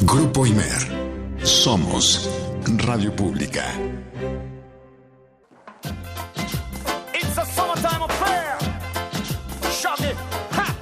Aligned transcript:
Grupo 0.00 0.46
Imer. 0.46 0.82
Somos 1.44 2.28
Radio 2.86 3.14
Pública. 3.14 3.64
It's 7.14 7.38
a 7.38 7.44
summertime 7.44 8.02
affair. 8.02 8.56
Shaggy, 9.70 10.12
ha, 10.50 10.74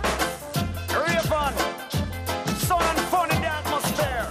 Raven, 0.88 1.54
sun 2.58 2.82
and 2.82 3.00
fun 3.10 3.30
in 3.30 3.40
the 3.42 3.48
atmosphere. 3.48 4.26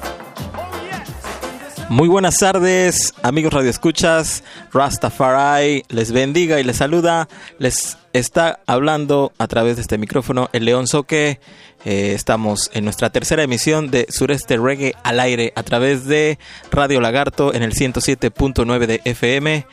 Oh 0.55 0.71
yes. 0.89 1.89
Muy 1.89 2.07
buenas 2.07 2.37
tardes, 2.37 3.13
amigos 3.21 3.53
radioescuchas. 3.53 4.43
Rastafari 4.73 5.83
les 5.89 6.11
bendiga 6.11 6.59
y 6.59 6.63
les 6.63 6.77
saluda. 6.77 7.27
Les 7.59 7.97
está 8.13 8.59
hablando 8.65 9.31
a 9.37 9.47
través 9.47 9.75
de 9.75 9.81
este 9.81 9.97
micrófono 9.97 10.49
el 10.53 10.65
León 10.65 10.87
Soque. 10.87 11.39
Eh, 11.85 12.13
estamos 12.13 12.69
en 12.73 12.83
nuestra 12.83 13.09
tercera 13.09 13.43
emisión 13.43 13.89
de 13.89 14.05
Sureste 14.09 14.57
Reggae 14.57 14.95
al 15.03 15.19
aire 15.19 15.53
a 15.55 15.63
través 15.63 16.05
de 16.05 16.39
Radio 16.71 17.01
Lagarto 17.01 17.53
en 17.53 17.63
el 17.63 17.73
107.9 17.73 18.85
de 18.85 19.01
FM. 19.05 19.65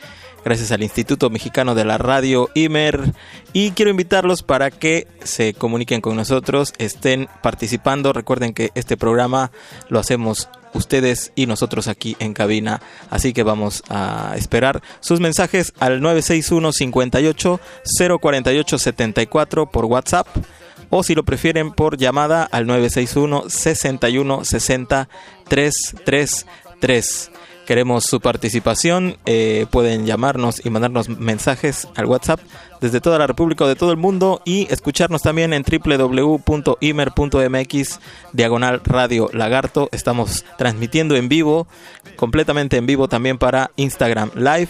Gracias 0.45 0.71
al 0.71 0.83
Instituto 0.83 1.29
Mexicano 1.29 1.75
de 1.75 1.83
la 1.83 1.97
Radio 1.97 2.49
IMER. 2.53 3.13
Y 3.51 3.71
quiero 3.71 3.91
invitarlos 3.91 4.43
para 4.43 4.71
que 4.71 5.07
se 5.23 5.53
comuniquen 5.53 5.99
con 5.99 6.15
nosotros, 6.15 6.73
estén 6.77 7.27
participando. 7.43 8.13
Recuerden 8.13 8.53
que 8.53 8.71
este 8.73 8.95
programa 8.95 9.51
lo 9.89 9.99
hacemos 9.99 10.47
ustedes 10.73 11.31
y 11.35 11.45
nosotros 11.45 11.87
aquí 11.87 12.15
en 12.19 12.33
cabina. 12.33 12.81
Así 13.09 13.33
que 13.33 13.43
vamos 13.43 13.83
a 13.89 14.33
esperar 14.37 14.81
sus 14.99 15.19
mensajes 15.19 15.73
al 15.79 16.01
961 16.01 16.71
58 16.71 17.59
048 18.19 18.77
74 18.77 19.65
por 19.71 19.85
WhatsApp 19.85 20.27
o 20.89 21.03
si 21.03 21.15
lo 21.15 21.23
prefieren 21.23 21.71
por 21.71 21.97
llamada 21.97 22.43
al 22.43 22.65
961 22.67 23.49
61 23.49 24.45
60 24.45 25.09
333. 25.47 27.31
Queremos 27.65 28.05
su 28.05 28.21
participación. 28.21 29.17
eh, 29.25 29.65
pueden 29.69 30.05
llamarnos 30.05 30.65
y 30.65 30.69
mandarnos 30.69 31.09
mensajes 31.09 31.87
al 31.95 32.05
WhatsApp 32.05 32.39
desde 32.81 32.99
toda 33.01 33.19
la 33.19 33.27
República 33.27 33.65
o 33.65 33.67
de 33.67 33.75
todo 33.75 33.91
el 33.91 33.97
mundo 33.97 34.41
y 34.45 34.65
escucharnos 34.71 35.21
también 35.21 35.53
en 35.53 35.63
www.imer.mx 35.63 36.39
diagonal 38.33 38.81
radio 38.83 39.29
lagarto. 39.33 39.89
Estamos 39.91 40.45
transmitiendo 40.57 41.15
en 41.15 41.29
vivo, 41.29 41.67
completamente 42.15 42.77
en 42.77 42.85
vivo 42.85 43.07
también 43.07 43.37
para 43.37 43.71
Instagram 43.75 44.31
Live 44.35 44.69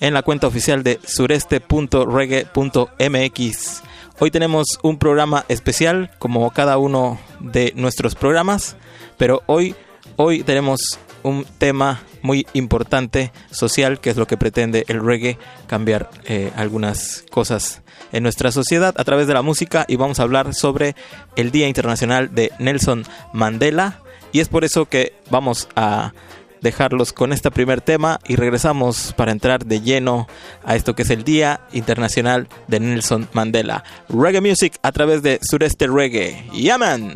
en 0.00 0.14
la 0.14 0.22
cuenta 0.22 0.46
oficial 0.46 0.82
de 0.82 0.98
sureste.reggae.mx. 1.04 3.82
Hoy 4.20 4.30
tenemos 4.30 4.78
un 4.82 4.98
programa 4.98 5.44
especial 5.48 6.10
como 6.18 6.50
cada 6.50 6.78
uno 6.78 7.18
de 7.40 7.72
nuestros 7.76 8.14
programas, 8.14 8.76
pero 9.16 9.42
hoy 9.46 9.74
hoy 10.16 10.42
tenemos 10.42 10.98
un 11.22 11.44
tema 11.58 12.02
muy 12.22 12.46
importante 12.52 13.32
social 13.50 14.00
que 14.00 14.10
es 14.10 14.16
lo 14.16 14.26
que 14.26 14.36
pretende 14.36 14.84
el 14.88 15.04
reggae 15.04 15.38
cambiar 15.66 16.10
eh, 16.24 16.50
algunas 16.56 17.24
cosas 17.30 17.82
en 18.12 18.22
nuestra 18.22 18.52
sociedad 18.52 18.94
a 18.96 19.04
través 19.04 19.26
de 19.26 19.34
la 19.34 19.42
música 19.42 19.84
y 19.88 19.96
vamos 19.96 20.20
a 20.20 20.22
hablar 20.22 20.54
sobre 20.54 20.94
el 21.36 21.50
Día 21.50 21.68
Internacional 21.68 22.34
de 22.34 22.52
Nelson 22.58 23.04
Mandela 23.32 24.00
y 24.32 24.40
es 24.40 24.48
por 24.48 24.64
eso 24.64 24.86
que 24.86 25.14
vamos 25.30 25.68
a 25.74 26.12
dejarlos 26.60 27.12
con 27.12 27.32
este 27.32 27.50
primer 27.50 27.80
tema 27.80 28.18
y 28.26 28.36
regresamos 28.36 29.14
para 29.16 29.32
entrar 29.32 29.64
de 29.64 29.80
lleno 29.80 30.26
a 30.64 30.76
esto 30.76 30.94
que 30.94 31.02
es 31.02 31.10
el 31.10 31.24
Día 31.24 31.60
Internacional 31.72 32.48
de 32.66 32.80
Nelson 32.80 33.28
Mandela. 33.32 33.84
Reggae 34.08 34.40
Music 34.40 34.74
a 34.82 34.92
través 34.92 35.22
de 35.22 35.38
Sureste 35.42 35.86
Reggae. 35.86 36.44
Yaman. 36.52 37.14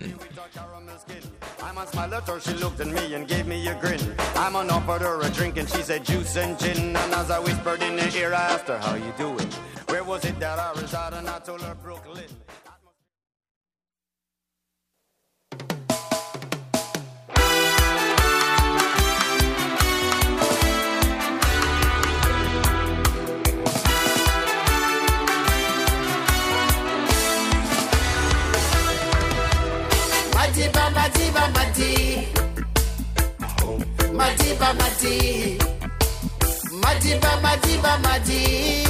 I'm 1.82 1.88
on 1.88 1.92
smile 1.94 2.14
at 2.14 2.28
her, 2.28 2.38
she 2.38 2.52
looked 2.54 2.78
at 2.78 2.86
me 2.86 3.14
and 3.14 3.26
gave 3.26 3.48
me 3.48 3.66
a 3.66 3.74
grin. 3.74 3.98
I'm 4.36 4.54
on 4.54 4.70
offered 4.70 5.02
her 5.02 5.20
a 5.20 5.28
drink 5.30 5.56
and 5.56 5.68
she 5.68 5.82
said 5.82 6.04
juice 6.04 6.36
and 6.36 6.56
gin. 6.56 6.94
And 6.94 7.12
as 7.12 7.28
I 7.28 7.40
whispered 7.40 7.82
in 7.82 7.98
her 7.98 8.16
ear, 8.16 8.32
I 8.32 8.52
asked 8.52 8.68
her, 8.68 8.78
how 8.78 8.94
you 8.94 9.12
doing? 9.18 9.50
Where 9.88 10.04
was 10.04 10.24
it 10.24 10.38
that 10.38 10.60
I 10.60 10.80
resided? 10.80 11.18
And 11.18 11.28
I 11.28 11.40
told 11.40 11.60
her 11.62 11.74
Brooklyn. 11.74 12.31
Madiba, 30.94 31.44
Madi. 31.54 32.28
Madiba, 34.18 34.68
Madi. 34.80 35.58
Madiba, 36.82 37.32
Madiba, 37.44 37.92
Madi. 38.04 38.84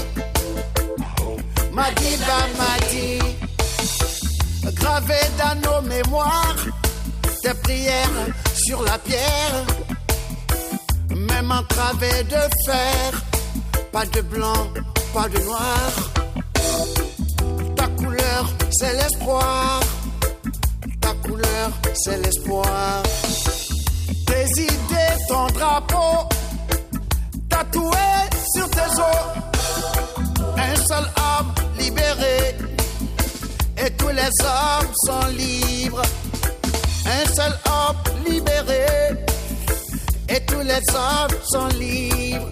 Madiba, 1.72 2.38
Madi. 2.58 3.18
Gravé 4.74 5.20
dans 5.38 5.56
nos 5.64 5.80
mémoires, 5.82 6.56
tes 7.42 7.54
prières 7.62 8.26
sur 8.54 8.82
la 8.82 8.98
pierre. 8.98 9.64
Même 11.10 11.52
entravé 11.52 12.24
de 12.24 12.42
fer, 12.66 13.22
pas 13.92 14.06
de 14.06 14.20
blanc, 14.22 14.68
pas 15.14 15.28
de 15.28 15.38
noir. 15.38 15.90
Ta 17.76 17.86
couleur, 17.88 18.48
c'est 18.70 18.94
l'espoir 18.94 19.80
ta 21.12 21.28
couleur, 21.28 21.70
c'est 21.94 22.18
l'espoir. 22.22 23.02
Tes 24.26 24.62
idées, 24.62 25.16
ton 25.28 25.46
drapeau, 25.48 26.28
tatoué 27.48 28.08
sur 28.54 28.68
tes 28.70 28.92
os. 28.98 29.22
Un 30.56 30.76
seul 30.76 31.04
homme 31.16 31.52
libéré, 31.78 32.56
et 33.84 33.90
tous 33.90 34.08
les 34.08 34.32
hommes 34.42 34.92
sont 35.06 35.26
libres. 35.36 36.02
Un 37.06 37.34
seul 37.34 37.52
homme 37.66 37.96
libéré, 38.26 38.86
et 40.28 40.40
tous 40.46 40.60
les 40.60 40.82
hommes 40.94 41.38
sont 41.44 41.68
libres. 41.78 42.48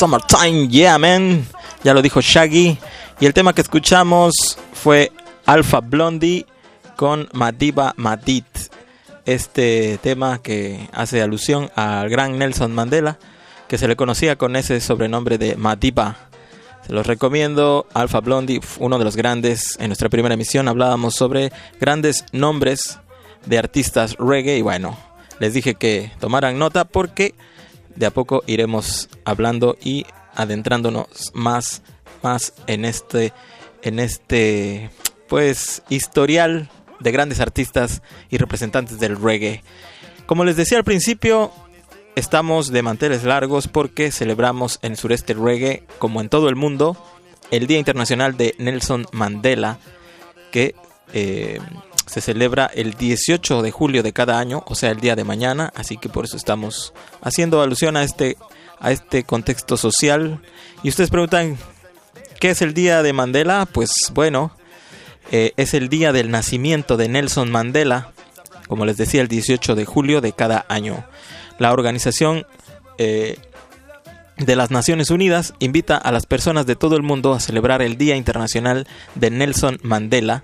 Summertime, 0.00 0.66
yeah, 0.68 0.96
man. 0.96 1.46
Ya 1.84 1.92
lo 1.92 2.00
dijo 2.00 2.22
Shaggy. 2.22 2.78
Y 3.20 3.26
el 3.26 3.34
tema 3.34 3.52
que 3.52 3.60
escuchamos 3.60 4.56
fue 4.72 5.12
Alpha 5.44 5.80
Blondie 5.80 6.46
con 6.96 7.28
Madiba 7.34 7.92
Madit. 7.98 8.46
Este 9.26 9.98
tema 10.02 10.40
que 10.40 10.88
hace 10.94 11.20
alusión 11.20 11.70
al 11.76 12.08
gran 12.08 12.38
Nelson 12.38 12.74
Mandela, 12.74 13.18
que 13.68 13.76
se 13.76 13.88
le 13.88 13.94
conocía 13.94 14.36
con 14.36 14.56
ese 14.56 14.80
sobrenombre 14.80 15.36
de 15.36 15.56
Madiba. 15.56 16.16
Se 16.86 16.94
los 16.94 17.06
recomiendo. 17.06 17.86
Alpha 17.92 18.20
Blondie, 18.20 18.62
uno 18.78 18.96
de 18.98 19.04
los 19.04 19.16
grandes. 19.16 19.76
En 19.80 19.88
nuestra 19.88 20.08
primera 20.08 20.32
emisión 20.32 20.66
hablábamos 20.68 21.14
sobre 21.14 21.52
grandes 21.78 22.24
nombres 22.32 22.98
de 23.44 23.58
artistas 23.58 24.16
reggae. 24.18 24.56
Y 24.56 24.62
bueno, 24.62 24.96
les 25.40 25.52
dije 25.52 25.74
que 25.74 26.10
tomaran 26.20 26.58
nota 26.58 26.86
porque 26.86 27.34
de 28.00 28.06
a 28.06 28.10
poco 28.10 28.42
iremos 28.46 29.10
hablando 29.24 29.76
y 29.80 30.06
adentrándonos 30.34 31.32
más, 31.34 31.82
más 32.22 32.54
en 32.66 32.86
este, 32.86 33.32
en 33.82 34.00
este, 34.00 34.90
pues, 35.28 35.82
historial 35.90 36.70
de 36.98 37.12
grandes 37.12 37.40
artistas 37.40 38.02
y 38.30 38.38
representantes 38.38 38.98
del 38.98 39.20
reggae. 39.20 39.62
Como 40.24 40.44
les 40.44 40.56
decía 40.56 40.78
al 40.78 40.84
principio, 40.84 41.52
estamos 42.16 42.72
de 42.72 42.82
manteles 42.82 43.22
largos 43.24 43.68
porque 43.68 44.10
celebramos 44.10 44.78
en 44.80 44.96
sureste 44.96 45.34
reggae, 45.34 45.84
como 45.98 46.22
en 46.22 46.30
todo 46.30 46.48
el 46.48 46.56
mundo, 46.56 46.96
el 47.50 47.66
Día 47.66 47.78
Internacional 47.78 48.34
de 48.38 48.54
Nelson 48.58 49.06
Mandela, 49.12 49.78
que 50.50 50.74
eh, 51.12 51.60
se 52.10 52.20
celebra 52.20 52.68
el 52.74 52.94
18 52.94 53.62
de 53.62 53.70
julio 53.70 54.02
de 54.02 54.12
cada 54.12 54.40
año, 54.40 54.64
o 54.66 54.74
sea, 54.74 54.90
el 54.90 54.98
día 54.98 55.14
de 55.14 55.22
mañana, 55.22 55.72
así 55.76 55.96
que 55.96 56.08
por 56.08 56.24
eso 56.24 56.36
estamos 56.36 56.92
haciendo 57.22 57.62
alusión 57.62 57.96
a 57.96 58.02
este, 58.02 58.36
a 58.80 58.90
este 58.90 59.22
contexto 59.22 59.76
social. 59.76 60.42
Y 60.82 60.88
ustedes 60.88 61.08
preguntan, 61.08 61.56
¿qué 62.40 62.50
es 62.50 62.62
el 62.62 62.74
Día 62.74 63.04
de 63.04 63.12
Mandela? 63.12 63.64
Pues 63.64 63.92
bueno, 64.12 64.50
eh, 65.30 65.52
es 65.56 65.72
el 65.72 65.88
día 65.88 66.10
del 66.10 66.32
nacimiento 66.32 66.96
de 66.96 67.08
Nelson 67.08 67.48
Mandela, 67.48 68.10
como 68.66 68.86
les 68.86 68.96
decía, 68.96 69.20
el 69.20 69.28
18 69.28 69.76
de 69.76 69.84
julio 69.84 70.20
de 70.20 70.32
cada 70.32 70.66
año. 70.68 71.04
La 71.60 71.72
organización 71.72 72.44
eh, 72.98 73.38
de 74.36 74.56
las 74.56 74.72
Naciones 74.72 75.10
Unidas 75.10 75.54
invita 75.60 75.96
a 75.96 76.10
las 76.10 76.26
personas 76.26 76.66
de 76.66 76.74
todo 76.74 76.96
el 76.96 77.04
mundo 77.04 77.34
a 77.34 77.40
celebrar 77.40 77.82
el 77.82 77.96
Día 77.96 78.16
Internacional 78.16 78.88
de 79.14 79.30
Nelson 79.30 79.78
Mandela, 79.84 80.42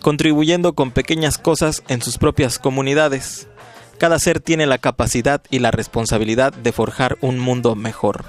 contribuyendo 0.00 0.72
con 0.72 0.90
pequeñas 0.90 1.38
cosas 1.38 1.82
en 1.88 2.02
sus 2.02 2.18
propias 2.18 2.58
comunidades. 2.58 3.48
Cada 3.98 4.18
ser 4.18 4.40
tiene 4.40 4.66
la 4.66 4.78
capacidad 4.78 5.42
y 5.50 5.58
la 5.58 5.70
responsabilidad 5.70 6.52
de 6.52 6.72
forjar 6.72 7.18
un 7.20 7.38
mundo 7.38 7.74
mejor. 7.74 8.24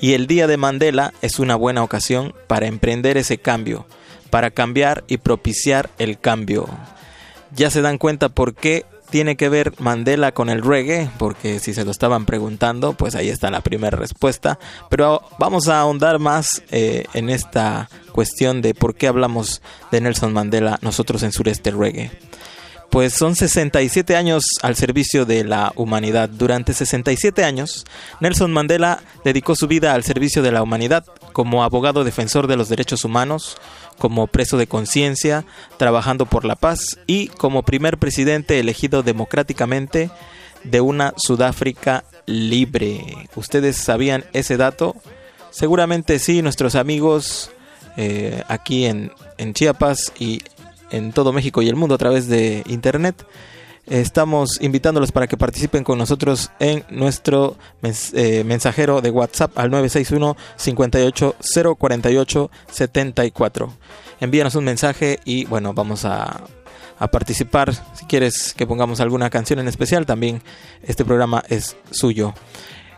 Y 0.00 0.14
el 0.14 0.26
Día 0.26 0.46
de 0.46 0.56
Mandela 0.56 1.12
es 1.22 1.38
una 1.38 1.54
buena 1.54 1.82
ocasión 1.82 2.34
para 2.48 2.66
emprender 2.66 3.16
ese 3.16 3.38
cambio, 3.38 3.86
para 4.30 4.50
cambiar 4.50 5.04
y 5.06 5.18
propiciar 5.18 5.90
el 5.98 6.18
cambio. 6.18 6.68
Ya 7.54 7.70
se 7.70 7.80
dan 7.80 7.98
cuenta 7.98 8.28
por 8.28 8.54
qué 8.54 8.84
tiene 9.14 9.36
que 9.36 9.48
ver 9.48 9.74
Mandela 9.78 10.32
con 10.32 10.50
el 10.50 10.60
reggae, 10.60 11.08
porque 11.18 11.60
si 11.60 11.72
se 11.72 11.84
lo 11.84 11.92
estaban 11.92 12.26
preguntando, 12.26 12.94
pues 12.94 13.14
ahí 13.14 13.28
está 13.28 13.48
la 13.48 13.60
primera 13.60 13.96
respuesta. 13.96 14.58
Pero 14.90 15.22
vamos 15.38 15.68
a 15.68 15.78
ahondar 15.78 16.18
más 16.18 16.64
eh, 16.72 17.04
en 17.14 17.30
esta 17.30 17.88
cuestión 18.10 18.60
de 18.60 18.74
por 18.74 18.96
qué 18.96 19.06
hablamos 19.06 19.62
de 19.92 20.00
Nelson 20.00 20.32
Mandela 20.32 20.80
nosotros 20.82 21.22
en 21.22 21.30
Sureste 21.30 21.70
Reggae. 21.70 22.10
Pues 22.90 23.12
son 23.12 23.36
67 23.36 24.16
años 24.16 24.46
al 24.62 24.74
servicio 24.74 25.24
de 25.26 25.44
la 25.44 25.72
humanidad. 25.76 26.28
Durante 26.28 26.72
67 26.72 27.44
años, 27.44 27.84
Nelson 28.18 28.52
Mandela 28.52 29.00
dedicó 29.24 29.54
su 29.54 29.68
vida 29.68 29.94
al 29.94 30.02
servicio 30.02 30.42
de 30.42 30.50
la 30.50 30.62
humanidad 30.62 31.04
como 31.32 31.62
abogado 31.62 32.02
defensor 32.02 32.48
de 32.48 32.56
los 32.56 32.68
derechos 32.68 33.04
humanos, 33.04 33.58
como 33.98 34.26
preso 34.26 34.56
de 34.56 34.66
conciencia, 34.66 35.44
trabajando 35.76 36.26
por 36.26 36.44
la 36.44 36.56
paz 36.56 36.98
y 37.06 37.28
como 37.28 37.62
primer 37.62 37.98
presidente 37.98 38.58
elegido 38.58 39.02
democráticamente 39.02 40.10
de 40.64 40.80
una 40.80 41.14
Sudáfrica 41.16 42.04
libre. 42.26 43.28
¿Ustedes 43.36 43.76
sabían 43.76 44.24
ese 44.32 44.56
dato? 44.56 44.96
Seguramente 45.50 46.18
sí, 46.18 46.42
nuestros 46.42 46.74
amigos 46.74 47.50
eh, 47.96 48.42
aquí 48.48 48.86
en, 48.86 49.12
en 49.38 49.54
Chiapas 49.54 50.12
y 50.18 50.42
en 50.90 51.12
todo 51.12 51.32
México 51.32 51.62
y 51.62 51.68
el 51.68 51.76
mundo 51.76 51.94
a 51.94 51.98
través 51.98 52.28
de 52.28 52.62
internet. 52.66 53.24
Estamos 53.86 54.58
invitándolos 54.62 55.12
para 55.12 55.26
que 55.26 55.36
participen 55.36 55.84
con 55.84 55.98
nosotros 55.98 56.50
en 56.58 56.84
nuestro 56.88 57.56
eh, 57.82 58.42
mensajero 58.44 59.02
de 59.02 59.10
WhatsApp 59.10 59.58
al 59.58 59.70
961 59.70 60.36
58 60.56 61.36
048 61.78 62.50
74. 62.70 63.72
Envíanos 64.20 64.54
un 64.54 64.64
mensaje 64.64 65.20
y 65.26 65.44
bueno, 65.44 65.74
vamos 65.74 66.06
a, 66.06 66.44
a 66.98 67.08
participar. 67.08 67.74
Si 67.94 68.06
quieres 68.06 68.54
que 68.54 68.66
pongamos 68.66 69.00
alguna 69.00 69.28
canción 69.28 69.58
en 69.58 69.68
especial, 69.68 70.06
también 70.06 70.42
este 70.82 71.04
programa 71.04 71.42
es 71.48 71.76
suyo. 71.90 72.32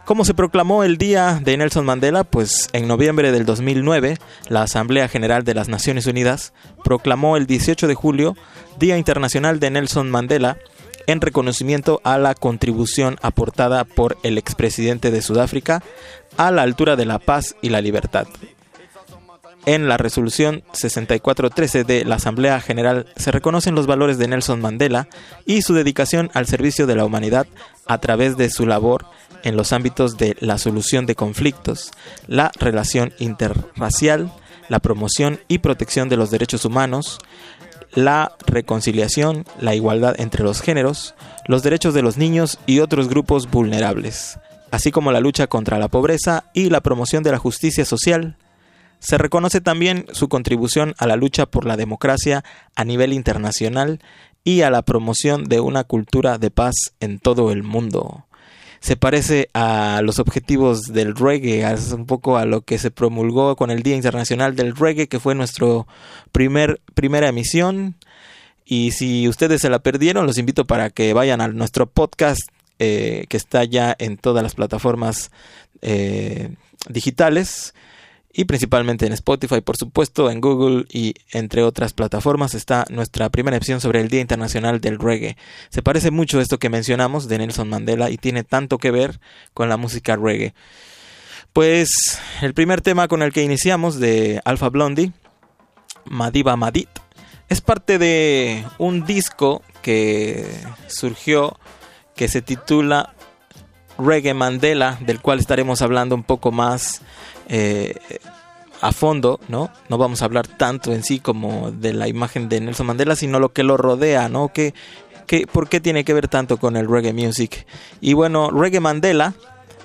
¿Cómo 0.05 0.25
se 0.25 0.35
proclamó 0.35 0.85
el 0.85 0.99
Día 0.99 1.41
de 1.43 1.57
Nelson 1.57 1.85
Mandela? 1.85 2.23
Pues 2.23 2.69
en 2.73 2.87
noviembre 2.87 3.33
del 3.33 3.45
2009, 3.45 4.19
la 4.49 4.63
Asamblea 4.63 5.09
General 5.09 5.43
de 5.43 5.55
las 5.55 5.69
Naciones 5.69 6.07
Unidas 6.07 6.53
proclamó 6.85 7.37
el 7.37 7.49
18 7.49 7.89
de 7.89 7.95
julio 7.97 8.37
Día 8.79 8.99
Internacional 8.99 9.59
de 9.59 9.71
Nelson 9.71 10.09
Mandela 10.09 10.59
en 11.07 11.21
reconocimiento 11.21 12.01
a 12.05 12.19
la 12.19 12.35
contribución 12.35 13.17
aportada 13.23 13.85
por 13.85 14.19
el 14.23 14.39
expresidente 14.39 15.11
de 15.11 15.23
Sudáfrica 15.23 15.83
a 16.37 16.51
la 16.51 16.63
altura 16.63 16.97
de 16.97 17.07
la 17.07 17.19
paz 17.19 17.57
y 17.63 17.71
la 17.71 17.81
libertad. 17.81 18.27
En 19.67 19.89
la 19.89 19.97
resolución 19.97 20.63
6413 20.73 21.83
de 21.83 22.05
la 22.05 22.17
Asamblea 22.17 22.61
General 22.61 23.07
se 23.17 23.33
reconocen 23.33 23.75
los 23.75 23.89
valores 23.89 24.17
de 24.17 24.29
Nelson 24.29 24.61
Mandela 24.61 25.09
y 25.45 25.63
su 25.63 25.75
dedicación 25.75 26.31
al 26.35 26.47
servicio 26.47 26.87
de 26.87 26.95
la 26.95 27.05
humanidad 27.05 27.49
a 27.85 27.99
través 27.99 28.37
de 28.37 28.49
su 28.49 28.65
labor 28.65 29.07
en 29.43 29.57
los 29.57 29.73
ámbitos 29.73 30.17
de 30.19 30.37
la 30.39 30.59
solución 30.59 31.05
de 31.07 31.17
conflictos, 31.17 31.91
la 32.29 32.53
relación 32.61 33.13
interracial, 33.19 34.33
la 34.69 34.79
promoción 34.79 35.41
y 35.49 35.59
protección 35.59 36.09
de 36.09 36.17
los 36.17 36.31
derechos 36.31 36.65
humanos, 36.65 37.19
la 37.97 38.37
reconciliación, 38.47 39.45
la 39.59 39.75
igualdad 39.75 40.15
entre 40.21 40.45
los 40.45 40.61
géneros, 40.61 41.15
los 41.47 41.65
derechos 41.65 41.95
de 41.95 42.03
los 42.03 42.19
niños 42.19 42.61
y 42.67 42.79
otros 42.79 43.09
grupos 43.09 43.51
vulnerables, 43.51 44.39
así 44.71 44.93
como 44.93 45.11
la 45.11 45.21
lucha 45.21 45.49
contra 45.49 45.79
la 45.79 45.89
pobreza 45.89 46.45
y 46.53 46.69
la 46.71 46.83
promoción 46.83 47.25
de 47.25 47.33
la 47.33 47.39
justicia 47.39 47.85
social. 47.85 48.37
Se 48.99 49.19
reconoce 49.19 49.61
también 49.61 50.05
su 50.13 50.29
contribución 50.29 50.95
a 50.99 51.07
la 51.07 51.17
lucha 51.17 51.47
por 51.47 51.65
la 51.65 51.77
democracia 51.77 52.45
a 52.75 52.85
nivel 52.85 53.15
internacional 53.15 54.01
y 54.45 54.61
a 54.61 54.71
la 54.71 54.83
promoción 54.83 55.45
de 55.45 55.61
una 55.61 55.83
cultura 55.85 56.39
de 56.39 56.51
paz 56.51 56.75
en 57.01 57.19
todo 57.19 57.51
el 57.51 57.63
mundo. 57.63 58.26
Se 58.81 58.97
parece 58.97 59.49
a 59.55 60.01
los 60.03 60.19
objetivos 60.19 60.93
del 60.93 61.17
reggae, 61.17 61.71
es 61.73 61.93
un 61.93 62.07
poco 62.07 62.37
a 62.37 62.45
lo 62.45 62.61
que 62.61 62.79
se 62.79 62.91
promulgó 62.91 63.57
con 63.57 63.71
el 63.71 63.83
Día 63.83 63.97
Internacional 63.97 64.55
del 64.55 64.77
Reggae, 64.77 65.09
que 65.09 65.21
fue 65.21 65.35
nuestro 65.35 65.87
primer, 66.33 66.81
primera 66.95 67.29
emisión. 67.29 67.97
Y 68.65 68.93
si 68.93 69.29
ustedes 69.29 69.61
se 69.61 69.71
la 69.71 69.79
perdieron, 69.79 70.27
los 70.27 70.39
invito 70.39 70.67
para 70.67 70.91
que 70.91 71.13
vayan 71.13 71.41
a 71.41 71.49
nuestro 71.49 71.87
podcast 71.87 72.43
eh, 72.79 73.25
que 73.29 73.37
está 73.37 73.65
ya 73.65 73.97
en 73.99 74.19
todas 74.19 74.43
las 74.43 74.55
plataformas 74.55 75.31
eh, 75.83 76.51
digitales 76.89 77.75
y 78.39 78.45
principalmente 78.45 79.07
en 79.07 79.15
Spotify, 79.15 79.63
por 79.63 79.79
supuesto, 79.79 80.31
en 80.31 80.43
Google 80.43 80.85
y 80.93 81.15
entre 81.33 81.63
otras 81.63 81.95
plataformas 81.95 82.55
está 82.55 82.85
nuestra 82.91 83.31
primera 83.31 83.57
opción 83.57 83.81
sobre 83.81 84.03
el 84.03 84.09
Día 84.09 84.21
Internacional 84.21 84.79
del 84.83 84.99
Reggae. 84.99 85.39
Se 85.71 85.81
parece 85.81 86.11
mucho 86.11 86.39
a 86.39 86.43
esto 86.43 86.59
que 86.59 86.69
mencionamos 86.69 87.29
de 87.29 87.39
Nelson 87.39 87.71
Mandela 87.71 88.11
y 88.11 88.19
tiene 88.19 88.45
tanto 88.45 88.77
que 88.77 88.91
ver 88.91 89.21
con 89.55 89.71
la 89.71 89.79
música 89.79 90.17
reggae. 90.17 90.53
Pues 91.55 92.21
el 92.43 92.53
primer 92.53 92.83
tema 92.83 93.09
con 93.09 93.23
el 93.23 93.33
que 93.33 93.43
iniciamos 93.43 93.99
de 93.99 94.43
Alpha 94.45 94.69
Blondie, 94.69 95.13
Madiba 96.05 96.57
Madit, 96.57 96.91
es 97.49 97.63
parte 97.63 97.99
de 97.99 98.67
un 98.77 99.07
disco 99.07 99.63
que 99.81 100.47
surgió 100.89 101.59
que 102.15 102.29
se 102.29 102.43
titula 102.43 103.15
Reggae 103.99 104.35
Mandela, 104.35 104.99
del 105.01 105.23
cual 105.23 105.39
estaremos 105.39 105.81
hablando 105.81 106.15
un 106.15 106.23
poco 106.23 106.53
más 106.53 107.01
eh, 107.49 107.95
a 108.81 108.93
fondo, 108.93 109.41
¿no? 109.49 109.71
No 109.89 109.99
vamos 109.99 110.23
a 110.23 110.27
hablar 110.27 110.47
tanto 110.47 110.93
en 110.93 111.03
sí 111.03 111.19
como 111.19 111.71
de 111.71 111.93
la 111.93 112.09
imagen 112.09 112.49
de 112.49 112.61
Nelson 112.61 112.87
Mandela, 112.87 113.17
sino 113.17 113.39
lo 113.41 113.53
que 113.53 113.63
lo 113.63 113.77
rodea, 113.77 114.29
¿no? 114.29 114.53
Que, 114.53 114.75
que, 115.27 115.47
¿Por 115.47 115.69
qué 115.69 115.81
tiene 115.81 116.05
que 116.05 116.15
ver 116.15 116.29
tanto 116.29 116.59
con 116.59 116.77
el 116.77 116.89
reggae 116.89 117.13
music? 117.13 117.67
Y 118.01 118.13
bueno, 118.13 118.51
Reggae 118.51 118.81
Mandela 118.81 119.35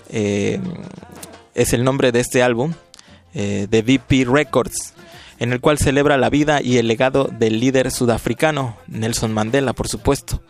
eh, 0.10 0.60
es 1.56 1.74
el 1.74 1.84
nombre 1.84 2.12
de 2.12 2.20
este 2.20 2.44
álbum 2.44 2.74
eh, 3.34 3.68
de 3.70 3.82
VP 3.82 4.25
Records, 4.25 4.94
en 5.39 5.53
el 5.53 5.62
cual 5.62 5.77
celebra 5.77 6.18
la 6.18 6.30
vida 6.30 6.62
y 6.62 6.77
el 6.77 6.88
legado 6.88 7.25
del 7.25 7.60
líder 7.60 7.91
sudafricano, 7.91 8.77
Nelson 8.88 9.34
Mandela, 9.34 9.74
por 9.74 9.88
supuesto. 9.88 10.41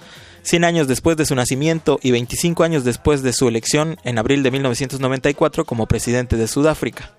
100 0.44 0.64
años 0.64 0.88
después 0.88 1.18
de 1.18 1.26
su 1.26 1.36
nacimiento 1.36 2.00
y 2.02 2.12
25 2.12 2.64
años 2.64 2.84
después 2.84 3.22
de 3.22 3.34
su 3.34 3.48
elección 3.48 3.98
en 4.04 4.18
abril 4.18 4.44
de 4.44 4.52
1994 4.52 5.66
como 5.66 5.88
presidente 5.88 6.38
de 6.38 6.48
Sudáfrica. 6.48 7.12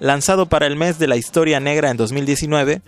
Lanzado 0.00 0.46
para 0.46 0.66
el 0.66 0.76
mes 0.76 0.98
de 0.98 1.06
la 1.06 1.16
historia 1.16 1.60
negra 1.60 1.90
en 1.90 1.96
2019, 1.96 2.82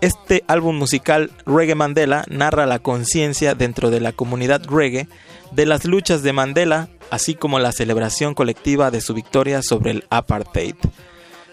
este 0.00 0.44
álbum 0.46 0.76
musical 0.76 1.30
Reggae 1.46 1.74
Mandela 1.74 2.24
narra 2.28 2.66
la 2.66 2.78
conciencia 2.78 3.54
dentro 3.54 3.90
de 3.90 4.00
la 4.00 4.12
comunidad 4.12 4.62
reggae 4.66 5.08
de 5.52 5.66
las 5.66 5.84
luchas 5.84 6.22
de 6.22 6.32
Mandela, 6.32 6.88
así 7.10 7.34
como 7.34 7.58
la 7.58 7.72
celebración 7.72 8.34
colectiva 8.34 8.90
de 8.90 9.00
su 9.00 9.14
victoria 9.14 9.62
sobre 9.62 9.90
el 9.90 10.04
apartheid, 10.10 10.76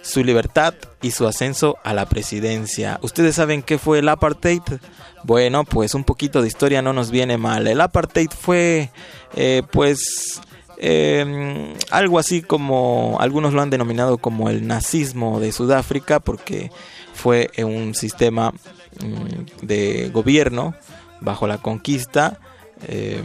su 0.01 0.23
libertad 0.23 0.73
y 1.01 1.11
su 1.11 1.27
ascenso 1.27 1.77
a 1.83 1.93
la 1.93 2.05
presidencia. 2.07 2.99
¿Ustedes 3.01 3.35
saben 3.35 3.61
qué 3.61 3.77
fue 3.77 3.99
el 3.99 4.09
apartheid? 4.09 4.61
Bueno, 5.23 5.63
pues 5.65 5.93
un 5.93 6.03
poquito 6.03 6.41
de 6.41 6.47
historia 6.47 6.81
no 6.81 6.93
nos 6.93 7.11
viene 7.11 7.37
mal. 7.37 7.67
El 7.67 7.81
apartheid 7.81 8.29
fue, 8.29 8.89
eh, 9.35 9.63
pues, 9.71 10.41
eh, 10.77 11.75
algo 11.89 12.19
así 12.19 12.41
como 12.41 13.17
algunos 13.19 13.53
lo 13.53 13.61
han 13.61 13.69
denominado 13.69 14.17
como 14.17 14.49
el 14.49 14.67
nazismo 14.67 15.39
de 15.39 15.51
Sudáfrica, 15.51 16.19
porque 16.19 16.71
fue 17.13 17.49
un 17.57 17.95
sistema 17.95 18.51
mm, 18.51 19.65
de 19.65 20.09
gobierno 20.13 20.75
bajo 21.19 21.47
la 21.47 21.57
conquista. 21.57 22.39
eh, 22.87 23.21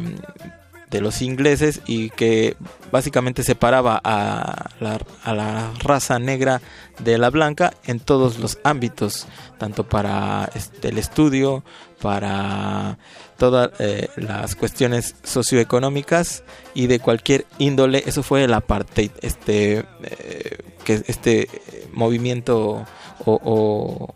de 0.93 1.01
los 1.01 1.23
ingleses 1.23 1.81
y 1.87 2.11
que 2.11 2.55
básicamente 2.93 3.43
separaba 3.43 4.01
a 4.05 4.71
la, 4.79 5.01
a 5.25 5.35
la 5.35 5.73
raza 5.83 6.19
negra 6.19 6.61
de 6.99 7.19
la 7.19 7.31
blanca 7.31 7.73
en 7.85 7.99
todos 7.99 8.39
los 8.39 8.59
ámbitos, 8.63 9.27
tanto 9.59 9.89
para 9.89 10.51
este, 10.55 10.89
el 10.89 10.99
estudio, 10.99 11.65
para 12.01 12.99
todas 13.39 13.71
eh, 13.79 14.09
las 14.17 14.55
cuestiones 14.55 15.17
socioeconómicas 15.25 16.45
y 16.75 16.87
de 16.87 17.01
cualquier 17.01 17.47
índole. 17.59 18.03
Eso 18.07 18.23
fue 18.23 18.45
el 18.45 18.53
apartheid, 18.53 19.11
este, 19.23 19.85
eh, 20.03 20.59
que 20.85 21.03
este 21.07 21.49
movimiento 21.93 22.85
o, 23.25 23.41
o, 23.43 24.15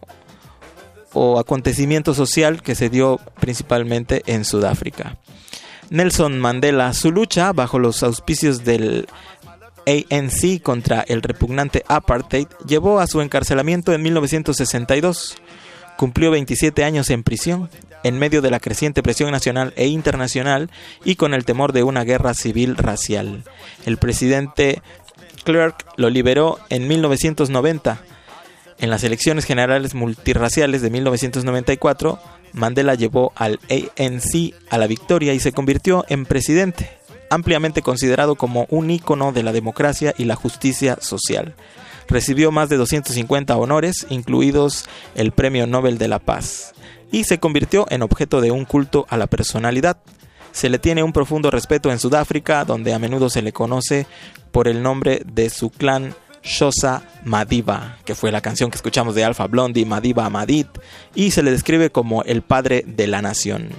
o 1.15 1.39
acontecimiento 1.39 2.13
social 2.13 2.63
que 2.63 2.75
se 2.75 2.91
dio 2.91 3.19
principalmente 3.41 4.23
en 4.27 4.45
Sudáfrica. 4.45 5.17
Nelson 5.91 6.39
Mandela, 6.39 6.93
su 6.93 7.13
lucha 7.13 7.53
bajo 7.53 7.79
los 7.79 8.03
auspicios 8.03 8.65
del 8.65 9.07
ANC 9.87 10.61
contra 10.63 11.03
el 11.03 11.23
repugnante 11.23 11.85
apartheid 11.87 12.49
llevó 12.67 12.99
a 12.99 13.07
su 13.07 13.21
encarcelamiento 13.21 13.93
en 13.93 14.03
1962. 14.03 15.37
Cumplió 15.97 16.31
27 16.31 16.85
años 16.85 17.09
en 17.11 17.23
prisión, 17.23 17.71
en 18.03 18.19
medio 18.19 18.43
de 18.43 18.51
la 18.51 18.61
creciente 18.61 19.03
presión 19.03 19.31
nacional 19.31 19.73
e 19.77 19.87
internacional 19.87 20.71
y 21.05 21.17
con 21.17 21.33
el 21.33 21.45
temor 21.45 21.73
de 21.73 21.85
una 21.85 22.05
guerra 22.05 22.35
civil 22.35 22.77
racial. 22.77 23.45
El 23.87 23.97
presidente 23.97 24.83
Clerk 25.45 25.87
lo 25.97 26.11
liberó 26.11 26.59
en 26.69 26.89
1990. 26.89 27.99
En 28.79 28.91
las 28.91 29.05
elecciones 29.05 29.47
generales 29.47 29.95
multirraciales 29.95 30.83
de 30.83 30.91
1994, 30.91 32.19
Mandela 32.57 32.95
llevó 32.95 33.33
al 33.37 33.61
ANC 33.71 34.55
a 34.71 34.79
la 34.79 34.87
victoria 34.87 35.35
y 35.35 35.41
se 35.41 35.53
convirtió 35.53 36.05
en 36.09 36.25
presidente, 36.25 36.91
ampliamente 37.31 37.83
considerado 37.83 38.35
como 38.35 38.67
un 38.71 38.91
ícono 38.91 39.33
de 39.33 39.43
la 39.43 39.53
democracia 39.53 40.15
y 40.17 40.25
la 40.25 40.37
justicia 40.37 40.97
social. 41.01 41.55
Recibió 42.09 42.51
más 42.53 42.69
de 42.69 42.77
250 42.79 43.57
honores, 43.57 44.07
incluidos 44.09 44.87
el 45.15 45.33
Premio 45.33 45.67
Nobel 45.67 45.99
de 45.99 46.09
la 46.09 46.19
Paz, 46.19 46.73
y 47.13 47.25
se 47.25 47.39
convirtió 47.39 47.87
en 47.91 48.03
objeto 48.03 48.41
de 48.41 48.51
un 48.51 48.65
culto 48.65 49.07
a 49.11 49.19
la 49.19 49.27
personalidad. 49.27 49.99
Se 50.53 50.71
le 50.71 50.79
tiene 50.79 51.03
un 51.03 51.13
profundo 51.13 51.51
respeto 51.51 51.93
en 51.93 51.99
Sudáfrica, 51.99 52.65
donde 52.65 52.95
a 52.95 52.99
menudo 52.99 53.29
se 53.29 53.43
le 53.43 53.53
conoce 53.53 54.07
por 54.51 54.67
el 54.67 54.83
nombre 54.83 55.21
de 55.27 55.51
su 55.51 55.69
clan 55.69 56.15
Shosa 56.47 57.03
Madiba, 57.25 57.99
que 58.05 58.15
fue 58.15 58.31
la 58.31 58.41
canción 58.41 58.71
que 58.71 58.77
escuchamos 58.77 59.15
de 59.15 59.25
Alpha 59.25 59.49
Blondie, 59.49 59.85
Madiba 59.85 60.31
Madid, 60.31 60.67
y 61.15 61.33
se 61.33 61.43
le 61.43 61.51
describe 61.51 61.91
como 61.91 62.23
el 62.23 62.43
padre 62.43 62.85
de 62.87 63.09
la 63.09 63.21
nación. 63.21 63.71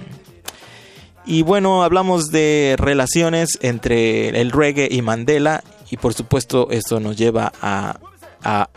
Y 1.24 1.42
bueno, 1.42 1.82
hablamos 1.82 2.30
de 2.30 2.76
relaciones 2.78 3.58
entre 3.62 4.40
el 4.40 4.52
reggae 4.52 4.88
y 4.90 5.02
Mandela, 5.02 5.64
y 5.90 5.96
por 5.96 6.14
supuesto 6.14 6.68
esto 6.70 7.00
nos 7.00 7.16
lleva 7.16 7.52
a, 7.60 7.98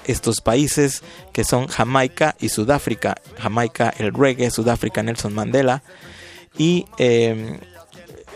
estos 0.05 0.41
países 0.41 1.03
que 1.33 1.43
son 1.43 1.67
Jamaica 1.67 2.35
y 2.39 2.49
Sudáfrica. 2.49 3.15
Jamaica 3.37 3.93
el 3.99 4.11
reggae, 4.11 4.49
Sudáfrica 4.49 5.03
Nelson 5.03 5.33
Mandela. 5.33 5.83
Y 6.57 6.85
eh, 6.97 7.59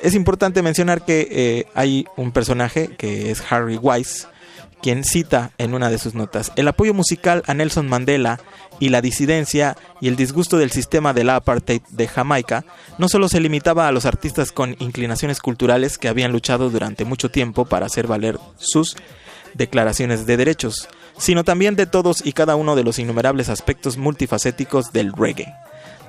es 0.04 0.14
importante 0.14 0.62
mencionar 0.62 1.04
que 1.04 1.28
eh, 1.32 1.66
hay 1.74 2.06
un 2.16 2.32
personaje 2.32 2.96
que 2.96 3.32
es 3.32 3.44
Harry 3.50 3.78
Wise, 3.78 4.28
quien 4.86 5.04
cita 5.04 5.50
en 5.58 5.74
una 5.74 5.90
de 5.90 5.98
sus 5.98 6.14
notas, 6.14 6.52
el 6.58 6.68
apoyo 6.68 6.94
musical 6.94 7.42
a 7.48 7.56
Nelson 7.56 7.90
Mandela 7.90 8.40
y 8.80 8.90
la 8.90 9.02
disidencia 9.02 9.76
y 10.00 10.10
el 10.10 10.16
disgusto 10.16 10.60
del 10.60 10.70
sistema 10.70 11.12
de 11.12 11.24
la 11.24 11.38
apartheid 11.38 11.82
de 11.90 12.08
Jamaica 12.08 12.66
no 13.00 13.10
solo 13.10 13.28
se 13.28 13.40
limitaba 13.40 13.88
a 13.88 13.92
los 13.92 14.06
artistas 14.06 14.52
con 14.52 14.76
inclinaciones 14.78 15.40
culturales 15.40 15.98
que 15.98 16.08
habían 16.08 16.32
luchado 16.32 16.70
durante 16.70 17.04
mucho 17.04 17.32
tiempo 17.32 17.66
para 17.66 17.88
hacer 17.88 18.06
valer 18.06 18.38
sus 18.60 18.96
declaraciones 19.56 20.28
de 20.28 20.38
derechos, 20.38 20.88
sino 21.18 21.44
también 21.44 21.76
de 21.76 21.88
todos 21.88 22.24
y 22.24 22.34
cada 22.34 22.56
uno 22.56 22.76
de 22.76 22.84
los 22.84 23.00
innumerables 23.00 23.50
aspectos 23.50 23.98
multifacéticos 23.98 24.94
del 24.94 25.14
reggae, 25.14 25.52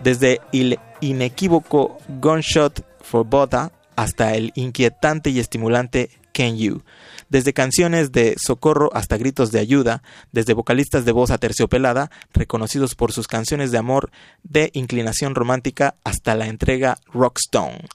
desde 0.05 0.43
el 0.53 0.79
inequívoco 1.01 1.97
Gunshot 2.21 2.85
for 3.01 3.25
Botha 3.25 3.73
hasta 3.97 4.35
el 4.35 4.53
inquietante 4.55 5.31
y 5.31 5.39
estimulante 5.39 6.11
Can 6.35 6.59
You. 6.59 6.83
Desde 7.29 7.53
canciones 7.53 8.13
de 8.13 8.37
socorro 8.39 8.91
hasta 8.93 9.17
gritos 9.17 9.51
de 9.51 9.59
ayuda, 9.59 10.03
desde 10.33 10.55
vocalistas 10.55 11.05
de 11.05 11.13
voz 11.13 11.31
aterciopelada, 11.31 12.11
reconocidos 12.33 12.95
por 12.95 13.13
sus 13.13 13.27
canciones 13.27 13.71
de 13.71 13.79
amor 13.79 14.11
de 14.43 14.71
inclinación 14.75 15.35
romántica, 15.35 15.97
hasta 16.05 16.35
la 16.35 16.47
entrega 16.47 16.99
Rockstone. 17.13 17.87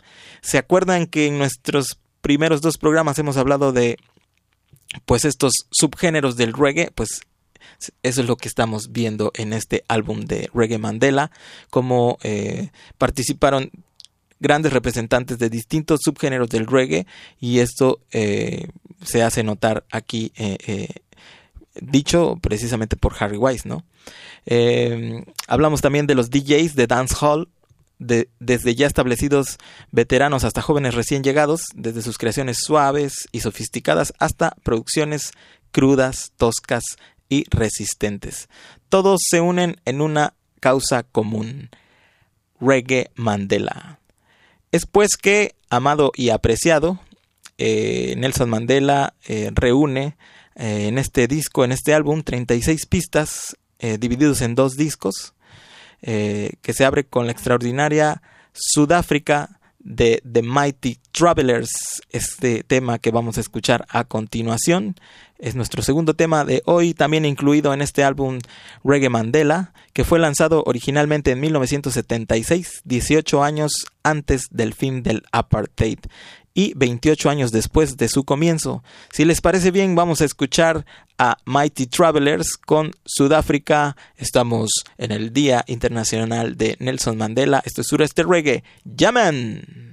¿Se 0.42 0.58
acuerdan 0.58 1.08
que 1.08 1.28
en 1.28 1.38
nuestros 1.38 2.00
primeros 2.22 2.62
dos 2.62 2.78
programas 2.78 3.18
hemos 3.20 3.38
hablado 3.38 3.72
de 3.72 3.98
pues 5.06 5.26
estos 5.26 5.54
subgéneros 5.72 6.36
del 6.36 6.54
reggae? 6.54 6.92
Pues 6.94 7.22
eso 8.04 8.22
es 8.22 8.28
lo 8.28 8.38
que 8.38 8.48
estamos 8.48 8.92
viendo 8.92 9.32
en 9.36 9.54
este 9.54 9.84
álbum 9.88 10.22
de 10.22 10.50
Reggae 10.54 10.78
Mandela, 10.78 11.32
como 11.70 12.18
eh, 12.24 12.70
participaron 12.98 13.72
grandes 14.40 14.74
representantes 14.74 15.38
de 15.38 15.50
distintos 15.50 16.00
subgéneros 16.04 16.50
del 16.50 16.68
reggae 16.68 17.06
y 17.40 17.60
esto 17.60 18.02
eh, 18.12 18.68
se 19.04 19.24
hace 19.24 19.44
notar 19.44 19.86
aquí, 19.92 20.32
eh, 20.36 20.58
eh, 20.68 20.90
dicho 21.80 22.38
precisamente 22.42 22.96
por 22.96 23.16
Harry 23.20 23.38
Wise, 23.38 23.68
¿no? 23.68 23.84
Eh, 24.46 25.24
hablamos 25.48 25.82
también 25.82 26.08
de 26.08 26.16
los 26.16 26.30
DJs 26.30 26.76
de 26.76 26.88
dancehall, 26.88 27.50
de, 28.00 28.30
desde 28.40 28.74
ya 28.74 28.88
establecidos 28.88 29.58
veteranos 29.92 30.44
hasta 30.44 30.62
jóvenes 30.62 30.96
recién 30.96 31.24
llegados, 31.24 31.68
desde 31.76 32.02
sus 32.02 32.18
creaciones 32.18 32.58
suaves 32.60 33.28
y 33.32 33.42
sofisticadas 33.42 34.14
hasta 34.20 34.56
producciones 34.64 35.32
crudas, 35.72 36.32
toscas 36.38 36.84
y 37.30 37.46
resistentes. 37.50 38.50
Todos 38.90 39.22
se 39.30 39.40
unen 39.40 39.80
en 39.86 40.02
una 40.02 40.34
causa 40.60 41.04
común, 41.04 41.70
Reggae 42.60 43.12
Mandela. 43.16 44.00
Es 44.72 44.86
pues 44.86 45.16
que, 45.16 45.56
amado 45.70 46.12
y 46.16 46.30
apreciado, 46.30 47.00
eh, 47.64 48.16
Nelson 48.18 48.50
Mandela 48.50 49.14
eh, 49.28 49.52
reúne 49.54 50.18
eh, 50.56 50.88
en 50.88 50.98
este 50.98 51.28
disco, 51.28 51.64
en 51.64 51.72
este 51.72 51.94
álbum, 51.94 52.24
36 52.24 52.88
pistas 52.88 53.56
divididos 54.00 54.42
en 54.42 54.54
dos 54.54 54.78
discos, 54.78 55.34
que 56.02 56.74
se 56.74 56.86
abre 56.86 57.04
con 57.04 57.26
la 57.26 57.32
extraordinaria 57.32 58.22
Sudáfrica 58.54 59.60
de 59.80 60.22
The 60.32 60.44
Mighty 60.44 61.00
Travelers, 61.12 62.04
este 62.12 62.62
tema 62.62 63.00
que 63.00 63.10
vamos 63.10 63.40
a 63.40 63.42
escuchar 63.42 63.88
a 63.90 64.04
continuación. 64.04 64.98
Es 65.40 65.56
nuestro 65.56 65.82
segundo 65.82 66.14
tema 66.14 66.46
de 66.46 66.62
hoy, 66.68 66.94
también 66.94 67.26
incluido 67.26 67.74
en 67.74 67.82
este 67.82 68.04
álbum 68.04 68.38
Reggae 68.84 69.10
Mandela, 69.10 69.74
que 69.94 70.04
fue 70.04 70.20
lanzado 70.20 70.62
originalmente 70.68 71.32
en 71.32 71.40
1976, 71.40 72.82
18 72.86 73.44
años 73.44 73.72
antes 74.04 74.46
del 74.52 74.76
fin 74.76 75.02
del 75.02 75.24
apartheid 75.32 75.98
y 76.54 76.74
28 76.76 77.30
años 77.30 77.52
después 77.52 77.98
de 77.98 78.08
su 78.08 78.24
comienzo. 78.24 78.84
Si 79.12 79.26
les 79.26 79.42
parece 79.42 79.72
bien, 79.72 79.96
vamos 79.96 80.22
a 80.22 80.26
escuchar 80.26 80.86
a 81.18 81.38
Mighty 81.46 81.88
Travelers 81.88 82.58
con 82.58 82.92
Sudáfrica. 83.06 83.96
Estamos 84.18 84.72
en 84.98 85.12
el 85.12 85.34
Día 85.34 85.64
Internacional 85.68 86.58
de 86.58 86.78
Nelson 86.80 87.18
Mandela. 87.18 87.62
Esto 87.66 87.82
es 87.82 87.88
Sureste 87.88 88.24
Reggae. 88.24 88.64
¡Llaman! 88.84 89.91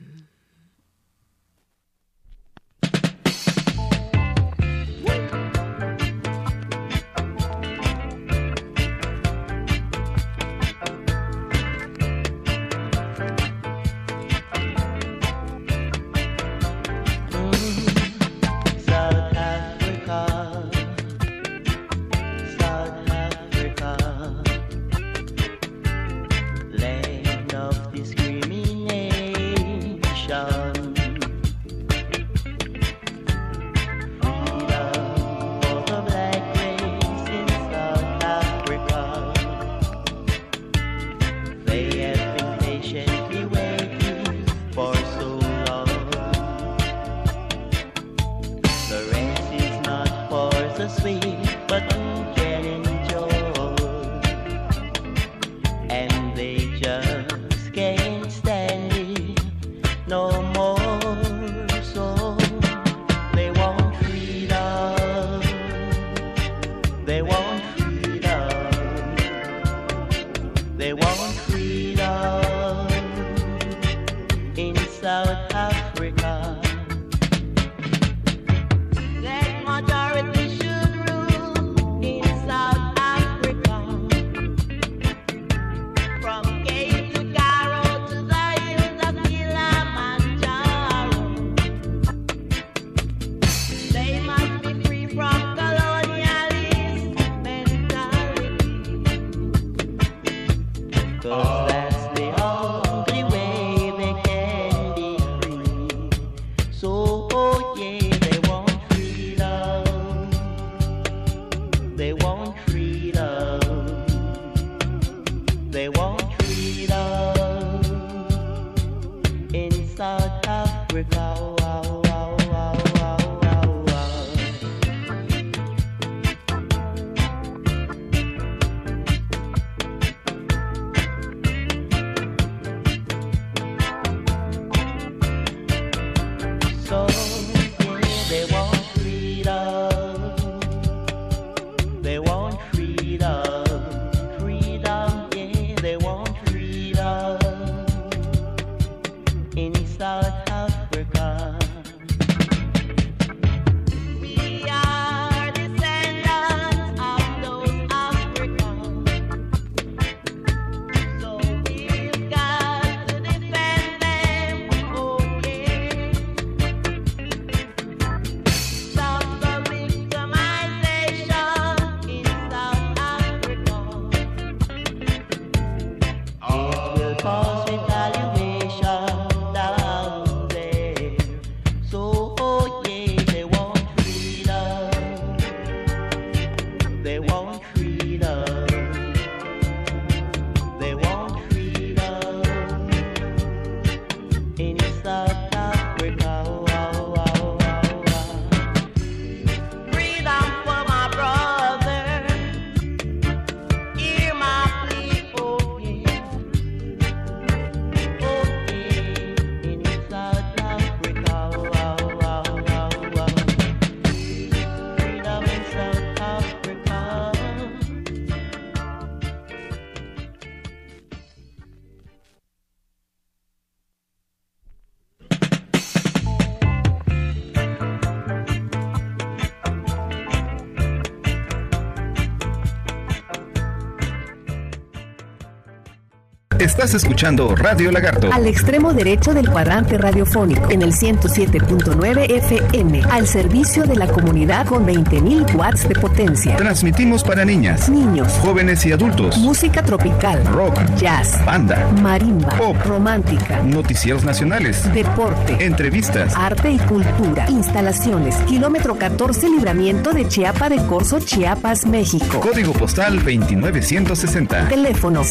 Estás 236.78 236.94
escuchando 236.94 237.56
Radio 237.56 237.90
Lagarto. 237.90 238.32
Al 238.32 238.46
extremo 238.46 238.94
derecho 238.94 239.34
del 239.34 239.50
cuadrante 239.50 239.98
radiofónico, 239.98 240.70
en 240.70 240.82
el 240.82 240.92
107.9 240.92 242.30
FM, 242.30 243.02
al 243.10 243.26
servicio 243.26 243.82
de 243.82 243.96
la 243.96 244.06
comunidad 244.06 244.64
con 244.64 244.86
20.000 244.86 245.56
watts 245.56 245.88
de 245.88 245.96
potencia. 245.96 246.54
Transmitimos 246.54 247.24
para 247.24 247.44
niñas, 247.44 247.88
Niños, 247.88 248.32
jóvenes 248.34 248.86
y 248.86 248.92
adultos. 248.92 249.36
música 249.38 249.82
tropical, 249.82 250.44
Rock, 250.46 250.78
jazz, 250.96 251.44
banda, 251.44 251.84
marimba, 252.00 252.50
Pop. 252.50 252.76
romántica, 252.86 253.60
noticieros 253.64 254.22
nacionales, 254.22 254.84
deporte, 254.94 255.56
entrevistas. 255.58 256.32
arte 256.36 256.70
y 256.70 256.78
cultura, 256.78 257.50
instalaciones, 257.50 258.36
kilómetro 258.46 258.94
14 258.96 259.48
libramiento 259.48 260.12
de 260.12 260.28
Chiapa 260.28 260.68
de 260.68 260.76
Corzo, 260.86 261.18
Chiapas, 261.18 261.86
México. 261.86 262.38
Código 262.38 262.72
postal 262.72 263.18
29160. 263.18 264.68
Teléfono 264.68 265.24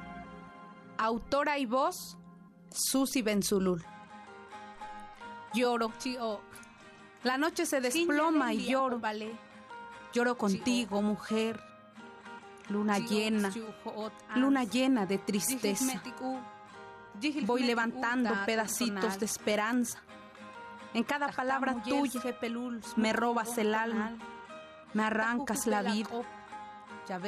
Autora 1.01 1.57
y 1.57 1.65
voz 1.65 2.15
Susi 2.69 3.23
Benzulul. 3.23 3.83
Lloro. 5.51 5.91
La 7.23 7.39
noche 7.39 7.65
se 7.65 7.81
desploma 7.81 8.53
y 8.53 8.67
lloro. 8.67 9.01
Lloro 10.13 10.37
contigo, 10.37 11.01
mujer. 11.01 11.59
Luna 12.69 12.99
llena. 12.99 13.51
Luna 14.35 14.63
llena 14.63 15.07
de 15.07 15.17
tristeza. 15.17 16.03
Voy 17.47 17.63
levantando 17.63 18.29
pedacitos 18.45 19.19
de 19.19 19.25
esperanza. 19.25 20.03
En 20.93 21.03
cada 21.03 21.29
palabra 21.29 21.81
tuya 21.81 22.21
me 22.95 23.11
robas 23.11 23.57
el 23.57 23.73
alma, 23.73 24.11
me 24.93 25.03
arrancas 25.03 25.65
la 25.65 25.81
vida. 25.81 26.09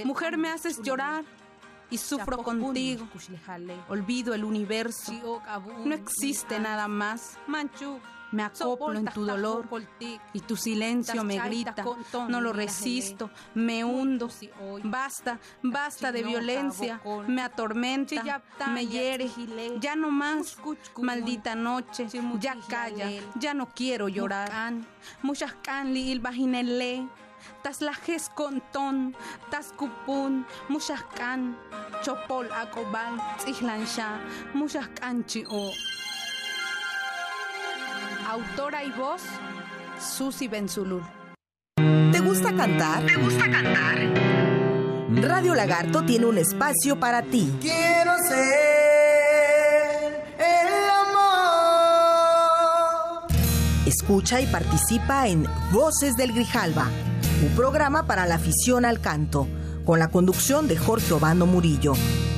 Mujer, 0.06 0.38
me 0.38 0.52
haces 0.52 0.80
llorar 0.84 1.26
y 1.94 1.98
sufro 1.98 2.38
contigo. 2.40 3.08
Olvido 3.88 4.34
el 4.34 4.44
universo. 4.44 5.14
No 5.86 5.94
existe 5.94 6.60
nada 6.60 6.88
más. 6.88 7.38
Me 8.32 8.42
acoplo 8.42 8.98
en 8.98 9.06
tu 9.06 9.24
dolor 9.26 9.70
y 10.34 10.40
tu 10.40 10.58
silencio 10.58 11.24
me 11.24 11.38
grita. 11.38 11.86
No 12.28 12.42
lo 12.42 12.52
resisto, 12.52 13.30
me 13.54 13.86
hundo. 13.86 14.28
Basta, 14.84 15.40
basta 15.62 16.12
de 16.12 16.24
violencia. 16.24 17.00
Me 17.28 17.44
atormenta, 17.44 18.24
me 18.70 18.88
hiere. 18.88 19.30
Ya 19.80 19.96
no 19.96 20.10
más, 20.10 20.58
maldita 20.98 21.54
noche. 21.54 22.08
Ya 22.40 22.58
calla, 22.68 23.12
ya 23.36 23.54
no 23.54 23.70
quiero 23.70 24.08
llorar. 24.08 24.74
Muchas 25.22 25.54
canli 25.62 26.10
il. 26.12 26.22
Tas 27.64 27.80
lajes 27.82 28.30
conton, 28.36 29.16
tas 29.50 29.72
kupun, 29.78 30.46
muchas 30.68 31.02
can, 31.16 31.58
chopol 32.04 32.52
acobal, 32.52 33.18
tziglansha, 33.38 34.20
muchas 34.54 34.90
canchi 35.00 35.46
o. 35.50 35.72
Autora 38.28 38.84
y 38.84 38.92
voz, 38.92 39.22
Susi 39.98 40.48
Benzulul. 40.50 41.04
¿Te 42.12 42.20
gusta 42.20 42.54
cantar? 42.54 43.06
¿Te 43.06 43.16
gusta 43.16 43.50
cantar? 43.50 43.98
Radio 45.22 45.56
Lagarto 45.56 46.04
tiene 46.04 46.26
un 46.26 46.38
espacio 46.38 47.00
para 47.00 47.22
ti. 47.22 47.50
Quiero 47.62 48.18
ser 48.28 48.44
el 50.38 50.90
amor. 51.08 52.34
Escucha 53.86 54.42
y 54.42 54.48
participa 54.48 55.28
en 55.28 55.48
Voces 55.72 56.18
del 56.18 56.34
Grijalba, 56.34 56.90
un 57.44 57.50
programa 57.56 58.08
para 58.08 58.26
la 58.26 58.36
afición 58.36 58.86
al 58.86 59.02
canto, 59.02 59.48
con 59.84 60.00
la 60.00 60.08
conducción 60.08 60.68
de 60.70 60.78
Jorge 60.78 61.14
Obando 61.14 61.46
Murillo. 61.46 61.94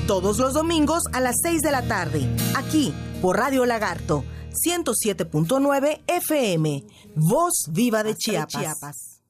Todos 0.07 0.39
los 0.39 0.53
domingos 0.55 1.03
a 1.13 1.19
las 1.19 1.35
6 1.43 1.61
de 1.61 1.71
la 1.71 1.83
tarde, 1.83 2.27
aquí 2.55 2.91
por 3.21 3.37
Radio 3.37 3.67
Lagarto, 3.67 4.23
107.9 4.65 6.01
FM, 6.07 6.85
Voz 7.15 7.69
Viva 7.71 8.03
de 8.03 8.15
Chiapas. 8.15 9.21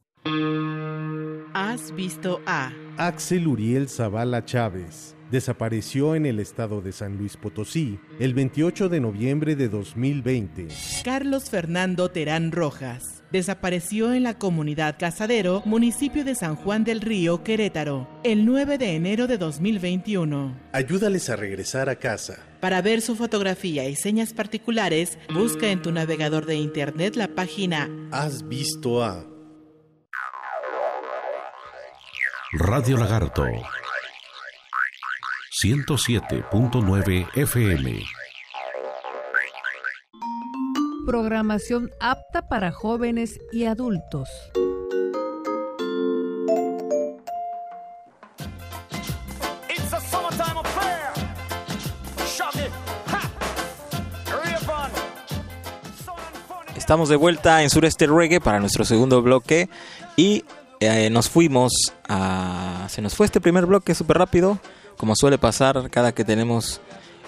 Has 1.53 1.93
visto 1.93 2.39
a 2.45 2.71
Axel 2.97 3.45
Uriel 3.45 3.89
Zavala 3.89 4.45
Chávez. 4.45 5.15
Desapareció 5.29 6.15
en 6.15 6.25
el 6.25 6.39
estado 6.39 6.81
de 6.81 6.93
San 6.93 7.17
Luis 7.17 7.35
Potosí 7.35 7.99
el 8.19 8.33
28 8.33 8.87
de 8.87 9.01
noviembre 9.01 9.55
de 9.55 9.67
2020. 9.67 10.67
Carlos 11.03 11.49
Fernando 11.49 12.11
Terán 12.11 12.51
Rojas. 12.51 13.23
Desapareció 13.35 14.13
en 14.13 14.23
la 14.23 14.35
comunidad 14.35 14.95
Casadero, 14.97 15.61
municipio 15.65 16.23
de 16.23 16.35
San 16.35 16.55
Juan 16.55 16.85
del 16.85 17.01
Río, 17.01 17.43
Querétaro, 17.43 18.07
el 18.23 18.45
9 18.45 18.77
de 18.77 18.95
enero 18.95 19.27
de 19.27 19.37
2021. 19.37 20.57
Ayúdales 20.71 21.29
a 21.29 21.35
regresar 21.35 21.89
a 21.89 21.97
casa. 21.97 22.37
Para 22.61 22.81
ver 22.81 23.01
su 23.01 23.17
fotografía 23.17 23.89
y 23.89 23.97
señas 23.97 24.31
particulares, 24.31 25.17
busca 25.33 25.67
en 25.67 25.81
tu 25.81 25.91
navegador 25.91 26.45
de 26.45 26.55
internet 26.55 27.17
la 27.17 27.27
página 27.27 27.89
Has 28.09 28.47
visto 28.47 29.03
a 29.03 29.25
Radio 32.53 32.95
Lagarto 32.95 33.43
107.9 35.61 37.27
FM 37.35 38.14
Programación 41.05 41.91
apta 41.99 42.47
para 42.47 42.71
jóvenes 42.71 43.39
y 43.51 43.65
adultos. 43.65 44.27
Estamos 56.75 57.09
de 57.09 57.15
vuelta 57.15 57.61
en 57.61 57.69
Sureste 57.69 58.07
Reggae 58.07 58.39
para 58.39 58.59
nuestro 58.59 58.83
segundo 58.83 59.21
bloque 59.21 59.69
y 60.15 60.43
eh, 60.79 61.09
nos 61.11 61.29
fuimos 61.29 61.71
a... 62.07 62.87
Se 62.89 63.01
nos 63.01 63.15
fue 63.15 63.27
este 63.27 63.41
primer 63.41 63.67
bloque 63.67 63.93
súper 63.93 64.17
rápido, 64.17 64.59
como 64.97 65.15
suele 65.15 65.37
pasar 65.37 65.89
cada 65.91 66.13
que 66.13 66.23
tenemos 66.23 66.81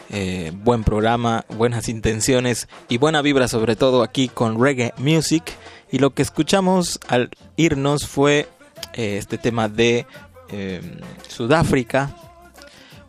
eh, 0.10 0.52
buen 0.54 0.84
programa, 0.84 1.46
buenas 1.50 1.90
intenciones 1.90 2.68
y 2.90 2.98
buena 2.98 3.22
vibra 3.22 3.48
sobre 3.48 3.76
todo 3.76 4.04
aquí 4.04 4.28
con 4.28 4.62
Reggae 4.62 4.94
Music. 4.98 5.44
Y 5.92 6.00
lo 6.00 6.12
que 6.12 6.22
escuchamos 6.22 7.00
al 7.08 7.30
irnos 7.56 8.08
fue 8.08 8.48
eh, 8.94 9.18
este 9.18 9.38
tema 9.38 9.70
de 9.70 10.06
eh, 10.50 10.82
Sudáfrica, 11.28 12.16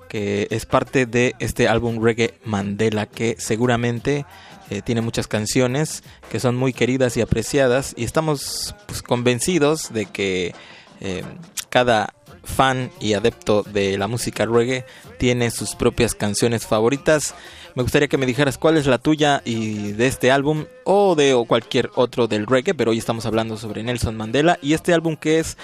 que 0.09 0.49
es 0.51 0.67
parte 0.67 1.07
de 1.07 1.35
este 1.39 1.69
álbum 1.69 2.03
Reggae 2.03 2.35
Mandela, 2.45 3.07
que 3.07 3.37
seguramente 3.39 4.25
eh, 4.71 4.83
tiene 4.83 5.01
muchas 5.01 5.27
canciones 5.27 6.03
que 6.31 6.41
son 6.41 6.55
muy 6.55 6.75
queridas 6.75 7.17
y 7.17 7.23
apreciadas 7.23 7.95
y 7.97 8.05
estamos 8.05 8.75
pues, 8.87 9.03
convencidos 9.03 9.93
de 9.95 10.05
que 10.05 10.55
eh, 11.01 11.25
cada 11.71 12.13
fan 12.49 12.91
y 12.99 13.13
adepto 13.13 13.63
de 13.63 13.99
la 13.99 14.09
música 14.09 14.47
reggae 14.47 14.85
tiene 15.19 15.51
sus 15.51 15.75
propias 15.75 16.15
canciones 16.15 16.67
favoritas. 16.67 17.35
Me 17.75 17.83
gustaría 17.83 18.09
que 18.09 18.19
me 18.19 18.27
dijeras 18.27 18.59
cuál 18.59 18.77
es 18.77 18.87
la 18.87 18.99
tuya 18.99 19.43
y 19.45 19.93
de 19.93 20.07
este 20.07 20.33
álbum 20.33 20.65
o 20.85 21.15
de 21.15 21.35
o 21.35 21.45
cualquier 21.45 21.91
otro 21.95 22.27
del 22.27 22.47
reggae, 22.47 22.75
pero 22.75 22.91
hoy 22.91 22.99
estamos 22.99 23.27
hablando 23.27 23.57
sobre 23.57 23.83
Nelson 23.83 24.17
Mandela 24.17 24.59
y 24.63 24.73
este 24.73 24.95
álbum 24.95 25.17
que 25.17 25.39
es 25.39 25.57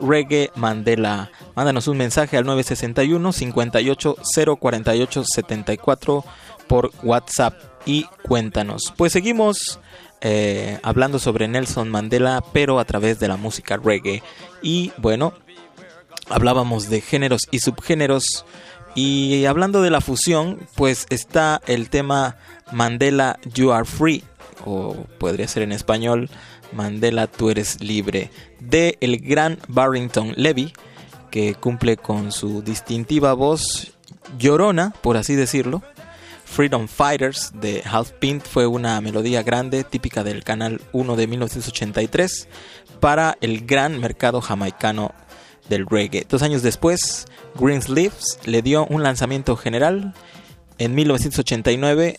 Reggae 0.00 0.50
Mandela. 0.56 1.30
Mándanos 1.54 1.86
un 1.86 1.98
mensaje 1.98 2.36
al 2.36 2.46
961 2.46 3.32
58 3.32 4.16
048 4.58 5.24
74 5.24 6.24
por 6.66 6.90
WhatsApp 7.02 7.54
y 7.86 8.06
cuéntanos. 8.22 8.92
Pues 8.96 9.12
seguimos 9.12 9.78
eh, 10.22 10.78
hablando 10.82 11.18
sobre 11.18 11.48
Nelson 11.48 11.88
Mandela, 11.88 12.44
pero 12.52 12.78
a 12.78 12.84
través 12.84 13.18
de 13.20 13.28
la 13.28 13.36
música 13.36 13.76
reggae. 13.76 14.22
Y 14.62 14.92
bueno, 14.98 15.32
hablábamos 16.30 16.88
de 16.88 17.00
géneros 17.00 17.42
y 17.50 17.60
subgéneros. 17.60 18.44
Y 18.94 19.44
hablando 19.44 19.82
de 19.82 19.90
la 19.90 20.00
fusión, 20.00 20.58
pues 20.74 21.06
está 21.10 21.60
el 21.66 21.90
tema 21.90 22.38
Mandela 22.72 23.38
You 23.54 23.72
Are 23.72 23.84
Free, 23.84 24.24
o 24.64 24.94
podría 25.18 25.46
ser 25.46 25.62
en 25.62 25.72
español 25.72 26.28
Mandela 26.72 27.26
Tú 27.26 27.50
Eres 27.50 27.80
Libre, 27.80 28.30
de 28.58 28.96
el 29.00 29.18
gran 29.20 29.58
Barrington 29.68 30.32
Levy, 30.36 30.72
que 31.30 31.54
cumple 31.54 31.96
con 31.96 32.32
su 32.32 32.62
distintiva 32.62 33.34
voz 33.34 33.92
llorona, 34.38 34.92
por 35.02 35.16
así 35.16 35.36
decirlo. 35.36 35.82
Freedom 36.44 36.88
Fighters 36.88 37.52
de 37.54 37.82
Half 37.84 38.10
Pint 38.18 38.44
fue 38.44 38.66
una 38.66 39.00
melodía 39.00 39.44
grande 39.44 39.84
típica 39.84 40.24
del 40.24 40.42
Canal 40.42 40.80
1 40.92 41.14
de 41.14 41.28
1983 41.28 42.48
para 42.98 43.38
el 43.40 43.64
gran 43.64 44.00
mercado 44.00 44.40
jamaicano 44.40 45.12
del 45.70 45.86
reggae. 45.86 46.26
Dos 46.28 46.42
años 46.42 46.62
después, 46.62 47.26
Greensleeves 47.58 48.40
le 48.44 48.60
dio 48.60 48.84
un 48.86 49.02
lanzamiento 49.02 49.56
general. 49.56 50.12
En 50.76 50.94
1989, 50.94 52.18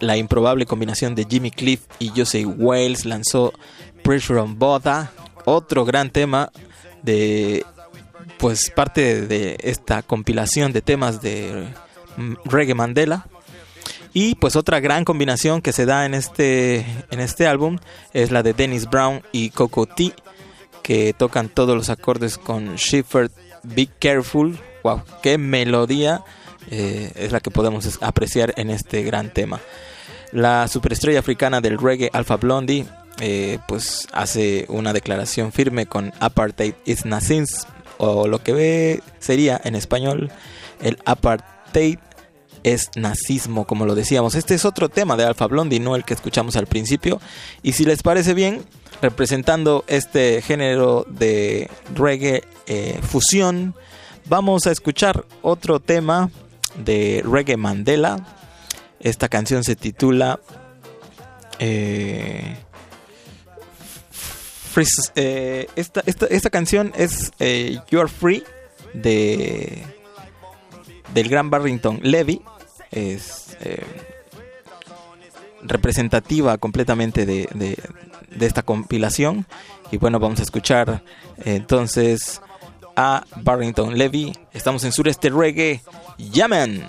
la 0.00 0.16
improbable 0.16 0.64
combinación 0.64 1.14
de 1.14 1.26
Jimmy 1.28 1.50
Cliff 1.50 1.82
y 1.98 2.08
Jose 2.08 2.46
Wales 2.46 3.04
lanzó 3.04 3.52
Pressure 4.02 4.40
on 4.40 4.58
Boda, 4.58 5.12
otro 5.44 5.84
gran 5.84 6.10
tema 6.10 6.50
de 7.02 7.66
pues 8.38 8.70
parte 8.70 9.26
de 9.26 9.58
esta 9.62 10.02
compilación 10.02 10.72
de 10.72 10.80
temas 10.80 11.20
de 11.20 11.66
mm, 12.16 12.34
Reggae 12.44 12.74
Mandela. 12.74 13.26
Y 14.14 14.36
pues 14.36 14.56
otra 14.56 14.80
gran 14.80 15.04
combinación 15.04 15.60
que 15.60 15.72
se 15.72 15.84
da 15.84 16.06
en 16.06 16.14
este, 16.14 16.78
en 17.10 17.20
este 17.20 17.46
álbum 17.46 17.78
es 18.12 18.30
la 18.30 18.42
de 18.42 18.52
Dennis 18.52 18.88
Brown 18.88 19.22
y 19.32 19.50
Coco 19.50 19.86
T, 19.86 20.14
que 20.88 21.12
tocan 21.12 21.50
todos 21.50 21.76
los 21.76 21.90
acordes 21.90 22.38
con 22.38 22.78
Schiffer 22.78 23.30
Be 23.62 23.90
Careful. 23.98 24.58
¡Wow! 24.82 25.02
¡Qué 25.22 25.36
melodía! 25.36 26.24
eh, 26.70 27.12
es 27.14 27.30
la 27.30 27.40
que 27.40 27.50
podemos 27.50 27.98
apreciar 28.00 28.54
en 28.56 28.70
este 28.70 29.02
gran 29.02 29.30
tema. 29.30 29.60
La 30.32 30.66
superestrella 30.66 31.18
africana 31.18 31.60
del 31.60 31.76
reggae 31.76 32.08
Alpha 32.14 32.36
Blondie 32.36 32.86
eh, 33.20 33.58
pues 33.68 34.08
hace 34.12 34.64
una 34.70 34.94
declaración 34.94 35.52
firme 35.52 35.84
con 35.84 36.10
Apartheid 36.20 36.72
is 36.86 37.04
Nazism 37.04 37.68
o 37.98 38.26
lo 38.26 38.42
que 38.42 38.54
ve 38.54 39.02
sería 39.18 39.60
en 39.62 39.74
español 39.74 40.32
el 40.80 40.96
Apartheid 41.04 41.98
es 42.62 42.90
nazismo, 42.96 43.66
como 43.66 43.86
lo 43.86 43.94
decíamos. 43.94 44.34
Este 44.34 44.54
es 44.54 44.64
otro 44.64 44.88
tema 44.88 45.16
de 45.16 45.24
Alpha 45.24 45.46
Blondie, 45.46 45.80
no 45.80 45.96
el 45.96 46.04
que 46.04 46.14
escuchamos 46.14 46.56
al 46.56 46.66
principio. 46.66 47.20
Y 47.62 47.72
si 47.72 47.84
les 47.84 48.02
parece 48.02 48.34
bien, 48.34 48.62
representando 49.00 49.84
este 49.86 50.42
género 50.42 51.06
de 51.08 51.70
reggae 51.94 52.44
eh, 52.66 52.98
fusión, 53.02 53.74
vamos 54.26 54.66
a 54.66 54.72
escuchar 54.72 55.24
otro 55.42 55.80
tema 55.80 56.30
de 56.84 57.22
reggae 57.24 57.56
Mandela. 57.56 58.26
Esta 59.00 59.28
canción 59.28 59.62
se 59.64 59.76
titula 59.76 60.40
eh, 61.58 62.56
eh, 65.16 65.66
esta, 65.74 66.02
esta, 66.06 66.26
esta 66.26 66.50
canción 66.50 66.92
es 66.96 67.32
eh, 67.40 67.80
You 67.90 68.00
Are 68.00 68.08
Free 68.08 68.44
de 68.94 69.82
del 71.14 71.28
gran 71.28 71.50
Barrington 71.50 72.00
Levy. 72.02 72.42
Es 72.90 73.56
representativa 75.62 76.56
completamente 76.58 77.26
de, 77.26 77.48
de- 77.54 77.78
esta 78.46 78.62
compilación. 78.62 79.46
Y 79.90 79.96
bueno, 79.96 80.18
vamos 80.18 80.40
a 80.40 80.42
escuchar 80.42 81.02
eh, 81.38 81.54
entonces 81.56 82.40
a 82.96 83.24
Barrington 83.36 83.96
Levy. 83.96 84.32
Estamos 84.52 84.84
en 84.84 84.92
Sureste 84.92 85.30
Reggae. 85.30 85.82
Llaman. 86.18 86.82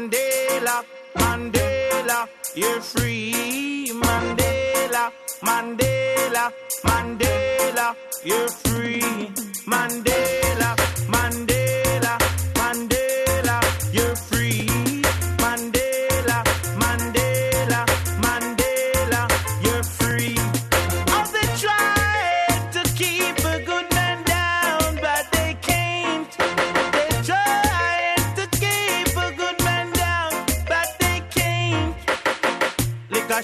Mandela, 0.00 0.82
Mandela, 1.14 2.26
you're 2.54 2.80
free. 2.80 3.92
Mandela, 3.92 5.12
Mandela, 5.42 6.50
Mandela, 6.82 7.94
you're 8.24 8.48
free. 8.48 9.02
Mandela, 9.66 10.49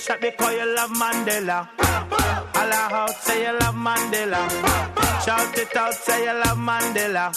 shot 0.07 0.21
because 0.21 0.55
you 0.55 0.75
love 0.77 0.91
Mandela. 0.91 1.69
Holla 2.55 2.81
out, 2.93 3.11
say 3.11 3.45
you 3.45 3.59
love 3.59 3.75
Mandela. 3.75 4.41
Shout 5.25 5.59
it 5.59 5.77
out, 5.77 5.95
say 5.95 6.25
you 6.25 6.35
love 6.43 6.59
Mandela. 6.59 7.33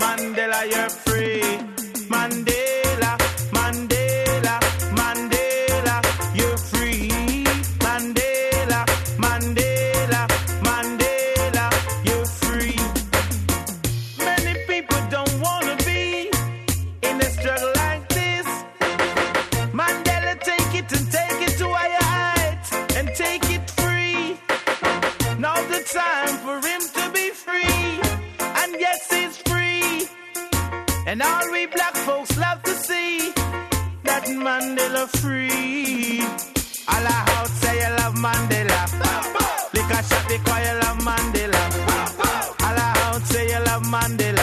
Mandela, 0.00 0.60
you're 0.72 0.88
free. 1.04 1.42
Mandela, 2.08 2.63
Mandela 34.94 35.08
free. 35.08 36.20
All 36.88 37.06
out 37.06 37.48
say 37.48 37.80
you 37.80 37.96
love 37.96 38.14
Mandela. 38.14 38.86
Lick 39.74 39.90
a 39.90 40.02
shot 40.02 40.24
because 40.28 40.66
you 40.66 40.74
love 40.82 40.98
Mandela. 40.98 41.62
All 42.62 42.78
out 42.78 43.22
say 43.22 43.48
you 43.48 43.58
love. 43.64 43.82
Mandela, 43.84 44.33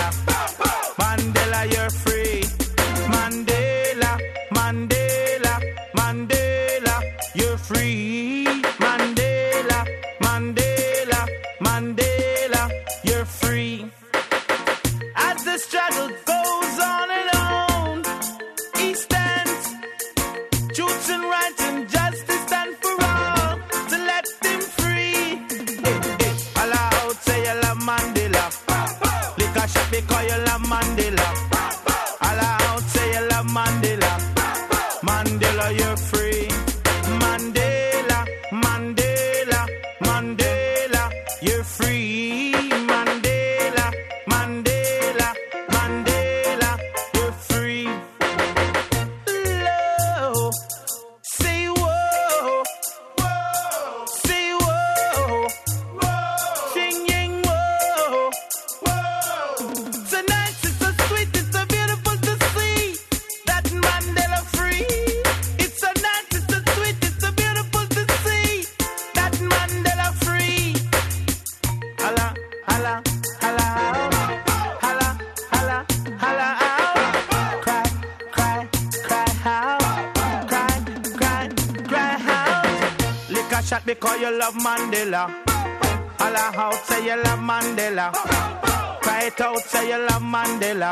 say 89.68 89.90
you 89.90 89.98
love 90.08 90.22
Mandela. 90.22 90.92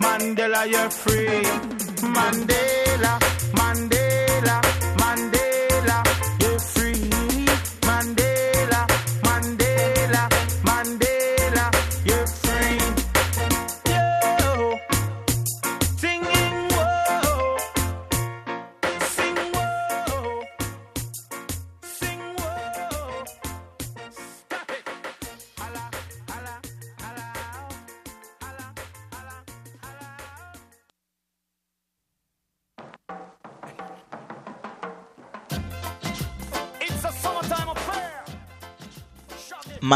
Mandela, 0.00 0.66
you're 0.70 0.90
free. 0.90 1.42
Mandela, 2.14 2.65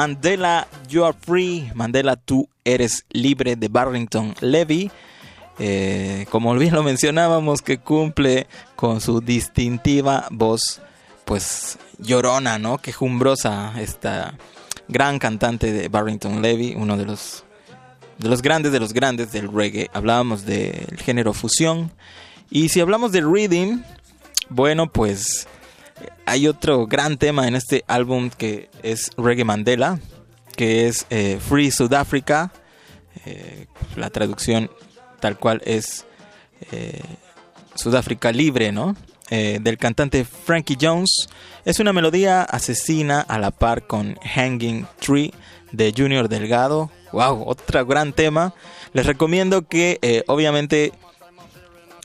Mandela, 0.00 0.66
you 0.88 1.04
are 1.04 1.14
free. 1.14 1.70
Mandela, 1.74 2.16
tú 2.16 2.48
eres 2.64 3.04
libre 3.10 3.54
de 3.54 3.68
Barrington 3.68 4.34
Levy. 4.40 4.90
Eh, 5.58 6.24
como 6.30 6.54
bien 6.54 6.74
lo 6.74 6.82
mencionábamos, 6.82 7.60
que 7.60 7.76
cumple 7.76 8.46
con 8.76 9.02
su 9.02 9.20
distintiva 9.20 10.26
voz, 10.30 10.80
pues 11.26 11.78
llorona, 11.98 12.58
¿no? 12.58 12.78
Quejumbrosa, 12.78 13.74
esta 13.78 14.38
gran 14.88 15.18
cantante 15.18 15.70
de 15.70 15.88
Barrington 15.88 16.40
Levy, 16.40 16.72
uno 16.78 16.96
de 16.96 17.04
los, 17.04 17.44
de 18.16 18.30
los 18.30 18.40
grandes 18.40 18.72
de 18.72 18.80
los 18.80 18.94
grandes 18.94 19.32
del 19.32 19.52
reggae. 19.52 19.90
Hablábamos 19.92 20.46
del 20.46 20.96
género 20.96 21.34
fusión. 21.34 21.92
Y 22.48 22.70
si 22.70 22.80
hablamos 22.80 23.12
de 23.12 23.20
reading, 23.20 23.82
bueno, 24.48 24.90
pues 24.90 25.46
hay 26.26 26.46
otro 26.46 26.86
gran 26.86 27.18
tema 27.18 27.48
en 27.48 27.56
este 27.56 27.84
álbum 27.88 28.30
que 28.30 28.70
es 28.82 29.10
Reggae 29.16 29.44
Mandela, 29.44 29.98
que 30.56 30.86
es 30.86 31.06
eh, 31.10 31.38
Free 31.40 31.70
South 31.70 31.92
Africa. 31.92 32.52
Eh, 33.24 33.66
la 33.96 34.10
traducción 34.10 34.70
tal 35.18 35.38
cual 35.38 35.60
es 35.64 36.04
eh, 36.70 37.00
Sudáfrica 37.74 38.32
Libre, 38.32 38.72
¿no? 38.72 38.96
Del 39.30 39.78
cantante 39.78 40.24
Frankie 40.24 40.76
Jones. 40.80 41.28
Es 41.64 41.78
una 41.78 41.92
melodía 41.92 42.42
asesina 42.42 43.20
a 43.20 43.38
la 43.38 43.52
par 43.52 43.86
con 43.86 44.16
Hanging 44.16 44.88
Tree 44.98 45.32
de 45.70 45.94
Junior 45.96 46.28
Delgado. 46.28 46.90
¡Wow! 47.12 47.44
Otro 47.46 47.86
gran 47.86 48.12
tema. 48.12 48.54
Les 48.92 49.06
recomiendo 49.06 49.62
que, 49.68 50.24
obviamente, 50.26 50.92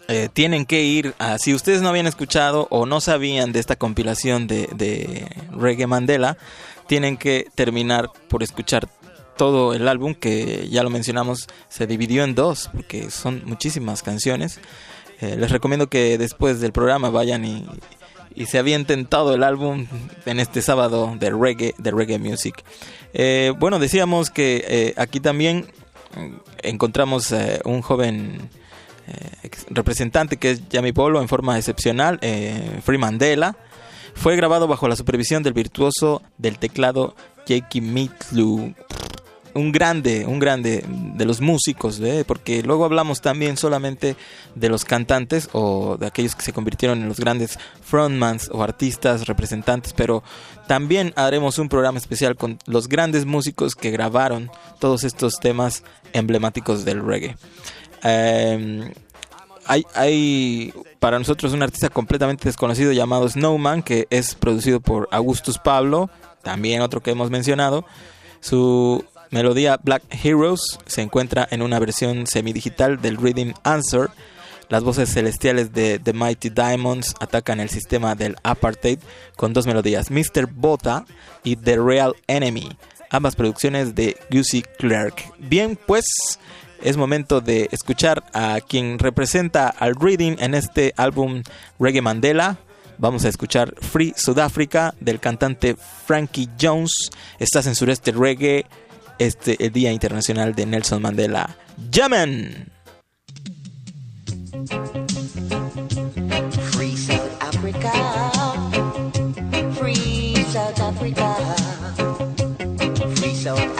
eh, 0.07 0.29
tienen 0.31 0.65
que 0.65 0.83
ir 0.83 1.15
a, 1.17 1.39
si 1.39 1.53
ustedes 1.53 1.81
no 1.81 1.89
habían 1.89 2.05
escuchado 2.05 2.67
o 2.69 2.85
no 2.85 3.01
sabían 3.01 3.51
de 3.51 3.59
esta 3.59 3.75
compilación 3.75 4.45
de, 4.45 5.27
Reggae 5.51 5.87
Mandela, 5.87 6.37
tienen 6.87 7.17
que 7.17 7.47
terminar 7.55 8.11
por 8.27 8.43
escuchar 8.43 8.87
todo 9.35 9.73
el 9.73 9.87
álbum 9.87 10.13
que 10.13 10.69
ya 10.69 10.83
lo 10.83 10.91
mencionamos 10.91 11.47
se 11.69 11.87
dividió 11.87 12.23
en 12.23 12.35
dos 12.35 12.69
porque 12.71 13.09
son 13.09 13.41
muchísimas 13.45 14.03
canciones. 14.03 14.59
Eh, 15.21 15.37
les 15.37 15.49
recomiendo 15.49 15.87
que 15.87 16.17
después 16.19 16.59
del 16.59 16.71
programa 16.71 17.09
vayan 17.09 17.43
y, 17.43 17.65
se 18.45 18.59
avienten 18.59 19.05
todo 19.05 19.33
el 19.33 19.43
álbum 19.43 19.87
en 20.25 20.41
este 20.41 20.61
sábado 20.61 21.15
de 21.17 21.29
reggae, 21.31 21.73
de 21.77 21.91
reggae 21.91 22.19
music. 22.19 22.63
Eh, 23.13 23.53
bueno, 23.57 23.79
decíamos 23.79 24.29
que 24.29 24.93
aquí 24.97 25.21
también 25.21 25.67
encontramos 26.61 27.33
un 27.63 27.81
joven 27.81 28.49
eh, 29.07 29.49
representante 29.69 30.37
que 30.37 30.51
es 30.51 30.69
Yami 30.69 30.91
Polo 30.91 31.21
en 31.21 31.27
forma 31.27 31.57
excepcional, 31.57 32.19
eh, 32.21 32.79
Free 32.83 32.97
Mandela. 32.97 33.57
Fue 34.15 34.35
grabado 34.35 34.67
bajo 34.67 34.87
la 34.87 34.95
supervisión 34.95 35.43
del 35.43 35.53
virtuoso 35.53 36.21
del 36.37 36.57
teclado 36.57 37.15
Jakey 37.47 37.81
Mitlu. 37.81 38.73
Un 39.53 39.71
grande, 39.71 40.25
un 40.25 40.39
grande 40.39 40.83
de 40.87 41.25
los 41.25 41.39
músicos, 41.39 41.99
¿ve? 41.99 42.25
porque 42.25 42.61
luego 42.61 42.83
hablamos 42.83 43.21
también 43.21 43.55
solamente 43.55 44.17
de 44.53 44.67
los 44.67 44.83
cantantes 44.83 45.47
o 45.53 45.95
de 45.97 46.07
aquellos 46.07 46.35
que 46.35 46.41
se 46.41 46.51
convirtieron 46.51 47.01
en 47.01 47.07
los 47.07 47.21
grandes 47.21 47.57
frontmans 47.81 48.49
o 48.51 48.63
artistas, 48.63 49.27
representantes, 49.27 49.93
pero 49.93 50.23
también 50.67 51.13
haremos 51.15 51.57
un 51.57 51.69
programa 51.69 51.99
especial 51.99 52.35
con 52.35 52.59
los 52.65 52.89
grandes 52.89 53.25
músicos 53.25 53.75
que 53.75 53.91
grabaron 53.91 54.51
todos 54.79 55.05
estos 55.05 55.39
temas 55.39 55.83
emblemáticos 56.11 56.83
del 56.83 57.05
reggae. 57.05 57.37
Eh, 58.05 58.93
hay, 59.67 60.73
para 60.99 61.17
nosotros 61.17 61.53
un 61.53 61.63
artista 61.63 61.89
completamente 61.89 62.47
desconocido 62.47 62.91
llamado 62.91 63.27
Snowman, 63.27 63.81
que 63.81 64.07
es 64.09 64.35
producido 64.35 64.79
por 64.79 65.07
Augustus 65.11 65.57
Pablo, 65.57 66.09
también 66.43 66.81
otro 66.81 67.01
que 67.01 67.11
hemos 67.11 67.31
mencionado. 67.31 67.85
Su 68.39 69.03
melodía 69.31 69.79
Black 69.83 70.03
Heroes 70.23 70.77
se 70.85 71.01
encuentra 71.01 71.47
en 71.49 71.61
una 71.61 71.79
versión 71.79 72.27
semidigital 72.27 73.01
del 73.01 73.17
Reading 73.17 73.53
Answer. 73.63 74.09
Las 74.69 74.83
voces 74.83 75.11
celestiales 75.11 75.73
de 75.73 75.99
The 75.99 76.13
Mighty 76.13 76.49
Diamonds 76.49 77.15
atacan 77.19 77.59
el 77.59 77.69
sistema 77.69 78.15
del 78.15 78.35
apartheid 78.43 78.99
con 79.35 79.53
dos 79.53 79.67
melodías, 79.67 80.09
Mr. 80.11 80.47
Bota 80.51 81.05
y 81.43 81.55
The 81.55 81.77
Real 81.77 82.15
Enemy, 82.27 82.75
ambas 83.09 83.35
producciones 83.35 83.93
de 83.93 84.17
Gussie 84.31 84.63
Clark. 84.77 85.23
Bien, 85.37 85.77
pues 85.85 86.39
es 86.81 86.97
momento 86.97 87.41
de 87.41 87.69
escuchar 87.71 88.23
a 88.33 88.59
quien 88.61 88.99
representa 88.99 89.67
al 89.69 89.95
Reading 89.95 90.35
en 90.39 90.53
este 90.53 90.93
álbum 90.97 91.43
Reggae 91.79 92.01
Mandela. 92.01 92.57
Vamos 92.97 93.25
a 93.25 93.29
escuchar 93.29 93.73
Free 93.81 94.13
Sudáfrica 94.15 94.93
del 94.99 95.19
cantante 95.19 95.75
Frankie 96.05 96.49
Jones. 96.59 97.09
Estás 97.39 97.67
en 97.67 97.75
Sureste 97.75 98.11
Reggae, 98.11 98.65
este 99.19 99.63
el 99.65 99.71
Día 99.71 99.91
Internacional 99.91 100.55
de 100.55 100.65
Nelson 100.65 101.01
Mandela. 101.01 101.57
¡Llamen! 101.91 102.71
Free 106.71 106.95
South 106.95 107.19
Africa. 107.41 107.91
Free 109.77 110.35
South 110.51 110.79
Africa. 110.79 111.35
Free 113.15 113.35
South 113.35 113.74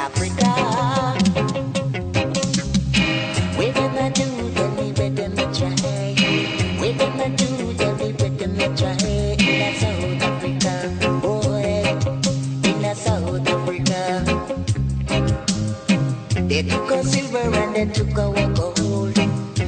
They 16.56 16.64
took 16.64 16.90
our 16.90 17.04
silver 17.04 17.38
and 17.38 17.76
they 17.76 17.86
took 17.94 18.18
our 18.18 18.48
gold. 18.54 19.16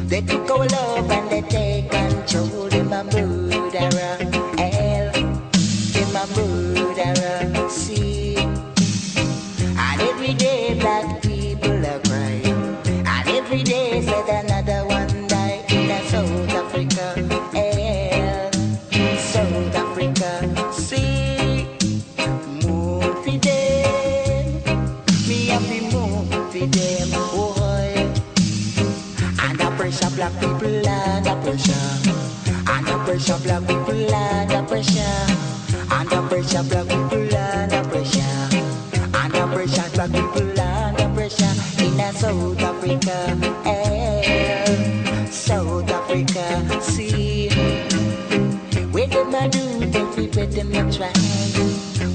They 0.07 0.21
took 0.21 0.49
our 0.49 0.67
love 0.67 1.11
and 1.11 1.26
black 30.29 30.41
people 30.41 30.87
under 30.87 31.35
pressure. 31.41 31.73
Under 32.69 32.97
pressure, 33.05 33.39
black 33.43 33.61
people 33.67 34.15
under 34.15 34.63
pressure. 34.63 35.27
Under 35.91 36.21
pressure, 36.27 36.63
black 36.63 36.87
people 36.87 37.35
under 37.35 37.83
pressure. 37.89 38.49
Under 39.13 39.47
pressure, 39.53 39.89
black 39.93 40.11
people 40.11 40.59
under 40.59 41.09
pressure. 41.15 41.53
In 41.79 42.13
South 42.13 42.61
Africa, 42.61 43.37
eh, 43.65 45.25
South 45.27 45.89
Africa, 45.89 46.81
see. 46.81 47.49
Where 48.91 49.07
them 49.07 49.33
a 49.33 49.47
do, 49.49 49.91
tell 49.91 50.05
me 50.15 50.27
where 50.27 50.45
them 50.45 50.75
a 50.75 50.91
try. 50.91 51.11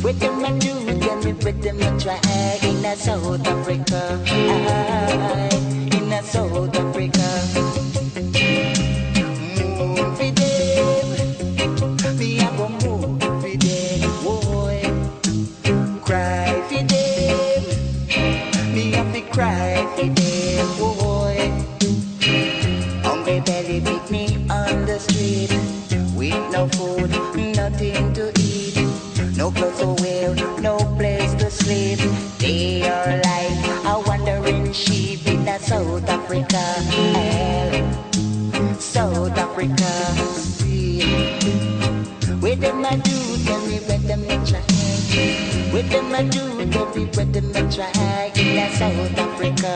Where 0.02 0.12
them 0.12 0.44
a 0.44 0.58
do, 0.58 1.00
tell 1.00 1.16
me 1.22 1.32
where 1.32 1.52
them 1.52 1.80
a 1.80 1.98
try. 1.98 2.20
In 2.62 2.96
South 2.96 3.46
Africa, 3.46 4.20
aye, 4.26 5.48
in 5.96 6.12
a 6.12 6.22
South 6.22 6.68
Africa. 6.68 6.91
Do, 43.38 43.56
me 43.68 43.78
where 43.86 43.98
them 43.98 44.24
a 44.24 44.46
try. 44.46 44.62
Where 45.72 45.82
them 45.84 46.14
a 46.14 46.22
do, 46.24 46.44
me 46.56 47.06
where 47.14 47.26
them 47.26 47.50
a 47.56 47.72
try. 47.72 48.32
In 48.36 48.58
a 48.58 48.70
South 48.76 49.18
Africa. 49.18 49.72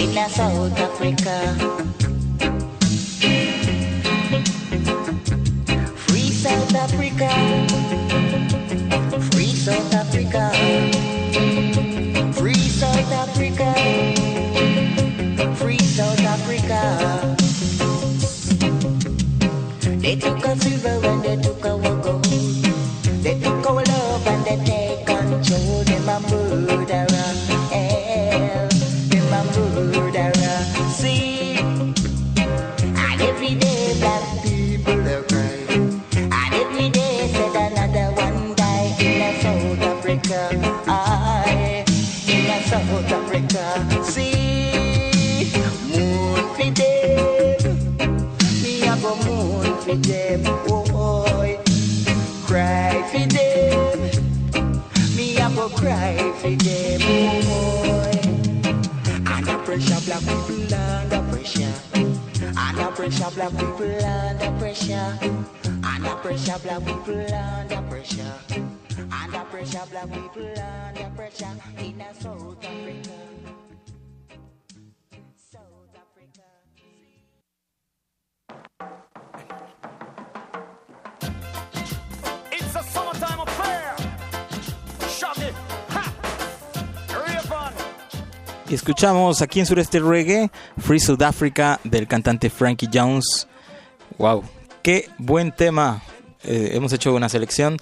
In 0.00 0.18
a 0.18 0.28
South 0.30 0.78
Africa. 0.78 1.36
Free 5.96 6.30
South 6.30 6.74
Africa. 6.74 7.30
Free 9.32 9.54
South 9.54 9.94
Africa. 9.94 10.52
Free 12.34 12.54
South 12.54 13.12
Africa. 13.12 13.74
Free 15.56 15.78
South 15.78 16.20
Africa. 16.20 17.36
They 20.00 20.16
took 20.16 20.46
our 20.46 20.56
silver 20.56 21.06
and 21.08 21.22
they 21.24 21.36
pressure, 62.96 63.30
black 63.34 63.50
people 63.50 64.06
under 64.06 64.58
pressure. 64.58 65.18
Under 65.84 66.14
pressure, 66.22 66.58
black 66.62 66.84
people 66.86 67.34
under 67.34 67.82
pressure. 67.90 68.34
Under 69.12 69.44
pressure, 69.50 69.82
black 69.90 70.10
people 70.10 70.48
under 70.58 71.10
pressure. 71.14 71.54
In 71.78 72.00
a 72.00 72.14
South 72.14 72.45
Escuchamos 88.76 89.40
aquí 89.40 89.58
en 89.58 89.64
Sureste 89.64 90.00
Reggae 90.00 90.50
Free 90.76 91.00
South 91.00 91.22
Africa 91.22 91.80
del 91.82 92.06
cantante 92.06 92.50
Frankie 92.50 92.90
Jones. 92.92 93.48
Wow, 94.18 94.44
qué 94.82 95.08
buen 95.16 95.50
tema. 95.50 96.02
Eh, 96.44 96.72
hemos 96.74 96.92
hecho 96.92 97.14
una 97.14 97.30
selección 97.30 97.78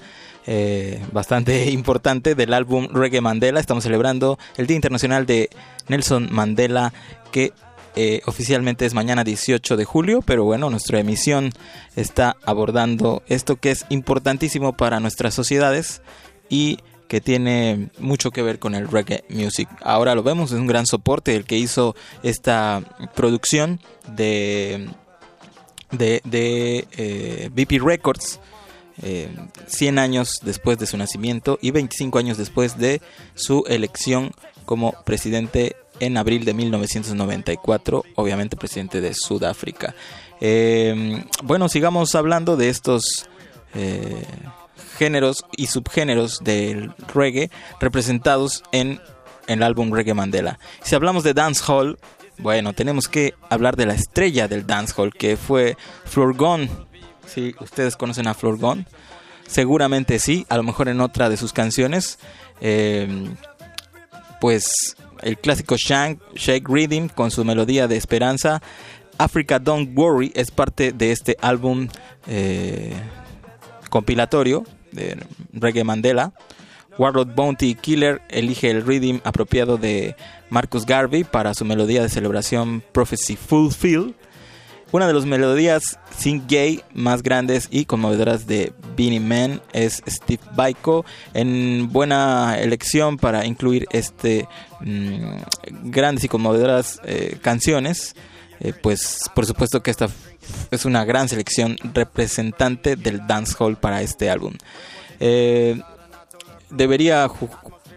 eh, 0.46 1.04
bastante 1.10 1.68
importante 1.72 2.36
del 2.36 2.54
álbum 2.54 2.86
Reggae 2.92 3.20
Mandela. 3.20 3.58
Estamos 3.58 3.82
celebrando 3.82 4.38
el 4.56 4.68
Día 4.68 4.76
Internacional 4.76 5.26
de 5.26 5.50
Nelson 5.88 6.28
Mandela, 6.30 6.92
que 7.32 7.52
eh, 7.96 8.20
oficialmente 8.26 8.86
es 8.86 8.94
mañana 8.94 9.24
18 9.24 9.76
de 9.76 9.84
julio, 9.84 10.22
pero 10.24 10.44
bueno, 10.44 10.70
nuestra 10.70 11.00
emisión 11.00 11.50
está 11.96 12.36
abordando 12.46 13.24
esto 13.26 13.56
que 13.56 13.72
es 13.72 13.84
importantísimo 13.88 14.74
para 14.74 15.00
nuestras 15.00 15.34
sociedades 15.34 16.02
y 16.48 16.78
que 17.08 17.20
tiene 17.20 17.90
mucho 17.98 18.30
que 18.30 18.42
ver 18.42 18.58
con 18.58 18.74
el 18.74 18.88
reggae 18.88 19.24
music. 19.28 19.68
Ahora 19.82 20.14
lo 20.14 20.22
vemos, 20.22 20.52
es 20.52 20.58
un 20.58 20.66
gran 20.66 20.86
soporte 20.86 21.36
el 21.36 21.44
que 21.44 21.58
hizo 21.58 21.94
esta 22.22 22.82
producción 23.14 23.80
de, 24.16 24.88
de, 25.90 26.86
eh, 26.96 27.50
BP 27.52 27.84
Records. 27.84 28.40
eh, 29.02 29.28
100 29.66 29.98
años 29.98 30.38
después 30.42 30.78
de 30.78 30.86
su 30.86 30.96
nacimiento 30.96 31.58
y 31.60 31.72
25 31.72 32.18
años 32.18 32.38
después 32.38 32.78
de 32.78 33.00
su 33.34 33.64
elección 33.66 34.32
como 34.64 34.92
presidente 35.04 35.74
en 36.00 36.16
abril 36.16 36.44
de 36.44 36.54
1994, 36.54 38.04
obviamente 38.16 38.56
presidente 38.56 39.00
de 39.00 39.14
Sudáfrica. 39.14 39.94
Eh, 40.40 41.24
bueno, 41.42 41.68
sigamos 41.68 42.14
hablando 42.14 42.56
de 42.56 42.68
estos 42.68 43.26
eh, 43.74 44.24
géneros 44.94 45.44
y 45.56 45.66
subgéneros 45.66 46.40
del 46.42 46.92
reggae 47.12 47.50
representados 47.80 48.62
en 48.72 49.00
el 49.46 49.62
álbum 49.62 49.92
Reggae 49.92 50.14
Mandela. 50.14 50.58
Si 50.82 50.94
hablamos 50.94 51.24
de 51.24 51.34
dancehall, 51.34 51.98
bueno, 52.38 52.72
tenemos 52.72 53.08
que 53.08 53.34
hablar 53.50 53.76
de 53.76 53.86
la 53.86 53.94
estrella 53.94 54.48
del 54.48 54.66
dancehall 54.66 55.12
que 55.12 55.36
fue 55.36 55.76
Florgon. 56.04 56.68
Si 57.26 57.54
ustedes 57.60 57.96
conocen 57.96 58.26
a 58.26 58.34
Florgon, 58.34 58.86
seguramente 59.46 60.18
sí, 60.18 60.46
a 60.48 60.56
lo 60.56 60.62
mejor 60.62 60.88
en 60.88 61.00
otra 61.00 61.28
de 61.28 61.36
sus 61.36 61.52
canciones. 61.52 62.18
Eh, 62.60 63.28
pues 64.40 64.96
el 65.22 65.38
clásico 65.38 65.76
Shank, 65.76 66.20
Shake 66.34 66.68
Rhythm 66.68 67.08
con 67.08 67.30
su 67.30 67.44
melodía 67.44 67.88
de 67.88 67.96
esperanza. 67.96 68.62
Africa 69.16 69.58
Don't 69.58 69.96
Worry 69.96 70.32
es 70.34 70.50
parte 70.50 70.92
de 70.92 71.12
este 71.12 71.36
álbum 71.40 71.88
eh, 72.26 72.92
compilatorio 73.90 74.64
de 74.94 75.18
Reggae 75.52 75.84
Mandela. 75.84 76.32
Warlord 76.98 77.34
Bounty 77.34 77.74
Killer 77.74 78.22
elige 78.28 78.70
el 78.70 78.84
rhythm 78.84 79.20
apropiado 79.24 79.76
de 79.76 80.16
Marcus 80.50 80.86
Garvey 80.86 81.24
para 81.24 81.54
su 81.54 81.64
melodía 81.64 82.02
de 82.02 82.08
celebración 82.08 82.82
Prophecy 82.92 83.36
Fulfill. 83.36 84.14
Una 84.92 85.08
de 85.08 85.12
las 85.12 85.26
melodías 85.26 85.98
sin 86.16 86.46
gay 86.46 86.80
más 86.92 87.24
grandes 87.24 87.66
y 87.72 87.84
conmovedoras 87.84 88.46
de 88.46 88.72
Beanie 88.96 89.18
Man 89.18 89.60
es 89.72 90.04
Steve 90.06 90.42
Baiko, 90.54 91.04
en 91.32 91.92
buena 91.92 92.56
elección 92.60 93.16
para 93.16 93.44
incluir 93.44 93.88
este 93.90 94.46
mm, 94.80 95.90
grandes 95.90 96.22
y 96.22 96.28
conmovedoras 96.28 97.00
eh, 97.04 97.38
canciones. 97.42 98.14
Eh, 98.60 98.72
pues 98.72 99.20
por 99.34 99.46
supuesto 99.46 99.82
que 99.82 99.90
esta 99.90 100.08
es 100.70 100.84
una 100.84 101.04
gran 101.04 101.28
selección 101.28 101.76
representante 101.94 102.96
del 102.96 103.26
dancehall 103.26 103.76
para 103.76 104.02
este 104.02 104.30
álbum. 104.30 104.54
Eh, 105.20 105.80
debería 106.70 107.26
ju- 107.28 107.48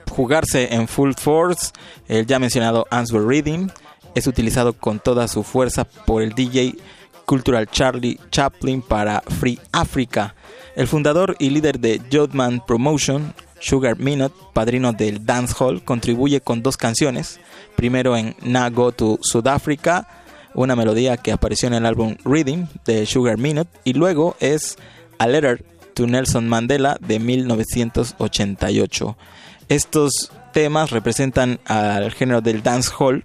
jugarse 0.10 0.74
en 0.74 0.88
full 0.88 1.14
force 1.18 1.72
el 2.08 2.26
ya 2.26 2.40
mencionado 2.40 2.86
Answer 2.90 3.22
Reading. 3.22 3.70
Es 4.16 4.28
utilizado 4.28 4.74
con 4.74 5.00
toda 5.00 5.28
su 5.28 5.44
fuerza 5.44 5.84
por 5.84 6.22
el 6.22 6.34
DJ 6.34 6.76
Cultural 7.26 7.68
Charlie 7.70 8.20
Chaplin 8.32 8.82
para 8.82 9.22
Free 9.22 9.60
Africa. 9.72 10.34
El 10.76 10.88
fundador 10.88 11.36
y 11.40 11.50
líder 11.50 11.80
de 11.80 12.02
Jodman 12.12 12.64
Promotion, 12.66 13.34
Sugar 13.60 13.98
Minot, 14.00 14.32
padrino 14.54 14.94
del 14.94 15.26
dancehall, 15.26 15.84
contribuye 15.84 16.40
con 16.42 16.64
dos 16.64 16.78
canciones. 16.78 17.40
Primero 17.76 18.16
en 18.16 18.36
Na 18.42 18.70
Go 18.70 18.92
to 18.92 19.20
South 19.22 19.48
Africa, 19.48 20.08
una 20.58 20.76
melodía 20.76 21.16
que 21.18 21.32
apareció 21.32 21.68
en 21.68 21.76
el 21.76 21.86
álbum 21.86 22.18
Reading 22.26 22.66
de 22.84 23.06
Sugar 23.06 23.38
Minot, 23.38 23.70
y 23.84 23.94
luego 23.94 24.36
es 24.40 24.78
A 25.20 25.28
Letter 25.28 25.64
to 25.94 26.08
Nelson 26.08 26.50
Mandela 26.50 26.98
de 27.00 27.20
1988. 27.20 29.18
Estos 29.70 30.32
temas 30.54 30.90
representan 30.90 31.60
al 31.66 32.12
género 32.12 32.42
del 32.42 32.64
dancehall 32.64 33.24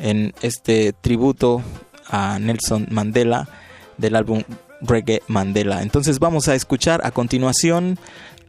en 0.00 0.34
este 0.42 0.92
tributo 0.92 1.62
a 2.08 2.38
Nelson 2.40 2.88
Mandela 2.90 3.48
del 3.96 4.16
álbum 4.16 4.42
Reggae 4.80 5.22
Mandela. 5.28 5.82
Entonces 5.82 6.18
vamos 6.18 6.48
a 6.48 6.56
escuchar 6.56 7.00
a 7.04 7.12
continuación 7.12 7.98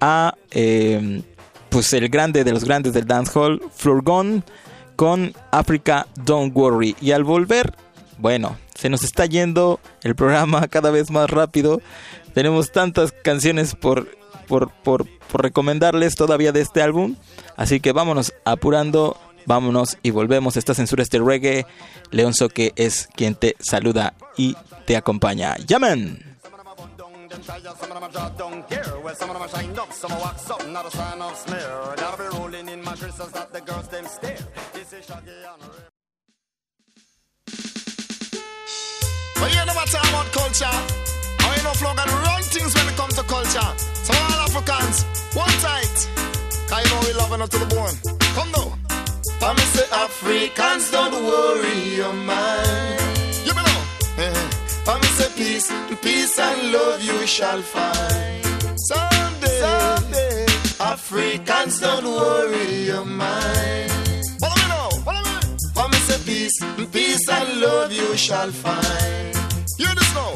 a 0.02 0.34
eh, 0.52 1.22
pues 1.70 1.94
el 1.94 2.10
grande 2.10 2.44
de 2.44 2.52
los 2.52 2.66
grandes 2.66 2.94
del 2.94 3.06
dancehall, 3.06 3.62
Florgon, 3.76 4.44
con 4.96 5.34
Africa 5.52 6.08
Don't 6.26 6.56
Worry. 6.56 6.96
Y 7.02 7.12
al 7.12 7.24
volver, 7.24 7.74
bueno, 8.24 8.58
se 8.74 8.90
nos 8.90 9.04
está 9.04 9.26
yendo 9.26 9.82
el 10.02 10.16
programa 10.16 10.66
cada 10.70 10.92
vez 10.92 11.12
más 11.12 11.30
rápido. 11.30 11.82
Tenemos 12.34 12.72
tantas 12.72 13.12
canciones 13.12 13.76
por, 13.76 14.08
por, 14.48 14.72
por, 14.72 15.06
recomendarles 15.34 16.16
todavía 16.16 16.54
de 16.54 16.62
este 16.62 16.82
álbum. 16.82 17.18
Así 17.58 17.82
que 17.82 17.92
vámonos 17.92 18.34
apurando, 18.46 19.18
vámonos 19.46 19.98
y 20.04 20.12
volvemos. 20.12 20.56
Esta 20.56 20.74
censura 20.74 21.04
este 21.04 21.20
reggae. 21.20 21.66
León 22.12 22.34
Soque 22.34 22.72
es 22.78 23.10
quien 23.14 23.36
te 23.36 23.58
saluda 23.60 24.14
y 24.38 24.56
te 24.86 24.96
acompaña. 24.96 25.58
¡Llamen! 25.58 26.38
But 39.44 39.52
you 39.52 39.66
never 39.66 39.86
talk 39.92 40.08
about 40.08 40.32
culture. 40.32 40.76
How 41.44 41.54
you 41.54 41.64
know 41.64 41.74
flow 41.76 41.94
got 41.94 42.08
run 42.08 42.42
things 42.44 42.74
when 42.76 42.88
it 42.88 42.96
comes 42.96 43.16
to 43.16 43.24
culture. 43.24 43.70
So 44.08 44.14
all 44.16 44.40
Africans, 44.48 45.04
one 45.36 45.52
tight. 45.60 45.98
Cause 46.70 46.80
you 46.80 46.90
know 46.92 47.02
we 47.04 47.12
loving 47.12 47.42
up 47.42 47.50
to 47.50 47.60
the 47.60 47.68
bone. 47.76 47.92
Come 48.36 48.50
now. 48.56 48.72
I 49.46 49.52
me 49.52 49.64
say 49.76 49.84
Africans, 49.92 50.92
don't 50.92 51.26
worry 51.28 51.78
your 51.94 52.14
mind. 52.14 53.36
You 53.44 53.54
know. 53.54 53.80
I 54.88 55.00
me 55.02 55.10
say 55.20 55.30
peace, 55.36 55.68
peace 56.02 56.40
and 56.40 56.72
love 56.72 57.04
you 57.04 57.28
shall 57.28 57.62
find. 57.62 58.46
Someday, 58.80 59.60
someday, 59.60 60.46
Africans, 60.80 61.82
don't 61.82 62.06
worry 62.06 62.86
your 62.86 63.04
mind. 63.04 64.03
Peace, 66.44 66.88
peace 66.92 67.30
and 67.30 67.62
love 67.62 67.92
you 67.92 68.16
shall 68.18 68.52
find. 68.52 69.36
You 69.78 69.88
just 69.88 70.14
know. 70.16 70.34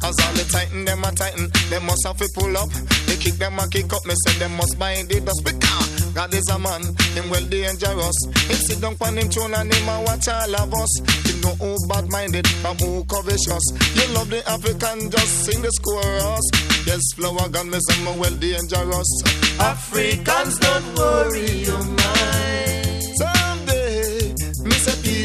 Cause 0.00 0.20
all 0.20 0.34
the 0.36 0.44
tighten 0.52 0.84
them 0.84 1.02
a 1.02 1.10
tighten, 1.12 1.48
them 1.70 1.86
must 1.86 2.06
have 2.06 2.18
to 2.18 2.28
pull 2.34 2.56
up. 2.56 2.68
They 3.06 3.16
kick 3.16 3.34
them 3.34 3.58
a 3.58 3.66
kick 3.68 3.90
up, 3.92 4.04
me 4.04 4.14
say 4.26 4.38
them 4.38 4.52
must 4.56 4.78
bind 4.78 5.08
the 5.08 5.20
dust. 5.20 5.42
Because 5.44 5.64
ah, 5.64 6.12
God 6.14 6.34
is 6.34 6.46
a 6.52 6.58
man, 6.58 6.82
him 7.16 7.30
well 7.30 7.44
dangerous. 7.48 8.18
Him 8.48 8.60
sit 8.68 8.80
down 8.82 8.96
on 9.00 9.16
him 9.16 9.28
throne 9.30 9.54
and 9.54 9.72
him 9.72 9.88
a 9.88 10.02
watch 10.04 10.28
all 10.28 10.56
of 10.60 10.74
us. 10.74 10.92
Him 11.24 11.40
know 11.40 11.56
who 11.56 11.88
bad 11.88 12.10
minded 12.10 12.44
and 12.44 12.80
who 12.80 13.04
covetous. 13.08 13.64
You 13.96 14.06
love 14.12 14.28
the 14.28 14.44
African, 14.44 15.10
just 15.10 15.48
sing 15.48 15.62
the 15.62 15.72
chorus. 15.80 16.44
Yes, 16.84 17.00
flower 17.16 17.48
gun, 17.48 17.70
me 17.70 17.80
say 17.80 17.96
me 18.04 18.12
well 18.20 18.36
dangerous. 18.36 19.10
Africans 19.56 20.58
don't 20.58 20.98
worry 20.98 21.64
your 21.64 21.80
mind. 21.80 22.63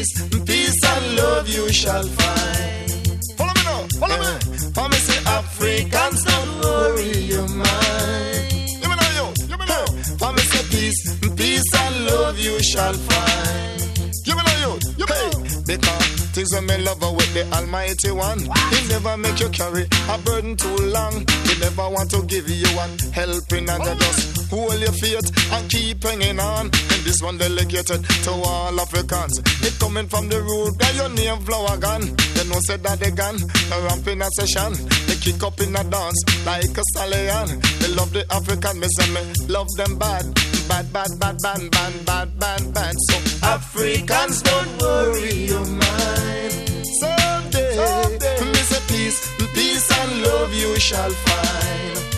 me 0.00 0.04
say 0.04 0.28
peace, 0.30 0.46
peace 0.46 0.84
and 0.84 1.16
love 1.16 1.48
you 1.48 1.72
shall 1.72 2.02
find. 2.02 3.24
Follow 3.36 3.52
me 3.54 3.62
now, 3.64 3.86
follow 3.98 4.18
me. 4.18 4.38
For 4.72 4.88
me 4.88 4.96
say 4.96 5.24
Africans 5.26 6.24
don't 6.24 6.60
worry 6.62 7.18
your 7.18 7.48
mind. 7.48 8.52
You 8.80 8.88
me 8.88 8.96
know 8.96 9.10
you, 9.18 9.46
you 9.48 9.58
me 9.58 9.66
know. 9.66 9.86
For 10.18 10.32
me 10.32 10.40
say 10.40 10.64
peace, 10.70 11.20
peace 11.36 11.74
and 11.74 12.06
love 12.06 12.38
you 12.38 12.62
shall 12.62 12.94
find. 12.94 13.80
You 14.26 14.36
me 14.36 14.42
know 14.42 14.58
you, 14.60 14.78
you 14.96 15.06
me 15.06 15.14
know. 15.16 15.62
Because 15.66 16.06
things 16.32 16.52
when 16.54 16.66
me 16.66 16.78
love 16.78 17.02
her 17.02 17.12
with 17.12 17.32
the 17.34 17.46
Almighty 17.52 18.10
One. 18.10 18.40
He 18.40 18.88
never 18.88 19.16
make 19.16 19.40
you 19.40 19.48
carry 19.50 19.86
a 20.08 20.18
burden 20.18 20.56
too 20.56 20.76
long. 20.76 21.12
He 21.44 21.60
never 21.60 21.88
want 21.90 22.10
to 22.12 22.22
give 22.24 22.48
you 22.48 22.68
one 22.76 22.96
helping 23.12 23.68
and 23.68 23.84
just 23.84 24.39
hold 24.50 24.78
your 24.78 24.92
faith 24.92 25.30
and 25.52 25.70
keep 25.70 26.02
hanging 26.02 26.38
on. 26.38 26.66
And 26.66 27.00
this 27.06 27.22
one 27.22 27.38
delegated 27.38 28.04
to 28.24 28.30
all 28.30 28.78
Africans. 28.80 29.38
It 29.62 29.78
coming 29.78 30.06
from 30.08 30.28
the 30.28 30.42
root 30.42 30.74
where 30.78 30.94
your 30.94 31.08
name 31.08 31.40
flower 31.40 31.76
gun. 31.78 32.02
You 32.02 32.44
know 32.50 32.60
said 32.66 32.82
that 32.82 33.00
they 33.00 33.10
gun, 33.10 33.36
a 33.72 33.76
ramp 33.86 34.06
in 34.06 34.22
a 34.22 34.28
session. 34.36 34.72
They 35.06 35.16
kick 35.16 35.42
up 35.42 35.60
in 35.60 35.74
a 35.76 35.84
dance 35.84 36.20
like 36.44 36.76
a 36.76 36.82
stallion. 36.92 37.60
They 37.80 37.88
love 37.94 38.12
the 38.12 38.26
African, 38.30 38.80
me 38.80 38.88
say 38.98 39.08
me 39.14 39.22
love 39.48 39.68
them 39.76 39.98
bad. 39.98 40.24
Bad, 40.68 40.92
bad, 40.92 41.10
bad, 41.18 41.36
bad, 41.42 41.70
bad, 41.70 42.04
bad, 42.06 42.38
bad, 42.38 42.74
bad. 42.74 42.94
So 43.08 43.16
Africans 43.46 44.42
don't 44.42 44.72
worry 44.80 45.32
your 45.50 45.66
mind. 45.66 46.52
Someday, 47.00 47.74
Someday. 47.74 48.38
me 48.44 48.60
say 48.70 48.82
peace, 48.88 49.20
peace 49.54 49.90
and 49.98 50.22
love 50.22 50.52
you 50.54 50.78
shall 50.78 51.10
find. 51.10 52.09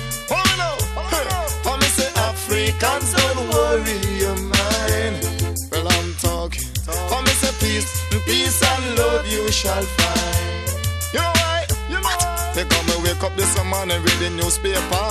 Don't 2.83 3.14
worry 3.55 3.95
your 4.18 4.35
mind. 4.35 5.22
Well 5.70 5.87
I'm 5.87 6.14
talking. 6.18 6.66
Oh 6.91 7.22
me 7.22 7.30
say 7.30 7.55
peace, 7.62 7.91
peace 8.26 8.61
and 8.61 8.99
love 8.99 9.24
you 9.28 9.51
shall 9.53 9.83
find. 9.83 10.66
You 11.14 11.20
know 11.20 11.30
why? 11.33 11.66
You 11.89 11.95
know 11.95 12.11
why? 12.18 12.53
They 12.57 12.64
come 12.64 12.91
and 12.91 13.03
wake 13.05 13.22
up 13.22 13.37
this 13.37 13.55
morning 13.64 14.03
read 14.03 14.18
the 14.18 14.30
newspaper. 14.30 15.07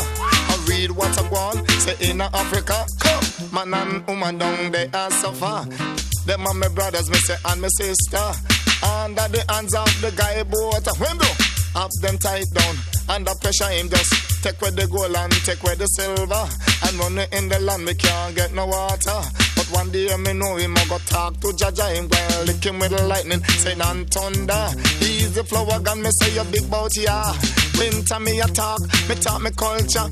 I 0.52 0.66
read 0.68 0.92
what 0.92 1.18
I 1.18 1.24
want, 1.30 1.72
say 1.72 1.96
in 2.10 2.20
Africa. 2.20 2.86
Come, 3.00 3.54
man 3.54 3.74
and 3.74 4.06
woman 4.06 4.38
down 4.38 4.72
there 4.74 4.90
are 4.94 5.10
suffer. 5.10 5.66
Them 6.26 6.46
are 6.48 6.54
my 6.54 6.68
brothers, 6.68 7.10
me 7.10 7.16
say, 7.18 7.38
and 7.46 7.62
my 7.62 7.70
sister. 7.70 8.32
Under 8.84 9.28
the 9.30 9.46
hands 9.48 9.74
of 9.74 9.88
the 10.02 10.12
guy 10.18 10.44
boat. 10.44 10.88
When 11.00 11.18
do? 11.18 11.28
Up 11.76 11.92
them 12.02 12.18
tight 12.18 12.48
down. 12.54 12.76
Under 13.08 13.34
pressure, 13.36 13.70
him 13.70 13.88
just 13.90 14.31
take 14.42 14.62
where 14.62 14.72
the 14.72 14.88
gold 14.88 15.16
and 15.16 15.32
take 15.46 15.64
where 15.64 15.76
the 15.76 15.86
silver. 15.88 16.46
And 16.88 17.20
it 17.20 17.34
in 17.34 17.50
the 17.50 17.60
land, 17.60 17.86
we 17.86 17.94
can't 17.94 18.36
get 18.36 18.54
no 18.54 18.66
water. 18.66 19.22
But 19.56 19.68
one 19.72 19.92
day 19.92 20.16
me 20.18 20.34
know 20.34 20.56
him, 20.56 20.76
I 20.78 20.86
go 20.86 20.98
talk 21.06 21.39
to 21.42 21.48
Jaja, 21.48 21.94
him 21.94 22.08
well, 22.10 22.46
lick 22.46 22.64
him 22.64 22.80
with 22.80 22.92
the 22.92 23.04
lightning, 23.06 23.44
say 23.62 23.76
non 23.76 24.06
thunder. 24.06 24.68
He's 25.00 25.34
the 25.36 25.44
flower 25.44 25.80
gun, 25.80 26.02
me 26.02 26.10
say 26.20 26.34
you 26.34 26.44
big 26.52 26.70
bout 26.70 26.96
yeah. 26.98 27.34
Winter 27.78 28.20
me 28.20 28.39
a 28.39 28.48
talk, 28.48 28.82
me 29.08 29.16
talk 29.16 29.42
me 29.42 29.52
culture. 29.52 30.10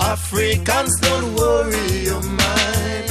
Africans 0.00 1.00
don't 1.00 1.34
worry 1.34 1.86
your 2.02 2.22
mind. 2.22 3.06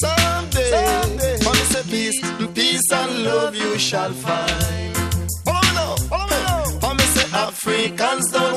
Someday, 0.00 0.70
Someday. 0.70 1.36
me 1.52 1.64
say 1.72 1.82
peace, 1.90 2.20
peace 2.54 2.92
and 2.92 3.24
love 3.24 3.54
you 3.54 3.78
shall 3.78 4.12
find. 4.12 4.96
Follow 5.44 5.96
me 5.96 6.08
follow 6.08 6.26
me 6.26 6.42
now. 6.44 6.64
For 6.80 6.94
me 6.94 7.04
say 7.14 7.26
Africans 7.36 8.30
don't 8.32 8.49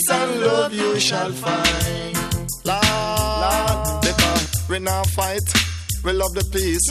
peace 0.00 0.10
and 0.10 0.40
love 0.40 0.72
you 0.72 0.98
shall 0.98 1.30
find. 1.32 2.16
Lord, 2.64 4.02
because 4.02 4.66
we 4.68 4.78
now 4.78 5.02
fight, 5.04 5.42
we 6.04 6.12
love 6.12 6.32
the 6.34 6.44
peace. 6.52 6.86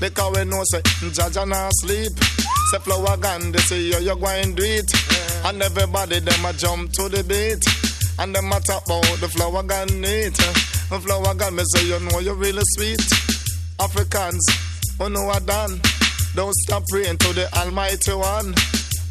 Because 0.00 0.36
we 0.36 0.44
know 0.44 0.62
say 0.64 0.80
Jaja 1.10 1.46
not 1.46 1.70
sleep. 1.74 2.12
Say 2.70 2.78
flower 2.78 3.16
they 3.16 3.58
say 3.58 3.80
yo 3.80 3.98
you 3.98 4.16
going 4.16 4.54
do 4.54 4.62
it. 4.62 4.90
And 5.44 5.62
everybody 5.62 6.20
them 6.20 6.44
a 6.44 6.52
jump 6.52 6.92
to 6.92 7.08
the 7.08 7.22
beat. 7.24 7.62
And 8.18 8.34
them 8.34 8.52
a 8.52 8.60
talk 8.60 8.84
about 8.86 9.18
the 9.20 9.28
flower 9.28 9.64
it. 9.64 10.34
The 10.34 11.00
flower 11.00 11.50
me 11.52 11.64
say 11.74 11.86
you 11.86 11.98
know 12.00 12.18
you're 12.20 12.34
really 12.34 12.62
sweet. 12.76 13.02
Africans, 13.80 14.44
who 14.98 15.08
know 15.08 15.24
what 15.24 15.46
done. 15.46 15.80
Don't 16.34 16.54
stop 16.54 16.82
praying 16.90 17.18
to 17.18 17.32
the 17.32 17.48
Almighty 17.58 18.12
One. 18.12 18.54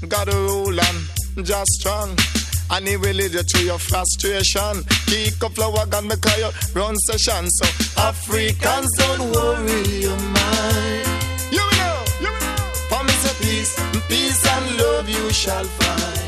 God 0.07 0.33
rule 0.33 0.79
and 0.79 1.45
just 1.45 1.71
strong. 1.79 2.15
And 2.69 2.87
he 2.87 2.97
will 2.97 3.13
lead 3.13 3.33
you 3.33 3.43
to 3.43 3.63
your 3.63 3.79
frustration. 3.79 4.83
Kick 5.07 5.43
up 5.43 5.53
flower 5.53 5.85
gun, 5.85 6.07
make 6.07 6.25
you 6.37 6.49
run 6.73 6.95
session. 6.97 7.49
So 7.49 7.65
Africans, 8.01 8.91
don't 8.97 9.31
worry 9.31 9.81
your 10.01 10.17
mind. 10.17 11.07
You 11.51 11.61
will 11.63 11.77
know, 11.79 12.03
you 12.21 12.27
will 12.27 12.39
know. 12.39 12.71
Promise 12.89 13.31
a 13.31 13.43
peace, 13.43 13.73
peace 14.07 14.45
and 14.45 14.77
love 14.77 15.09
you 15.09 15.29
shall 15.31 15.63
find. 15.63 16.26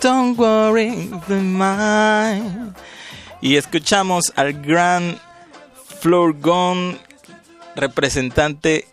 Don't 0.00 0.36
worry 0.36 1.10
the 1.28 1.36
mind. 1.36 2.74
Y 3.40 3.54
escuchamos 3.54 4.32
al 4.34 4.52
gran 4.52 5.16
Florgon, 6.00 6.98
representante, 7.76 8.88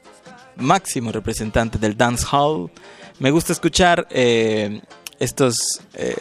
máximo 0.57 1.11
representante 1.11 1.79
del 1.79 1.97
dancehall. 1.97 2.69
Me 3.17 3.31
gusta 3.31 3.53
escuchar 3.53 4.07
eh, 4.11 4.81
estos, 5.19 5.81
eh, 5.95 6.15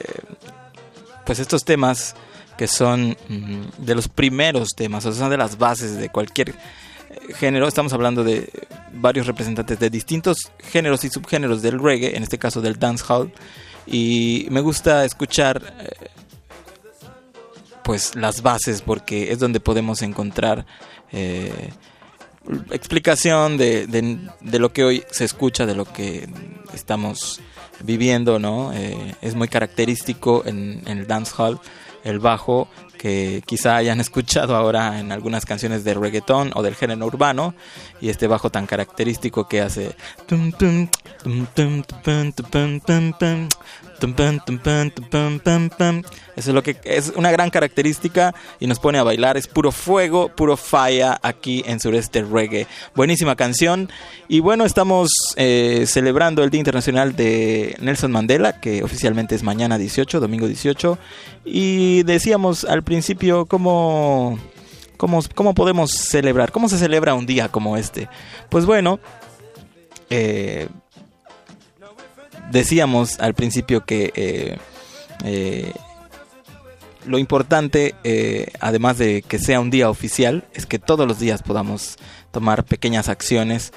pues 1.27 1.39
estos 1.39 1.67
temas 1.67 2.15
que 2.57 2.67
son 2.67 3.19
mm, 3.29 3.85
de 3.85 3.95
los 3.95 4.09
primeros 4.09 4.71
temas, 4.75 5.05
o 5.05 5.13
sea, 5.13 5.29
de 5.29 5.37
las 5.37 5.59
bases 5.59 5.99
de 5.99 6.09
cualquier 6.09 6.51
eh, 6.51 6.55
género. 7.35 7.69
Estamos 7.69 7.93
hablando 7.93 8.25
de 8.25 8.49
varios 8.91 9.27
representantes 9.27 9.79
de 9.79 9.91
distintos 9.91 10.51
géneros 10.61 11.05
y 11.05 11.11
subgéneros 11.11 11.61
del 11.61 11.79
reggae, 11.79 12.17
en 12.17 12.23
este 12.23 12.39
caso 12.39 12.63
del 12.63 12.79
dancehall. 12.79 13.31
Y 13.87 14.47
me 14.51 14.61
gusta 14.61 15.05
escuchar 15.05 15.63
eh, 15.81 16.09
pues 17.83 18.15
las 18.15 18.43
bases 18.43 18.81
porque 18.83 19.31
es 19.33 19.39
donde 19.39 19.61
podemos 19.61 20.03
encontrar 20.03 20.65
eh, 21.13 21.71
explicación 22.71 23.57
de, 23.57 23.87
de- 23.87 24.59
lo 24.59 24.73
que 24.73 24.85
hoy 24.85 25.05
se 25.11 25.25
escucha, 25.25 25.67
de 25.67 25.75
lo 25.75 25.85
que 25.85 26.29
estamos 26.73 27.41
viviendo, 27.81 28.39
¿no? 28.39 28.73
Eh, 28.73 29.15
es 29.21 29.35
muy 29.35 29.49
característico 29.49 30.43
en, 30.47 30.83
en 30.87 30.99
el 30.99 31.07
dancehall 31.07 31.61
el 32.05 32.19
bajo 32.21 32.69
que 33.05 33.43
quizá 33.45 33.77
hayan 33.77 34.01
escuchado 34.01 34.57
ahora 34.57 34.99
en 34.99 35.13
algunas 35.13 35.45
canciones 35.45 35.85
de 35.85 35.93
reggaetón 35.93 36.53
o 36.55 36.63
del 36.63 36.75
género 36.75 37.05
urbano 37.05 37.55
y 38.01 38.09
este 38.09 38.29
bajo 38.29 38.49
tan 38.49 38.67
característico 38.67 39.47
que 39.47 39.61
hace 39.61 39.95
eso 46.37 46.51
es 46.51 46.55
lo 46.55 46.63
que 46.63 46.77
es 46.85 47.13
una 47.15 47.31
gran 47.31 47.51
característica 47.51 48.35
y 48.59 48.67
nos 48.67 48.79
pone 48.79 48.99
a 48.99 49.03
bailar. 49.03 49.37
Es 49.37 49.47
puro 49.47 49.71
fuego, 49.71 50.29
puro 50.29 50.57
falla 50.57 51.19
aquí 51.23 51.63
en 51.67 51.81
Sureste 51.81 52.23
Reggae. 52.23 52.67
Buenísima 52.95 53.37
canción. 53.37 53.91
Y 54.29 54.41
bueno, 54.41 54.65
estamos 54.65 55.11
celebrando 55.37 56.43
el 56.43 56.51
Día 56.51 56.59
Internacional 56.59 57.15
de 57.17 57.77
Nelson 57.81 58.13
Mandela, 58.13 58.61
que 58.61 58.83
oficialmente 58.83 59.35
es 59.35 59.43
mañana 59.43 59.79
18, 59.79 60.21
domingo 60.21 60.49
18. 60.49 60.99
Y 61.47 62.03
decíamos 62.03 62.65
al 62.65 62.83
principio 62.83 62.94
cómo, 63.49 64.39
cómo, 64.97 65.21
cómo 65.35 65.55
podemos 65.55 65.91
celebrar, 65.91 66.53
cómo 66.53 66.69
se 66.69 66.79
celebra 66.79 67.15
un 67.15 67.27
día 67.27 67.49
como 67.49 67.77
este. 67.77 68.09
Pues 68.49 68.67
bueno, 68.67 69.01
eh, 70.11 70.69
decíamos 72.51 73.19
al 73.21 73.35
principio 73.35 73.85
que 73.85 74.13
eh, 74.15 74.59
eh, 75.25 75.73
lo 77.07 77.19
importante, 77.19 77.95
además 78.61 78.99
de 78.99 79.23
que 79.23 79.39
sea 79.39 79.61
un 79.61 79.71
día 79.71 79.91
oficial, 79.91 80.45
es 80.55 80.67
que 80.67 80.79
todos 80.79 81.07
los 81.07 81.19
días 81.19 81.43
podamos 81.43 81.97
tomar 82.31 82.65
pequeñas 82.65 83.09
acciones 83.09 83.73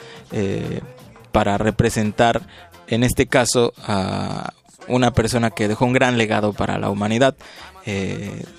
para 1.33 1.57
representar, 1.57 2.41
en 2.87 3.03
este 3.03 3.27
caso, 3.27 3.73
a 3.83 4.53
una 4.87 5.11
persona 5.11 5.51
que 5.51 5.67
dejó 5.67 5.85
un 5.85 5.93
gran 5.93 6.17
legado 6.17 6.53
para 6.53 6.79
la 6.79 6.89
humanidad, 6.89 7.35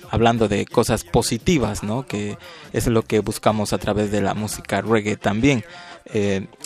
hablando 0.09 0.47
de 0.47 0.65
cosas 0.65 1.03
positivas, 1.03 1.83
¿no? 1.83 2.05
que 2.05 2.37
es 2.73 2.87
lo 2.87 3.03
que 3.03 3.19
buscamos 3.19 3.73
a 3.73 3.77
través 3.77 4.11
de 4.11 4.21
la 4.21 4.33
música 4.33 4.81
reggae 4.81 5.17
también. 5.17 5.63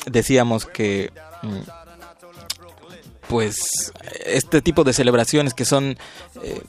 decíamos 0.07 0.65
que... 0.65 1.11
Mm, 1.41 1.83
pues 3.27 3.91
este 4.25 4.61
tipo 4.61 4.83
de 4.83 4.93
celebraciones 4.93 5.53
que 5.53 5.65
son 5.65 5.97
eh, 6.43 6.61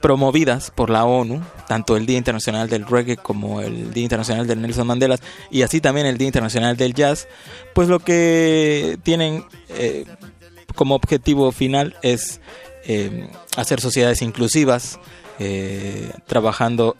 promovidas 0.00 0.70
por 0.70 0.90
la 0.90 1.04
ONU, 1.04 1.42
tanto 1.66 1.96
el 1.96 2.06
Día 2.06 2.18
Internacional 2.18 2.68
del 2.68 2.86
Reggae 2.86 3.16
como 3.16 3.60
el 3.60 3.92
Día 3.92 4.04
Internacional 4.04 4.46
del 4.46 4.60
Nelson 4.60 4.86
Mandela 4.86 5.18
y 5.50 5.62
así 5.62 5.80
también 5.80 6.06
el 6.06 6.18
Día 6.18 6.28
Internacional 6.28 6.76
del 6.76 6.94
Jazz, 6.94 7.26
pues 7.74 7.88
lo 7.88 7.98
que 7.98 8.98
tienen 9.02 9.44
eh, 9.70 10.04
como 10.74 10.94
objetivo 10.94 11.50
final 11.52 11.96
es 12.02 12.40
eh, 12.84 13.28
hacer 13.56 13.80
sociedades 13.80 14.22
inclusivas, 14.22 15.00
trabajando 16.26 16.96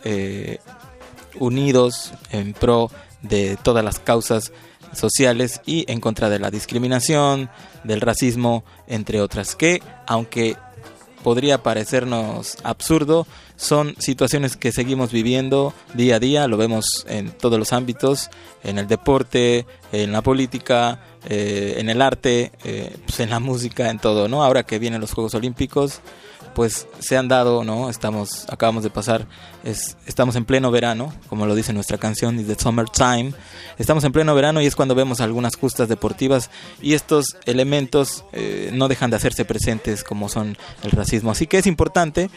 unidos 1.39 2.13
en 2.31 2.53
pro 2.53 2.91
de 3.23 3.57
todas 3.63 3.85
las 3.85 3.99
causas 3.99 4.53
sociales 4.93 5.61
y 5.67 5.91
en 5.91 6.01
contra 6.01 6.29
de 6.31 6.39
la 6.39 6.51
discriminación, 6.51 7.51
del 7.85 8.01
racismo, 8.01 8.65
entre 8.87 9.21
otras, 9.21 9.57
que 9.57 9.83
aunque 10.07 10.57
podría 11.23 11.63
parecernos 11.63 12.57
absurdo, 12.63 13.27
son 13.57 13.95
situaciones 13.99 14.57
que 14.57 14.71
seguimos 14.71 15.11
viviendo 15.11 15.75
día 15.95 16.17
a 16.17 16.21
día, 16.21 16.47
lo 16.47 16.57
vemos 16.57 17.05
en 17.09 17.33
todos 17.33 17.59
los 17.59 17.73
ámbitos, 17.73 18.31
en 18.63 18.79
el 18.79 18.87
deporte, 18.87 19.67
en 19.91 20.13
la 20.13 20.23
política, 20.23 21.01
eh, 21.29 21.75
en 21.79 21.91
el 21.91 22.01
arte, 22.01 22.53
eh, 22.65 22.97
pues 23.05 23.19
en 23.21 23.31
la 23.31 23.41
música, 23.41 23.91
en 23.91 23.99
todo, 23.99 24.29
¿no? 24.29 24.45
Ahora 24.45 24.63
que 24.63 24.79
vienen 24.79 25.01
los 25.01 25.13
Juegos 25.13 25.35
Olímpicos, 25.35 26.01
pues 26.59 26.89
se 26.99 27.17
han 27.17 27.29
dado, 27.29 27.63
¿no? 27.63 27.89
Estamos, 27.89 28.45
acabamos 28.49 28.83
de 28.83 28.91
pasar, 28.91 29.29
es, 29.63 29.97
estamos 30.07 30.35
en 30.35 30.45
pleno 30.45 30.73
verano, 30.73 31.15
como 31.29 31.47
lo 31.47 31.55
dice 31.55 31.73
nuestra 31.73 31.99
canción, 31.99 32.45
the 32.45 32.57
Summertime. 32.59 33.33
Estamos 33.79 34.03
en 34.03 34.11
pleno 34.11 34.35
verano 34.35 34.61
y 34.61 34.67
es 34.67 34.75
cuando 34.75 34.97
vemos 34.97 35.21
algunas 35.21 35.55
justas 35.55 35.89
deportivas 35.89 36.51
y 36.83 36.95
estos 36.95 37.37
elementos 37.47 38.25
eh, 38.33 38.73
no 38.75 38.89
dejan 38.89 39.09
de 39.11 39.15
hacerse 39.15 39.45
presentes 39.45 40.03
como 40.03 40.29
son 40.29 40.59
el 40.83 40.91
racismo. 40.91 41.31
Así 41.31 41.47
que 41.47 41.59
es 41.59 41.67
importante, 41.69 42.29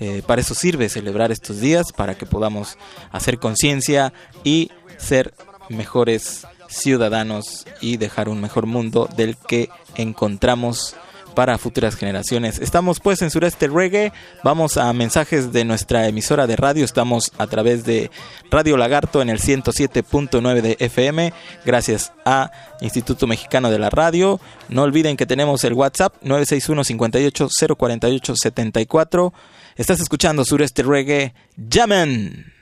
eh, 0.00 0.22
para 0.26 0.40
eso 0.40 0.56
sirve 0.56 0.88
celebrar 0.88 1.30
estos 1.30 1.60
días, 1.60 1.92
para 1.92 2.18
que 2.18 2.26
podamos 2.26 2.78
hacer 3.12 3.38
conciencia 3.38 4.12
y 4.42 4.72
ser 4.96 5.34
mejores 5.68 6.48
ciudadanos 6.68 7.64
y 7.80 7.96
dejar 7.96 8.28
un 8.28 8.40
mejor 8.40 8.66
mundo 8.66 9.08
del 9.16 9.36
que 9.36 9.70
encontramos 9.94 10.96
para 11.38 11.56
futuras 11.56 11.94
generaciones. 11.94 12.58
Estamos 12.58 12.98
pues 12.98 13.22
en 13.22 13.30
Sureste 13.30 13.68
Reggae, 13.68 14.12
vamos 14.42 14.76
a 14.76 14.92
mensajes 14.92 15.52
de 15.52 15.64
nuestra 15.64 16.08
emisora 16.08 16.48
de 16.48 16.56
radio, 16.56 16.84
estamos 16.84 17.30
a 17.38 17.46
través 17.46 17.84
de 17.84 18.10
Radio 18.50 18.76
Lagarto 18.76 19.22
en 19.22 19.30
el 19.30 19.38
107.9 19.38 20.60
de 20.62 20.76
FM, 20.80 21.32
gracias 21.64 22.12
a 22.24 22.50
Instituto 22.80 23.28
Mexicano 23.28 23.70
de 23.70 23.78
la 23.78 23.88
Radio. 23.88 24.40
No 24.68 24.82
olviden 24.82 25.16
que 25.16 25.26
tenemos 25.26 25.62
el 25.62 25.74
WhatsApp 25.74 26.16
961 26.22 26.82
58 26.82 27.48
048 27.76 28.34
74. 28.34 29.32
Estás 29.76 30.00
escuchando 30.00 30.44
Sureste 30.44 30.82
Reggae, 30.82 31.34
llamen. 31.56 32.52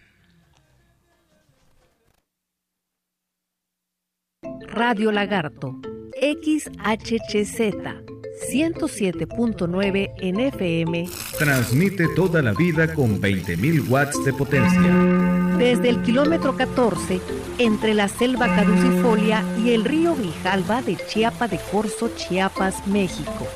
Radio 4.68 5.12
Lagarto, 5.12 5.81
XHHZ 6.20 8.15
107.9 8.51 10.12
en 10.18 10.41
FM. 10.41 11.09
Transmite 11.39 12.09
toda 12.14 12.43
la 12.43 12.53
vida 12.53 12.93
con 12.95 13.20
20.000 13.20 13.89
watts 13.89 14.24
de 14.24 14.32
potencia. 14.32 15.57
Desde 15.59 15.89
el 15.89 16.01
kilómetro 16.03 16.57
14, 16.57 17.20
entre 17.59 17.95
la 17.95 18.09
selva 18.09 18.47
caducifolia 18.47 19.43
y 19.64 19.70
el 19.70 19.84
río 19.84 20.14
Grijalva 20.14 20.82
de 20.82 20.97
Chiapa 20.97 21.49
de 21.49 21.59
Corzo, 21.70 22.11
Chiapas, 22.14 22.87
México. 22.87 23.49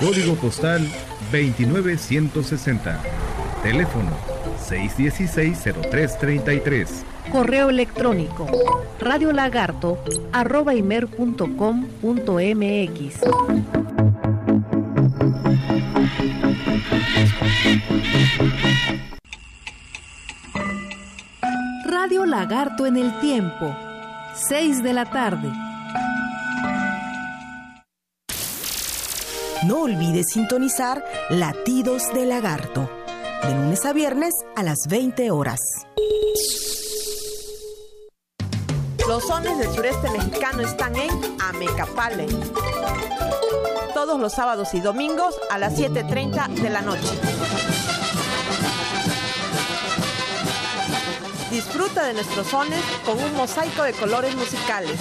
Código 0.00 0.34
postal 0.34 0.84
29160. 1.30 3.00
Teléfono 3.62 4.10
616-0333. 4.68 7.04
Correo 7.32 7.70
electrónico 7.70 8.46
radiolagarto 9.00 9.98
arroba 10.32 10.74
mx 10.74 11.30
Radio 21.86 22.26
Lagarto 22.26 22.84
en 22.84 22.98
el 22.98 23.18
tiempo, 23.20 23.74
6 24.34 24.82
de 24.82 24.92
la 24.92 25.06
tarde. 25.06 25.50
No 29.66 29.84
olvides 29.84 30.26
sintonizar 30.28 31.02
Latidos 31.30 32.12
de 32.12 32.26
Lagarto, 32.26 32.90
de 33.42 33.54
lunes 33.54 33.86
a 33.86 33.94
viernes 33.94 34.34
a 34.54 34.62
las 34.62 34.86
20 34.86 35.30
horas. 35.30 35.60
Los 39.12 39.26
sones 39.26 39.58
del 39.58 39.68
sureste 39.74 40.08
mexicano 40.08 40.62
están 40.62 40.96
en 40.96 41.10
Amecapale. 41.38 42.26
Todos 43.92 44.18
los 44.18 44.32
sábados 44.32 44.72
y 44.72 44.80
domingos 44.80 45.38
a 45.50 45.58
las 45.58 45.78
7.30 45.78 46.48
de 46.48 46.70
la 46.70 46.80
noche. 46.80 47.10
Disfruta 51.50 52.06
de 52.06 52.14
nuestros 52.14 52.46
sones 52.46 52.82
con 53.04 53.22
un 53.22 53.34
mosaico 53.34 53.82
de 53.82 53.92
colores 53.92 54.34
musicales. 54.34 54.98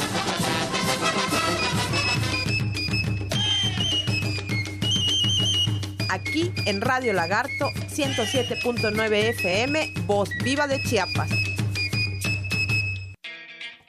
Aquí 6.10 6.52
en 6.66 6.82
Radio 6.82 7.14
Lagarto 7.14 7.70
107.9 7.88 9.14
FM, 9.30 9.94
Voz 10.06 10.28
Viva 10.44 10.68
de 10.68 10.84
Chiapas. 10.84 11.51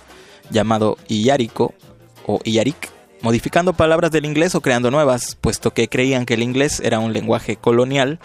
llamado 0.51 0.97
Iyarico 1.09 1.75
o 2.27 2.41
Iyarik, 2.45 2.91
modificando 3.23 3.73
palabras 3.73 4.11
del 4.11 4.25
inglés 4.25 4.55
o 4.55 4.61
creando 4.61 4.91
nuevas, 4.91 5.37
puesto 5.41 5.73
que 5.73 5.89
creían 5.89 6.27
que 6.27 6.35
el 6.35 6.43
inglés 6.43 6.81
era 6.81 6.99
un 6.99 7.13
lenguaje 7.13 7.57
colonial 7.57 8.19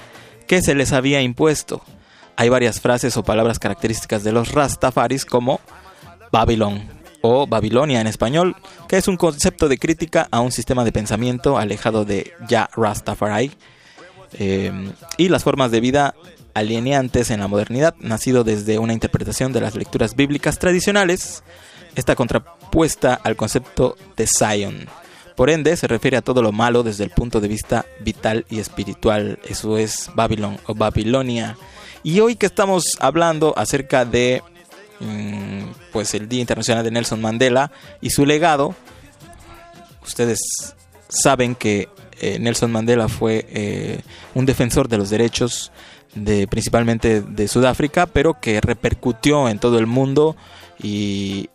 que 0.47 0.61
se 0.61 0.75
les 0.75 0.93
había 0.93 1.21
impuesto. 1.21 1.81
Hay 2.35 2.49
varias 2.49 2.81
frases 2.81 3.15
o 3.17 3.23
palabras 3.23 3.59
características 3.59 4.23
de 4.23 4.31
los 4.31 4.51
rastafaris 4.51 5.25
como 5.25 5.61
Babylon 6.31 6.83
o 7.21 7.47
Babilonia 7.47 8.01
en 8.01 8.07
español, 8.07 8.55
que 8.87 8.97
es 8.97 9.07
un 9.07 9.17
concepto 9.17 9.67
de 9.67 9.77
crítica 9.77 10.27
a 10.31 10.41
un 10.41 10.51
sistema 10.51 10.83
de 10.83 10.91
pensamiento 10.91 11.57
alejado 11.57 12.05
de 12.05 12.33
ya 12.47 12.69
Rastafari 12.75 13.51
eh, 14.33 14.71
y 15.17 15.29
las 15.29 15.43
formas 15.43 15.71
de 15.71 15.79
vida 15.79 16.13
alienantes 16.55 17.29
en 17.29 17.41
la 17.41 17.47
modernidad, 17.47 17.93
nacido 17.99 18.43
desde 18.43 18.79
una 18.79 18.93
interpretación 18.93 19.53
de 19.53 19.61
las 19.61 19.75
lecturas 19.75 20.15
bíblicas 20.15 20.57
tradicionales, 20.57 21.43
está 21.95 22.15
contrapuesta 22.15 23.13
al 23.13 23.35
concepto 23.35 23.95
de 24.15 24.25
Zion. 24.25 24.87
Por 25.35 25.49
ende, 25.49 25.75
se 25.75 25.87
refiere 25.87 26.15
a 26.15 26.21
todo 26.21 26.41
lo 26.41 26.53
malo 26.53 26.81
desde 26.81 27.03
el 27.03 27.09
punto 27.09 27.41
de 27.41 27.49
vista 27.49 27.85
vital 27.99 28.45
y 28.49 28.59
espiritual. 28.59 29.37
Eso 29.47 29.77
es 29.77 30.09
Babylon 30.15 30.57
o 30.65 30.73
Babilonia. 30.73 31.57
Y 32.03 32.21
hoy 32.21 32.35
que 32.37 32.45
estamos 32.45 32.85
hablando 32.99 33.53
acerca 33.57 34.05
de 34.05 34.41
mm, 35.01 35.63
pues 35.91 36.13
el 36.13 36.29
Día 36.29 36.39
Internacional 36.39 36.85
de 36.85 36.91
Nelson 36.91 37.19
Mandela 37.19 37.69
y 37.99 38.11
su 38.11 38.25
legado, 38.25 38.75
ustedes 40.03 40.39
saben 41.09 41.53
que 41.53 41.89
eh, 42.21 42.39
Nelson 42.39 42.71
Mandela 42.71 43.09
fue 43.09 43.45
eh, 43.49 44.01
un 44.35 44.45
defensor 44.45 44.87
de 44.87 44.97
los 44.97 45.09
derechos 45.09 45.73
de 46.15 46.47
principalmente 46.47 47.21
de 47.21 47.47
Sudáfrica, 47.47 48.07
pero 48.07 48.39
que 48.39 48.61
repercutió 48.61 49.47
en 49.49 49.59
todo 49.59 49.77
el 49.77 49.85
mundo 49.87 50.35
y 50.81 51.49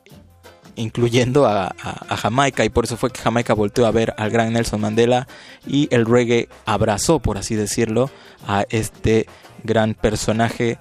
incluyendo 0.77 1.47
a, 1.47 1.75
Jamaica 2.17 2.65
y 2.65 2.69
por 2.69 2.85
eso 2.85 2.97
fue 2.97 3.11
que 3.11 3.21
Jamaica 3.21 3.55
volteó 3.55 3.87
a 3.87 3.91
ver 3.91 4.15
al 4.17 4.31
gran 4.31 4.53
Nelson 4.53 4.81
Mandela 4.81 5.27
y 5.67 5.89
el 5.91 6.07
reggae 6.07 6.49
abrazó, 6.65 7.19
por 7.19 7.39
así 7.39 7.55
decirlo, 7.55 8.11
a 8.47 8.65
este 8.71 9.27
gran 9.65 9.95
personaje 9.95 10.79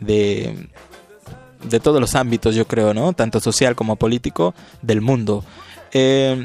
de 0.00 0.68
de 1.68 1.80
todos 1.80 2.00
los 2.00 2.14
ámbitos, 2.14 2.54
yo 2.54 2.66
creo, 2.66 2.94
¿no? 2.94 3.12
Tanto 3.12 3.40
social 3.40 3.76
como 3.76 3.96
político 3.96 4.54
del 4.82 5.00
mundo. 5.00 5.44
Eh, 5.92 6.44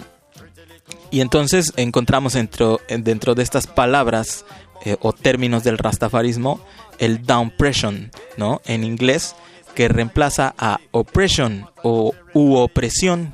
y 1.09 1.21
entonces 1.21 1.73
encontramos 1.77 2.33
dentro, 2.33 2.81
dentro 2.89 3.33
de 3.33 3.43
estas 3.43 3.65
palabras 3.67 4.45
eh, 4.85 4.97
o 5.01 5.13
términos 5.13 5.63
del 5.63 5.77
rastafarismo 5.77 6.59
el 6.99 7.25
downpression, 7.25 8.11
¿no? 8.37 8.61
En 8.65 8.83
inglés, 8.83 9.35
que 9.75 9.87
reemplaza 9.87 10.55
a 10.57 10.79
oppression 10.91 11.69
o 11.83 12.13
u 12.33 12.55
opresión, 12.55 13.33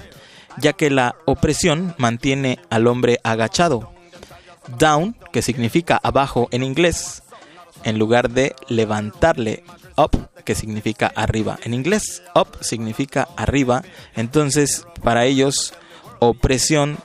ya 0.57 0.73
que 0.73 0.89
la 0.89 1.15
opresión 1.25 1.95
mantiene 1.97 2.59
al 2.69 2.87
hombre 2.87 3.19
agachado. 3.23 3.91
Down, 4.77 5.15
que 5.31 5.41
significa 5.41 5.99
abajo 6.03 6.47
en 6.51 6.63
inglés, 6.63 7.23
en 7.83 7.99
lugar 7.99 8.29
de 8.29 8.55
levantarle 8.67 9.63
up, 9.97 10.11
que 10.43 10.55
significa 10.55 11.11
arriba. 11.15 11.57
En 11.63 11.73
inglés, 11.73 12.21
up 12.35 12.57
significa 12.61 13.27
arriba. 13.37 13.83
Entonces, 14.15 14.85
para 15.03 15.25
ellos, 15.25 15.73
opresión 16.19 16.97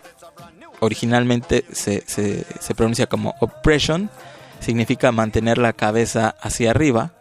originalmente 0.81 1.65
se, 1.73 2.03
se- 2.07 2.45
se 2.61 2.75
pronuncia 2.75 3.07
como 3.07 3.35
oppression, 3.41 4.11
significa 4.61 5.13
mantener 5.13 5.59
la 5.59 5.73
cabeza 5.73 6.35
hacia 6.41 6.71
arriba. 6.71 7.15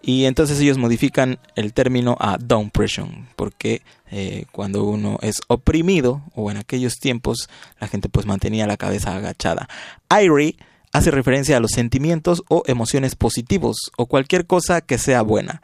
Y 0.00 0.26
entonces 0.26 0.60
ellos 0.60 0.78
modifican 0.78 1.38
el 1.56 1.72
término 1.72 2.16
a 2.20 2.38
downpression, 2.38 3.28
porque 3.34 3.82
eh, 4.10 4.44
cuando 4.52 4.84
uno 4.84 5.18
es 5.22 5.40
oprimido, 5.48 6.22
o 6.34 6.50
en 6.50 6.56
aquellos 6.56 6.94
tiempos, 6.94 7.48
la 7.80 7.88
gente 7.88 8.08
pues 8.08 8.24
mantenía 8.24 8.66
la 8.66 8.76
cabeza 8.76 9.16
agachada. 9.16 9.68
Irie 10.08 10.56
hace 10.92 11.10
referencia 11.10 11.56
a 11.56 11.60
los 11.60 11.72
sentimientos 11.72 12.42
o 12.48 12.62
emociones 12.66 13.16
positivos, 13.16 13.76
o 13.96 14.06
cualquier 14.06 14.46
cosa 14.46 14.80
que 14.80 14.98
sea 14.98 15.22
buena. 15.22 15.62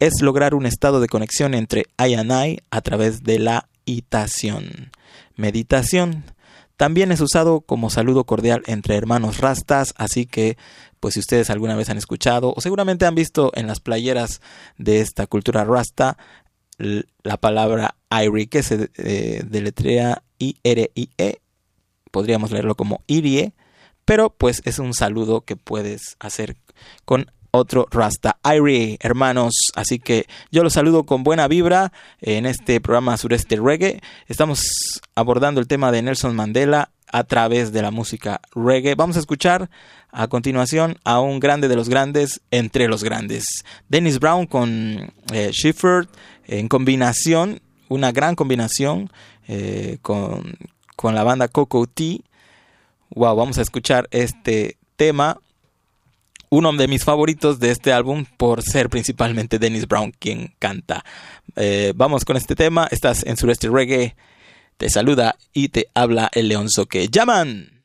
Es 0.00 0.20
lograr 0.20 0.54
un 0.54 0.66
estado 0.66 1.00
de 1.00 1.08
conexión 1.08 1.54
entre 1.54 1.86
I 1.98 2.14
and 2.14 2.32
I 2.32 2.60
a 2.70 2.80
través 2.80 3.22
de 3.22 3.38
la 3.38 3.68
itación. 3.84 4.90
Meditación. 5.36 6.24
También 6.78 7.10
es 7.10 7.20
usado 7.20 7.60
como 7.60 7.90
saludo 7.90 8.22
cordial 8.22 8.62
entre 8.66 8.94
hermanos 8.94 9.38
rastas, 9.38 9.94
así 9.96 10.26
que 10.26 10.56
pues 11.00 11.14
si 11.14 11.20
ustedes 11.20 11.50
alguna 11.50 11.74
vez 11.74 11.90
han 11.90 11.98
escuchado 11.98 12.54
o 12.56 12.60
seguramente 12.60 13.04
han 13.04 13.16
visto 13.16 13.50
en 13.56 13.66
las 13.66 13.80
playeras 13.80 14.40
de 14.76 15.00
esta 15.00 15.26
cultura 15.26 15.64
rasta 15.64 16.16
la 16.78 17.36
palabra 17.36 17.96
Irie 18.12 18.46
que 18.46 18.62
se 18.62 18.90
eh, 18.96 19.42
deletrea 19.44 20.22
I-R-I-E, 20.38 21.40
podríamos 22.12 22.52
leerlo 22.52 22.76
como 22.76 23.02
Irie, 23.08 23.54
pero 24.04 24.30
pues 24.30 24.62
es 24.64 24.78
un 24.78 24.94
saludo 24.94 25.40
que 25.40 25.56
puedes 25.56 26.16
hacer 26.20 26.56
con 27.04 27.32
otro 27.50 27.86
Rasta 27.90 28.38
Irie, 28.44 28.98
hermanos. 29.00 29.54
Así 29.74 29.98
que 29.98 30.26
yo 30.50 30.62
los 30.62 30.72
saludo 30.72 31.04
con 31.04 31.24
buena 31.24 31.48
vibra 31.48 31.92
en 32.20 32.46
este 32.46 32.80
programa 32.80 33.16
Sureste 33.16 33.56
Reggae. 33.56 34.00
Estamos 34.26 35.00
abordando 35.14 35.60
el 35.60 35.66
tema 35.66 35.92
de 35.92 36.02
Nelson 36.02 36.34
Mandela 36.34 36.90
a 37.10 37.24
través 37.24 37.72
de 37.72 37.82
la 37.82 37.90
música 37.90 38.40
reggae. 38.54 38.94
Vamos 38.94 39.16
a 39.16 39.20
escuchar 39.20 39.70
a 40.10 40.28
continuación 40.28 40.98
a 41.04 41.20
un 41.20 41.40
grande 41.40 41.68
de 41.68 41.76
los 41.76 41.88
grandes 41.88 42.40
entre 42.50 42.88
los 42.88 43.04
grandes. 43.04 43.64
Dennis 43.88 44.18
Brown 44.18 44.46
con 44.46 45.12
eh, 45.32 45.52
en 46.46 46.68
combinación, 46.68 47.60
una 47.88 48.12
gran 48.12 48.34
combinación 48.34 49.10
eh, 49.48 49.98
con, 50.02 50.56
con 50.96 51.14
la 51.14 51.24
banda 51.24 51.48
Coco 51.48 51.86
T. 51.86 52.20
Wow, 53.10 53.36
vamos 53.36 53.58
a 53.58 53.62
escuchar 53.62 54.08
este 54.10 54.76
tema 54.96 55.40
uno 56.50 56.72
de 56.72 56.88
mis 56.88 57.04
favoritos 57.04 57.58
de 57.58 57.70
este 57.70 57.92
álbum 57.92 58.24
por 58.36 58.62
ser 58.62 58.88
principalmente 58.88 59.58
Dennis 59.58 59.86
Brown 59.86 60.12
quien 60.18 60.54
canta. 60.58 61.04
Eh, 61.56 61.92
vamos 61.94 62.24
con 62.24 62.36
este 62.36 62.54
tema, 62.54 62.88
estás 62.90 63.24
en 63.24 63.36
Sureste 63.36 63.68
Reggae, 63.68 64.16
te 64.76 64.90
saluda 64.90 65.36
y 65.52 65.68
te 65.68 65.88
habla 65.94 66.30
el 66.32 66.48
leonzo 66.48 66.86
que 66.86 67.08
llaman. 67.08 67.77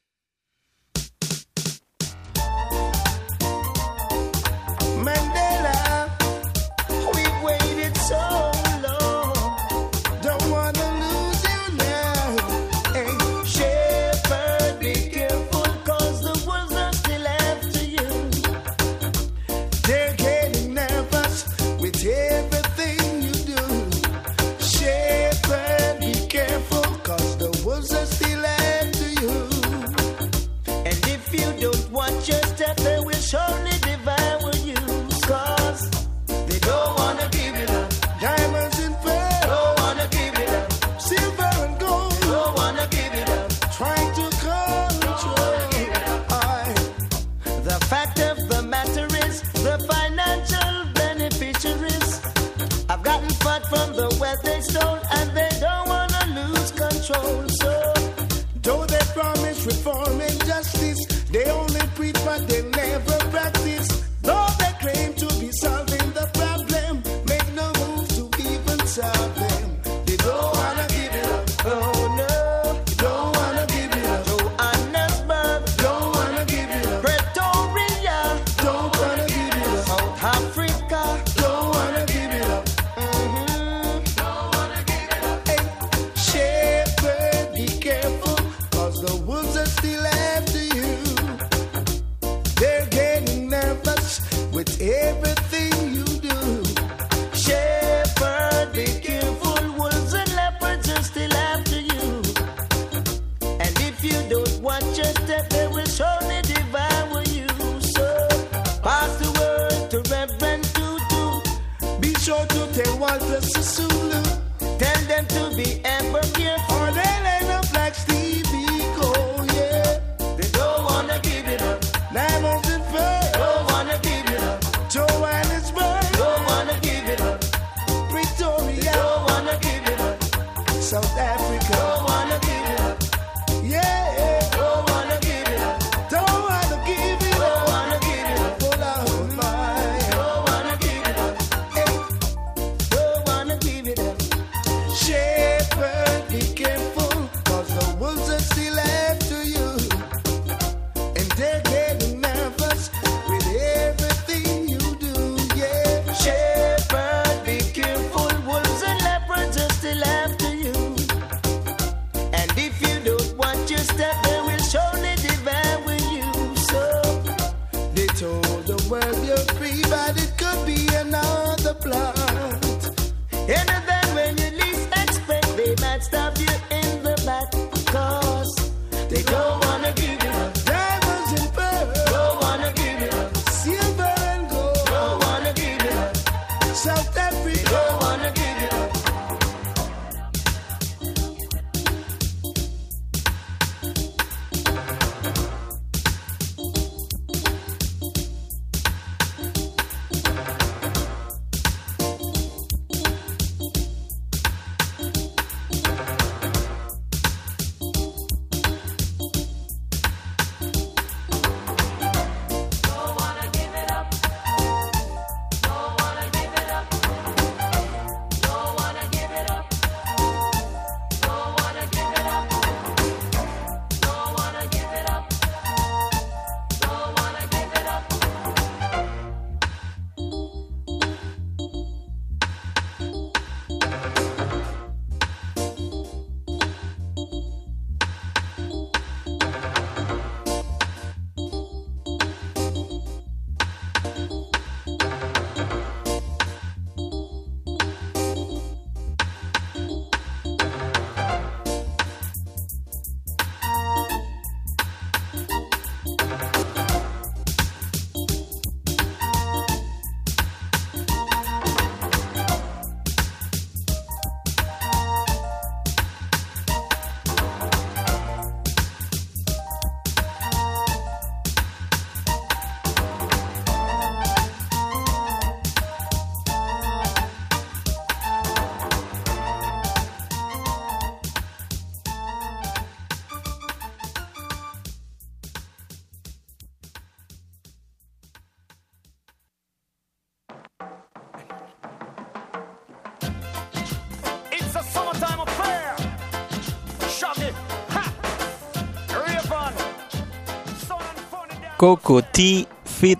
Coco 301.84 302.22
T 302.22 302.66
Fit 302.86 303.20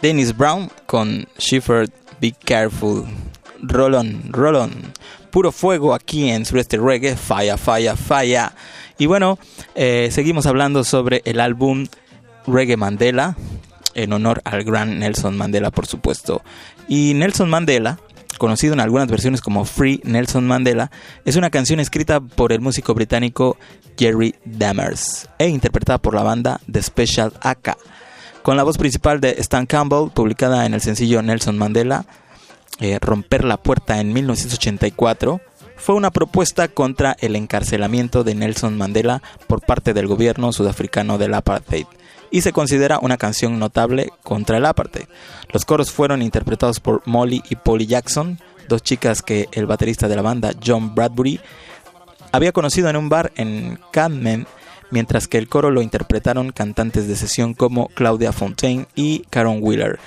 Dennis 0.00 0.34
Brown 0.34 0.70
con 0.86 1.28
Schiffer 1.38 1.86
Be 2.18 2.32
Careful. 2.32 3.04
Rolón, 3.60 4.22
Rolón. 4.30 4.72
Puro 5.30 5.52
fuego 5.52 5.92
aquí 5.92 6.30
en 6.30 6.46
Sureste 6.46 6.78
Reggae. 6.78 7.16
Falla, 7.16 7.58
falla, 7.58 7.94
falla. 7.94 8.54
Y 8.96 9.04
bueno, 9.04 9.38
eh, 9.74 10.08
seguimos 10.10 10.46
hablando 10.46 10.82
sobre 10.82 11.20
el 11.26 11.40
álbum 11.40 11.88
Reggae 12.46 12.78
Mandela. 12.78 13.36
En 13.92 14.14
honor 14.14 14.40
al 14.46 14.64
gran 14.64 14.98
Nelson 14.98 15.36
Mandela, 15.36 15.70
por 15.70 15.84
supuesto. 15.86 16.40
Y 16.88 17.12
Nelson 17.12 17.50
Mandela, 17.50 17.98
conocido 18.40 18.72
en 18.72 18.80
algunas 18.80 19.06
versiones 19.06 19.42
como 19.42 19.66
Free 19.66 20.00
Nelson 20.02 20.46
Mandela, 20.46 20.90
es 21.26 21.36
una 21.36 21.50
canción 21.50 21.78
escrita 21.78 22.20
por 22.20 22.52
el 22.52 22.62
músico 22.62 22.94
británico 22.94 23.58
Jerry 23.98 24.34
Dammers 24.46 25.28
e 25.38 25.48
interpretada 25.48 25.98
por 25.98 26.14
la 26.14 26.22
banda 26.22 26.58
The 26.72 26.82
Special 26.82 27.34
AK, 27.42 27.76
con 28.42 28.56
la 28.56 28.62
voz 28.62 28.78
principal 28.78 29.20
de 29.20 29.36
Stan 29.38 29.66
Campbell, 29.66 30.10
publicada 30.12 30.64
en 30.64 30.72
el 30.72 30.80
sencillo 30.80 31.20
Nelson 31.20 31.58
Mandela, 31.58 32.06
eh, 32.80 32.98
Romper 32.98 33.44
la 33.44 33.58
Puerta 33.58 34.00
en 34.00 34.14
1984, 34.14 35.42
fue 35.76 35.94
una 35.94 36.10
propuesta 36.10 36.68
contra 36.68 37.18
el 37.20 37.36
encarcelamiento 37.36 38.24
de 38.24 38.34
Nelson 38.34 38.78
Mandela 38.78 39.22
por 39.48 39.60
parte 39.60 39.92
del 39.92 40.06
gobierno 40.06 40.54
sudafricano 40.54 41.18
del 41.18 41.34
apartheid 41.34 41.86
y 42.30 42.42
se 42.42 42.52
considera 42.52 42.98
una 43.00 43.16
canción 43.16 43.58
notable 43.58 44.10
contra 44.22 44.58
el 44.58 44.66
apartheid. 44.66 45.06
Los 45.52 45.64
coros 45.64 45.90
fueron 45.90 46.22
interpretados 46.22 46.80
por 46.80 47.02
Molly 47.06 47.42
y 47.50 47.56
Polly 47.56 47.86
Jackson, 47.86 48.38
dos 48.68 48.82
chicas 48.82 49.22
que 49.22 49.48
el 49.52 49.66
baterista 49.66 50.08
de 50.08 50.16
la 50.16 50.22
banda, 50.22 50.52
John 50.64 50.94
Bradbury, 50.94 51.40
había 52.32 52.52
conocido 52.52 52.88
en 52.88 52.96
un 52.96 53.08
bar 53.08 53.32
en 53.36 53.78
Camden, 53.90 54.46
mientras 54.90 55.26
que 55.26 55.38
el 55.38 55.48
coro 55.48 55.70
lo 55.70 55.82
interpretaron 55.82 56.52
cantantes 56.52 57.08
de 57.08 57.16
sesión 57.16 57.54
como 57.54 57.88
Claudia 57.88 58.32
Fontaine 58.32 58.86
y 58.94 59.20
Karen 59.30 59.58
Wheeler, 59.60 59.98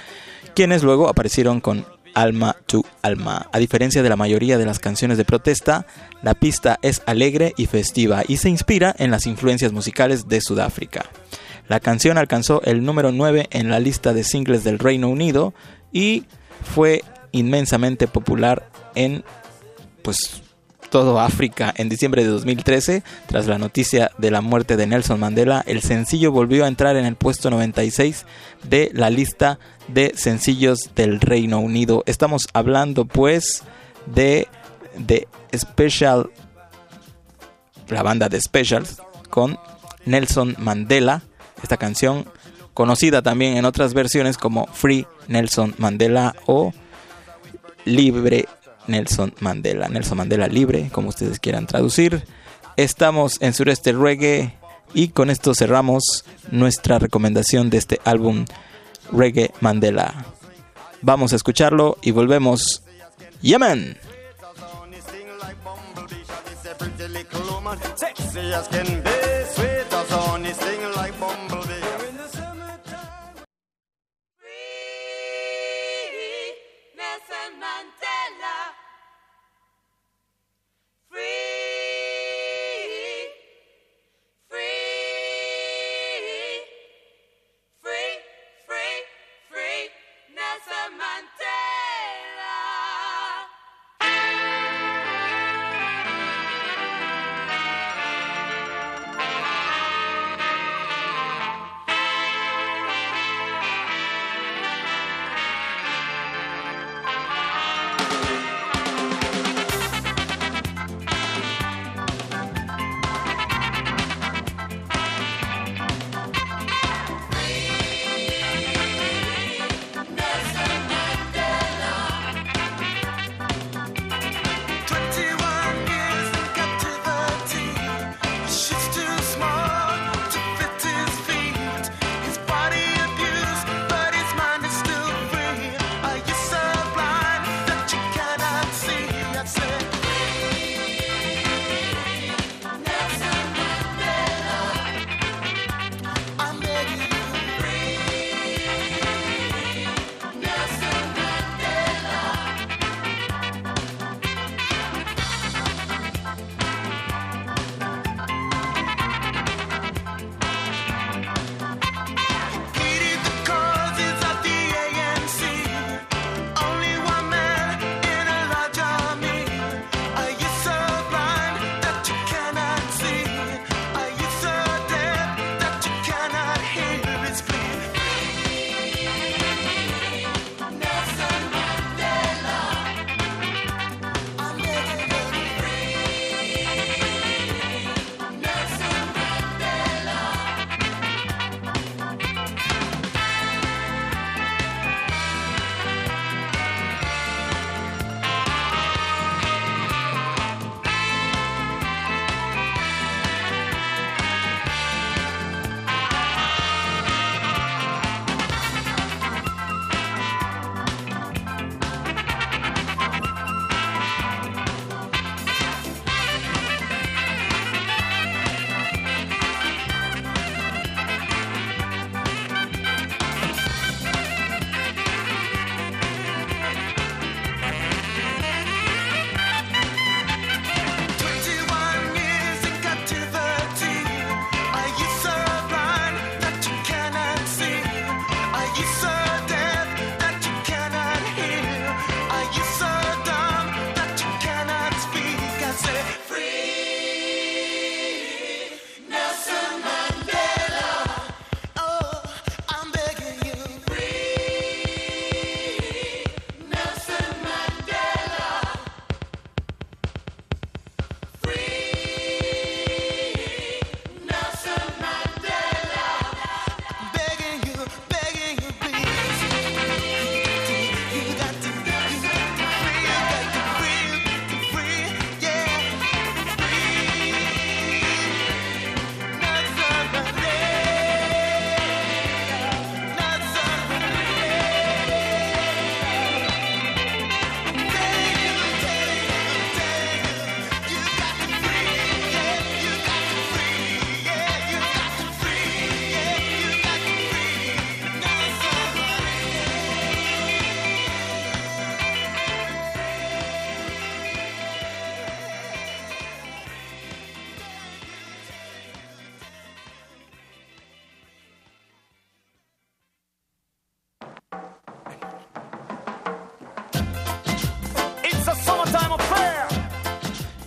quienes 0.56 0.84
luego 0.84 1.10
aparecieron 1.10 1.60
con 1.60 1.86
Alma 2.14 2.56
to 2.68 2.86
Alma. 3.02 3.48
A 3.52 3.60
diferencia 3.60 4.04
de 4.04 4.10
la 4.10 4.16
mayoría 4.16 4.58
de 4.58 4.66
las 4.66 4.80
canciones 4.80 5.18
de 5.18 5.26
protesta, 5.26 5.86
la 6.22 6.36
pista 6.36 6.80
es 6.82 7.02
alegre 7.06 7.54
y 7.58 7.66
festiva 7.66 8.24
y 8.28 8.38
se 8.38 8.50
inspira 8.50 8.96
en 8.98 9.12
las 9.12 9.26
influencias 9.26 9.72
musicales 9.72 10.28
de 10.28 10.42
Sudáfrica. 10.42 11.06
La 11.68 11.80
canción 11.80 12.18
alcanzó 12.18 12.62
el 12.64 12.84
número 12.84 13.12
9 13.12 13.48
en 13.52 13.70
la 13.70 13.80
lista 13.80 14.14
de 14.14 14.24
singles 14.24 14.64
del 14.64 14.80
Reino 14.80 15.10
Unido 15.10 15.54
y 15.92 16.26
fue 16.62 17.04
inmensamente 17.32 18.08
popular 18.08 18.70
en 18.96 19.24
pues 20.02 20.44
todo 20.94 21.20
África 21.20 21.74
en 21.76 21.90
diciembre 21.90 22.24
de 22.24 22.30
2013, 22.30 23.02
tras 23.26 23.48
la 23.48 23.58
noticia 23.58 24.12
de 24.20 24.30
la 24.30 24.42
muerte 24.42 24.78
de 24.78 24.86
Nelson 24.86 25.20
Mandela, 25.20 25.64
el 25.66 25.82
sencillo 25.82 26.32
volvió 26.32 26.66
a 26.66 26.68
entrar 26.68 26.98
en 26.98 27.06
el 27.06 27.16
puesto 27.16 27.50
96 27.50 28.28
de 28.70 28.92
la 28.94 29.10
lista 29.10 29.58
de 29.88 30.14
sencillos 30.16 30.92
del 30.94 31.20
Reino 31.20 31.60
Unido. 31.60 32.04
Estamos 32.06 32.48
hablando 32.54 33.06
pues 33.06 33.64
de, 34.06 34.48
de 34.96 35.28
Special, 35.58 36.30
la 37.88 38.04
banda 38.04 38.30
de 38.30 38.40
Specials, 38.40 39.02
con 39.32 39.58
Nelson 40.06 40.56
Mandela, 40.60 41.24
esta 41.64 41.78
canción, 41.78 42.26
conocida 42.74 43.22
también 43.22 43.58
en 43.58 43.66
otras 43.66 43.94
versiones 43.94 44.38
como 44.38 44.68
Free 44.68 45.08
Nelson 45.28 45.74
Mandela 45.78 46.36
o 46.46 46.74
Libre 47.86 48.48
Nelson 48.88 49.34
Mandela, 49.40 49.88
Nelson 49.88 50.18
Mandela 50.18 50.48
Libre, 50.48 50.90
como 50.92 51.10
ustedes 51.10 51.40
quieran 51.40 51.66
traducir. 51.68 52.24
Estamos 52.76 53.38
en 53.42 53.54
Sureste 53.54 53.94
Reggae 53.94 54.58
y 54.94 55.10
con 55.10 55.30
esto 55.30 55.56
cerramos 55.56 56.26
nuestra 56.52 57.00
recomendación 57.00 57.70
de 57.70 57.78
este 57.78 58.02
álbum 58.04 58.46
Reggae 59.12 59.52
Mandela. 59.62 60.26
Vamos 61.02 61.34
a 61.34 61.36
escucharlo 61.36 61.98
y 62.02 62.12
volvemos. 62.12 62.84
Yemen. 63.42 63.98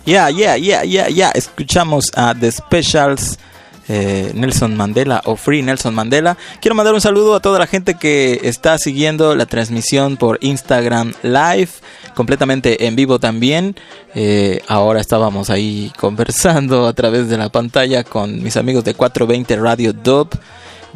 Yeah, 0.07 0.29
yeah, 0.29 0.55
yeah, 0.55 0.83
yeah, 0.83 1.09
yeah. 1.09 1.31
Escuchamos 1.35 2.11
a 2.15 2.33
The 2.33 2.49
Specials. 2.49 3.37
eh, 3.89 4.31
Nelson 4.33 4.75
Mandela 4.75 5.21
o 5.25 5.35
Free 5.35 5.61
Nelson 5.61 5.93
Mandela. 5.93 6.37
Quiero 6.61 6.75
mandar 6.75 6.93
un 6.93 7.01
saludo 7.01 7.35
a 7.35 7.39
toda 7.41 7.59
la 7.59 7.67
gente 7.67 7.95
que 7.95 8.39
está 8.43 8.77
siguiendo 8.77 9.35
la 9.35 9.45
transmisión 9.45 10.17
por 10.17 10.39
Instagram 10.41 11.13
Live, 11.23 11.69
completamente 12.15 12.85
en 12.87 12.95
vivo 12.95 13.19
también. 13.19 13.75
Eh, 14.15 14.61
ahora 14.67 14.99
estábamos 14.99 15.49
ahí 15.49 15.91
conversando 15.99 16.87
a 16.87 16.93
través 16.93 17.29
de 17.29 17.37
la 17.37 17.49
pantalla 17.49 18.03
con 18.03 18.41
mis 18.41 18.57
amigos 18.57 18.83
de 18.83 18.93
420 18.93 19.55
Radio 19.57 19.93
Dub. 19.93 20.29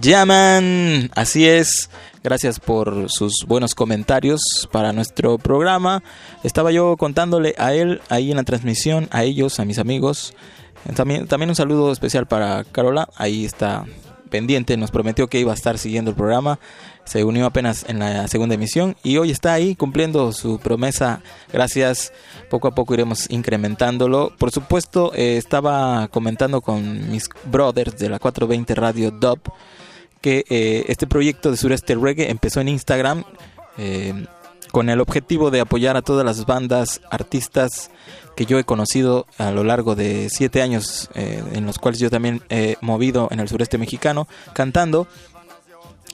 Llaman, 0.01 1.11
así 1.13 1.47
es. 1.47 1.91
Gracias 2.23 2.59
por 2.59 3.11
sus 3.11 3.45
buenos 3.47 3.75
comentarios 3.75 4.67
para 4.71 4.93
nuestro 4.93 5.37
programa. 5.37 6.01
Estaba 6.43 6.71
yo 6.71 6.97
contándole 6.97 7.53
a 7.59 7.75
él 7.75 8.01
ahí 8.09 8.31
en 8.31 8.37
la 8.37 8.43
transmisión, 8.43 9.07
a 9.11 9.23
ellos, 9.23 9.59
a 9.59 9.65
mis 9.65 9.77
amigos. 9.77 10.33
También, 10.95 11.27
también 11.27 11.49
un 11.49 11.55
saludo 11.55 11.91
especial 11.91 12.25
para 12.25 12.63
Carola. 12.63 13.09
Ahí 13.15 13.45
está 13.45 13.85
pendiente. 14.31 14.75
Nos 14.75 14.89
prometió 14.89 15.27
que 15.27 15.39
iba 15.39 15.51
a 15.51 15.55
estar 15.55 15.77
siguiendo 15.77 16.09
el 16.09 16.17
programa. 16.17 16.57
Se 17.03 17.23
unió 17.23 17.45
apenas 17.45 17.85
en 17.87 17.99
la 17.99 18.27
segunda 18.27 18.55
emisión 18.55 18.95
y 19.03 19.17
hoy 19.17 19.29
está 19.29 19.53
ahí 19.53 19.75
cumpliendo 19.75 20.31
su 20.31 20.57
promesa. 20.57 21.21
Gracias. 21.53 22.11
Poco 22.49 22.67
a 22.67 22.73
poco 22.73 22.95
iremos 22.95 23.29
incrementándolo. 23.29 24.33
Por 24.39 24.49
supuesto, 24.49 25.11
eh, 25.13 25.37
estaba 25.37 26.07
comentando 26.07 26.61
con 26.61 27.11
mis 27.11 27.29
brothers 27.45 27.99
de 27.99 28.09
la 28.09 28.17
420 28.17 28.73
Radio 28.73 29.11
Dub 29.11 29.39
que 30.21 30.45
eh, 30.49 30.85
este 30.87 31.07
proyecto 31.07 31.51
de 31.51 31.57
Sureste 31.57 31.95
Reggae 31.95 32.29
empezó 32.29 32.61
en 32.61 32.69
Instagram 32.69 33.23
eh, 33.77 34.25
con 34.71 34.89
el 34.89 35.01
objetivo 35.01 35.51
de 35.51 35.59
apoyar 35.59 35.97
a 35.97 36.01
todas 36.01 36.25
las 36.25 36.45
bandas, 36.45 37.01
artistas 37.09 37.91
que 38.35 38.45
yo 38.45 38.57
he 38.57 38.63
conocido 38.63 39.25
a 39.37 39.51
lo 39.51 39.63
largo 39.63 39.95
de 39.95 40.29
siete 40.29 40.61
años, 40.61 41.09
eh, 41.15 41.43
en 41.53 41.65
los 41.65 41.79
cuales 41.79 41.99
yo 41.99 42.09
también 42.09 42.41
he 42.49 42.77
movido 42.79 43.27
en 43.31 43.41
el 43.41 43.49
sureste 43.49 43.77
mexicano, 43.77 44.27
cantando. 44.53 45.07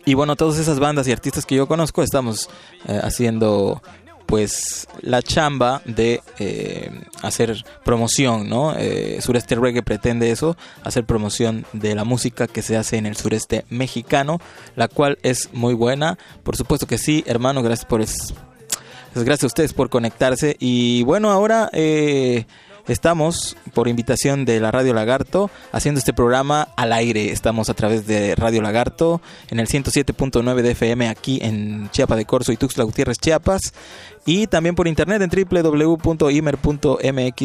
Y 0.05 0.13
bueno, 0.13 0.35
todas 0.35 0.57
esas 0.57 0.79
bandas 0.79 1.07
y 1.07 1.11
artistas 1.11 1.45
que 1.45 1.55
yo 1.55 1.67
conozco 1.67 2.01
estamos 2.01 2.49
haciendo 2.87 3.81
pues 4.27 4.87
la 5.01 5.23
chamba 5.23 5.81
de 5.85 6.21
eh, 6.37 6.91
hacer 7.23 7.63
promoción, 7.83 8.47
¿no? 8.47 8.75
Eh, 8.77 9.19
sureste 9.21 9.55
Reggae 9.55 9.81
pretende 9.81 10.29
eso, 10.29 10.55
hacer 10.83 11.05
promoción 11.05 11.65
de 11.73 11.95
la 11.95 12.03
música 12.03 12.45
que 12.47 12.61
se 12.61 12.77
hace 12.77 12.97
en 12.97 13.05
el 13.07 13.15
sureste 13.15 13.65
mexicano, 13.69 14.39
la 14.75 14.87
cual 14.87 15.17
es 15.23 15.49
muy 15.53 15.73
buena. 15.73 16.17
Por 16.43 16.55
supuesto 16.55 16.85
que 16.85 16.97
sí, 16.97 17.23
hermano, 17.25 17.63
gracias 17.63 17.85
por 17.85 18.01
es- 18.01 18.33
pues 19.13 19.25
gracias 19.25 19.45
a 19.45 19.47
ustedes 19.47 19.73
por 19.73 19.89
conectarse. 19.89 20.57
Y 20.59 21.01
bueno, 21.03 21.31
ahora 21.31 21.69
eh, 21.73 22.45
estamos, 22.87 23.57
por 23.73 23.87
invitación 23.87 24.45
de 24.45 24.59
la 24.59 24.69
Radio 24.71 24.93
Lagarto, 24.93 25.49
haciendo 25.71 25.97
este 25.99 26.13
programa 26.13 26.67
al 26.75 26.93
aire. 26.93 27.31
Estamos 27.31 27.69
a 27.69 27.73
través 27.73 28.05
de 28.05 28.35
Radio 28.35 28.61
Lagarto 28.61 29.19
en 29.49 29.59
el 29.59 29.67
107.9 29.67 30.61
de 30.61 30.71
FM 30.71 31.09
aquí 31.09 31.39
en 31.41 31.89
Chiapa 31.91 32.15
de 32.15 32.25
Corzo 32.25 32.51
y 32.51 32.57
Tuxtla 32.57 32.83
Gutiérrez, 32.83 33.17
Chiapas. 33.17 33.73
Y 34.27 34.45
también 34.47 34.75
por 34.75 34.89
internet 34.89 35.21
en 35.21 35.29
www.imer.mx 35.49 36.03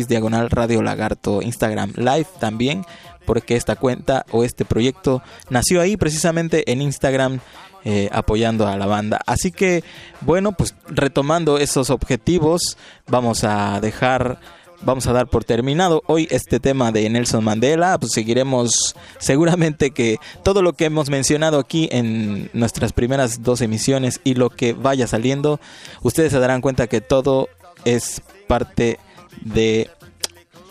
diagonal 0.08 0.50
Radio 0.50 0.82
Lagarto, 0.82 1.40
Instagram 1.40 1.92
Live 1.94 2.26
también, 2.40 2.84
porque 3.24 3.54
esta 3.54 3.76
cuenta 3.76 4.26
o 4.32 4.42
este 4.42 4.64
proyecto 4.64 5.22
nació 5.48 5.80
ahí 5.80 5.96
precisamente 5.96 6.72
en 6.72 6.82
Instagram 6.82 7.38
eh, 7.84 8.08
apoyando 8.10 8.66
a 8.66 8.76
la 8.76 8.86
banda. 8.86 9.20
Así 9.26 9.52
que, 9.52 9.84
bueno, 10.22 10.50
pues 10.50 10.74
retomando 10.88 11.58
esos 11.58 11.88
objetivos, 11.90 12.76
vamos 13.06 13.44
a 13.44 13.80
dejar, 13.80 14.40
vamos 14.84 15.06
a 15.06 15.12
dar 15.12 15.26
por 15.28 15.44
terminado 15.44 16.02
hoy 16.06 16.28
este 16.30 16.60
tema 16.60 16.92
de 16.92 17.08
Nelson 17.08 17.44
Mandela. 17.44 17.98
Pues 17.98 18.12
seguiremos 18.12 18.94
seguramente 19.18 19.90
que 19.90 20.18
todo 20.42 20.62
lo 20.62 20.72
que 20.74 20.86
hemos 20.86 21.10
mencionado 21.10 21.58
aquí 21.58 21.88
en 21.92 22.50
nuestras 22.52 22.92
primeras 22.92 23.42
dos 23.42 23.60
emisiones 23.60 24.20
y 24.24 24.34
lo 24.34 24.50
que 24.50 24.72
vaya 24.72 25.06
saliendo, 25.06 25.60
ustedes 26.02 26.32
se 26.32 26.38
darán 26.38 26.60
cuenta 26.60 26.86
que 26.86 27.00
todo 27.00 27.48
es 27.84 28.22
parte 28.46 28.98
de 29.42 29.90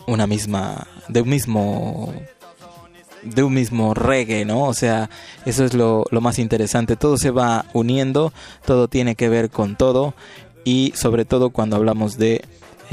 una 0.08 0.28
misma, 0.28 0.88
de 1.08 1.22
un 1.22 1.30
mismo 1.30 2.14
de 3.24 3.44
un 3.44 3.54
mismo 3.54 3.94
reggae, 3.94 4.46
¿no? 4.46 4.64
O 4.64 4.74
sea, 4.74 5.12
eso 5.46 5.64
es 5.64 5.76
lo, 5.76 6.06
lo 6.10 6.22
más 6.22 6.40
interesante. 6.40 6.96
Todo 6.96 7.18
se 7.18 7.30
va 7.30 7.66
uniendo, 7.74 8.34
todo 8.66 8.88
tiene 8.88 9.14
que 9.14 9.30
ver 9.30 9.52
con 9.52 9.76
todo 9.76 10.16
y 10.64 10.92
sobre 10.96 11.26
todo 11.26 11.52
cuando 11.52 11.76
hablamos 11.76 12.18
de 12.18 12.44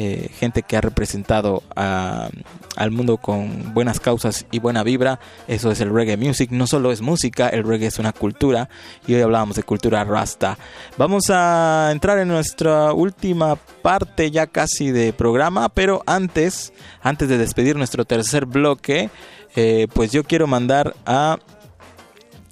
eh, 0.01 0.31
gente 0.39 0.63
que 0.63 0.77
ha 0.77 0.81
representado 0.81 1.65
al 1.75 2.91
mundo 2.93 3.17
con 3.17 3.75
buenas 3.75 3.99
causas 3.99 4.47
y 4.53 4.61
buena 4.61 4.85
vibra, 4.85 5.19
eso 5.49 5.73
es 5.73 5.81
el 5.81 5.93
reggae 5.93 6.17
music. 6.17 6.53
No 6.53 6.69
solo 6.69 6.93
es 6.93 7.01
música, 7.01 7.49
el 7.49 7.65
reggae 7.65 7.89
es 7.89 7.99
una 7.99 8.13
cultura 8.13 8.69
y 9.09 9.15
hoy 9.15 9.23
hablábamos 9.23 9.57
de 9.57 9.65
cultura 9.65 10.05
rasta. 10.05 10.57
Vamos 10.97 11.25
a 11.31 11.89
entrar 11.91 12.19
en 12.19 12.29
nuestra 12.29 12.93
última 12.93 13.57
parte 13.57 14.31
ya 14.31 14.47
casi 14.47 14.93
de 14.93 15.13
programa, 15.13 15.69
pero 15.69 16.05
antes, 16.07 16.73
antes 17.03 17.29
de 17.29 17.37
despedir 17.37 17.75
nuestro 17.75 18.05
tercer 18.05 18.47
bloque, 18.47 19.11
eh, 19.57 19.89
pues 19.93 20.13
yo 20.13 20.23
quiero 20.23 20.47
mandar 20.47 20.95
a 21.07 21.41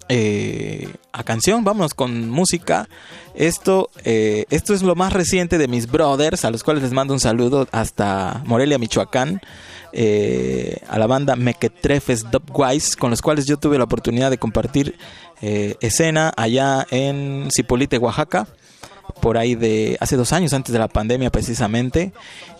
eh, 0.08 0.88
a 1.12 1.24
canción, 1.24 1.64
vámonos 1.64 1.94
con 1.94 2.30
música. 2.30 2.88
Esto, 3.34 3.90
eh, 4.04 4.46
esto 4.50 4.74
es 4.74 4.82
lo 4.82 4.94
más 4.94 5.12
reciente 5.12 5.58
de 5.58 5.68
mis 5.68 5.90
brothers, 5.90 6.44
a 6.44 6.50
los 6.50 6.62
cuales 6.62 6.82
les 6.82 6.92
mando 6.92 7.12
un 7.14 7.20
saludo 7.20 7.66
hasta 7.72 8.42
Morelia, 8.46 8.78
Michoacán. 8.78 9.40
eh, 9.92 10.78
a 10.88 10.98
la 10.98 11.06
banda 11.06 11.36
Mequetrefes 11.36 12.30
Dubwise, 12.30 12.96
con 12.96 13.10
los 13.10 13.22
cuales 13.22 13.46
yo 13.46 13.56
tuve 13.56 13.78
la 13.78 13.84
oportunidad 13.84 14.30
de 14.30 14.36
compartir 14.38 14.98
escena 15.40 16.32
allá 16.36 16.86
en 16.90 17.48
Cipolite, 17.54 17.98
Oaxaca, 17.98 18.46
por 19.20 19.38
ahí 19.38 19.54
de 19.54 19.96
hace 20.00 20.16
dos 20.16 20.32
años, 20.32 20.52
antes 20.52 20.72
de 20.72 20.78
la 20.78 20.88
pandemia 20.88 21.30
precisamente. 21.30 22.12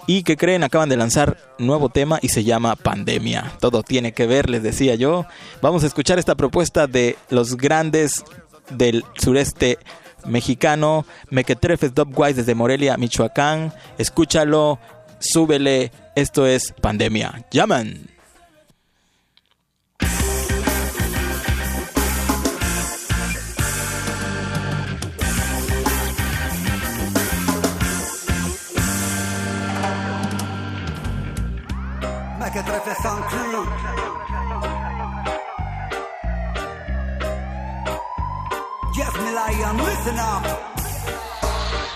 Y 0.07 0.23
que 0.23 0.37
creen, 0.37 0.63
acaban 0.63 0.89
de 0.89 0.97
lanzar 0.97 1.37
nuevo 1.59 1.89
tema 1.89 2.19
y 2.23 2.29
se 2.29 2.45
llama 2.45 2.77
Pandemia. 2.77 3.53
Todo 3.61 3.83
tiene 3.83 4.13
que 4.13 4.27
ver, 4.27 4.49
les 4.49 4.63
decía 4.63 4.95
yo. 4.95 5.27
Vamos 5.63 5.83
a 5.83 5.87
escuchar 5.87 6.19
esta 6.19 6.37
propuesta 6.37 6.87
de 6.87 7.17
los 7.29 7.57
grandes 7.57 8.25
del 8.71 9.05
sureste 9.19 9.79
mexicano, 10.25 11.07
Mequetrefes 11.31 11.95
Dubwise 11.95 12.35
desde 12.35 12.55
Morelia, 12.55 12.97
Michoacán. 12.97 13.73
Escúchalo, 13.99 14.79
súbele. 15.19 15.91
Esto 16.15 16.47
es 16.47 16.73
Pandemia. 16.81 17.45
Llaman. 17.51 18.16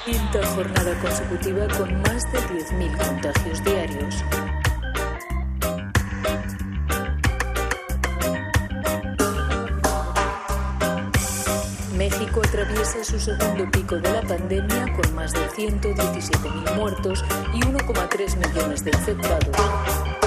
Quinta 0.05 0.47
jornada 0.55 0.99
consecutiva 1.01 1.67
con 1.77 2.01
más 2.03 2.31
de 2.33 2.39
10.000 2.39 2.97
contagios 2.97 3.65
diarios. 3.65 4.25
México 11.97 12.41
atraviesa 12.43 13.05
su 13.05 13.19
segundo 13.19 13.71
pico 13.71 13.97
de 13.97 14.11
la 14.11 14.23
pandemia 14.23 14.93
con 14.95 15.15
más 15.15 15.33
de 15.33 15.49
117.000 15.51 16.77
muertos 16.77 17.25
y 17.53 17.61
1,3 17.61 18.37
millones 18.37 18.85
de 18.85 18.91
infectados. 18.91 20.20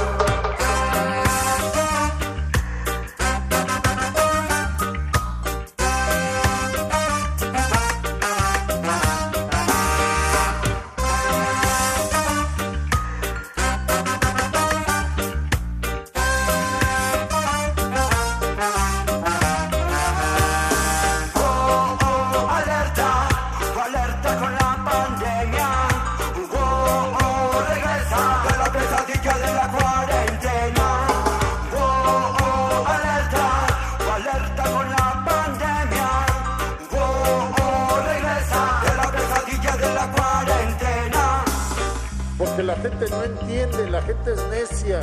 La 42.76 42.90
gente 42.90 43.10
no 43.10 43.24
entiende, 43.24 43.90
la 43.92 44.02
gente 44.02 44.34
es 44.34 44.44
necia. 44.50 45.00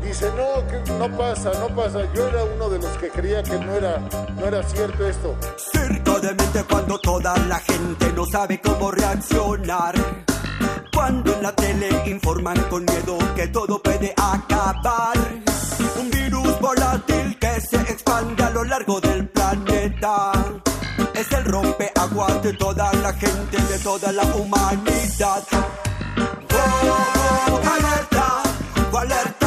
Dice, 0.00 0.30
no, 0.36 0.98
no 0.98 1.16
pasa, 1.16 1.50
no 1.58 1.74
pasa. 1.74 2.00
Yo 2.14 2.28
era 2.28 2.44
uno 2.44 2.68
de 2.68 2.78
los 2.78 2.96
que 2.98 3.08
creía 3.08 3.42
que 3.42 3.58
no 3.58 3.72
era, 3.72 3.98
no 4.36 4.46
era 4.46 4.62
cierto 4.62 5.08
esto. 5.08 5.34
Circo 5.56 6.20
de 6.20 6.28
mente 6.28 6.62
cuando 6.70 6.98
toda 6.98 7.36
la 7.48 7.58
gente 7.58 8.12
no 8.12 8.24
sabe 8.26 8.60
cómo 8.60 8.92
reaccionar. 8.92 9.94
Cuando 10.94 11.34
en 11.34 11.42
la 11.42 11.52
tele 11.52 11.88
informan 12.06 12.60
con 12.70 12.84
miedo 12.84 13.18
que 13.34 13.48
todo 13.48 13.82
puede 13.82 14.14
acabar. 14.16 15.16
Un 16.00 16.10
virus 16.10 16.60
volátil 16.60 17.36
que 17.40 17.60
se 17.60 17.76
expande 17.76 18.44
a 18.44 18.50
lo 18.50 18.62
largo 18.62 19.00
del 19.00 19.28
planeta. 19.28 20.32
Es 21.14 21.32
el 21.32 21.44
rompeaguas 21.44 22.42
de 22.42 22.52
toda 22.52 22.92
la 22.94 23.12
gente, 23.14 23.56
de 23.56 23.78
toda 23.80 24.12
la 24.12 24.22
humanidad. 24.36 25.42
Oh, 26.50 26.58
oh, 27.50 27.60
alerta, 27.74 28.42
oh, 28.92 28.96
alerta 28.98 29.37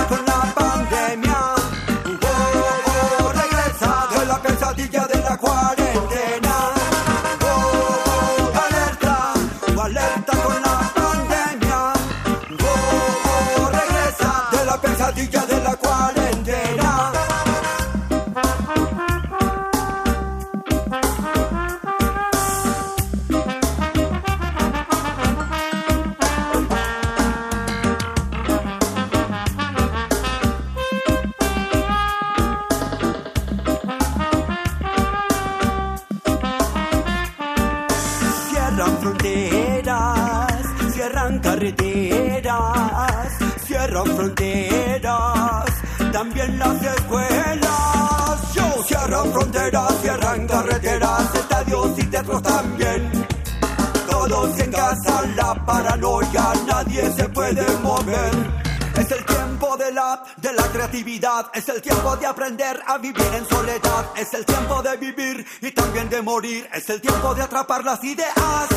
puede 57.53 57.77
mover. 57.77 58.61
Es 58.95 59.11
el 59.11 59.25
tiempo 59.25 59.77
de 59.77 59.91
la, 59.91 60.23
de 60.37 60.53
la 60.53 60.63
creatividad, 60.63 61.47
es 61.53 61.67
el 61.69 61.81
tiempo 61.81 62.15
de 62.17 62.25
aprender 62.25 62.81
a 62.85 62.97
vivir 62.97 63.25
en 63.33 63.47
soledad, 63.47 64.05
es 64.17 64.33
el 64.33 64.45
tiempo 64.45 64.81
de 64.81 64.97
vivir 64.97 65.45
y 65.61 65.71
también 65.71 66.09
de 66.09 66.21
morir, 66.21 66.69
es 66.73 66.89
el 66.89 66.99
tiempo 66.99 67.33
de 67.33 67.41
atrapar 67.41 67.83
las 67.85 68.03
ideas, 68.03 68.67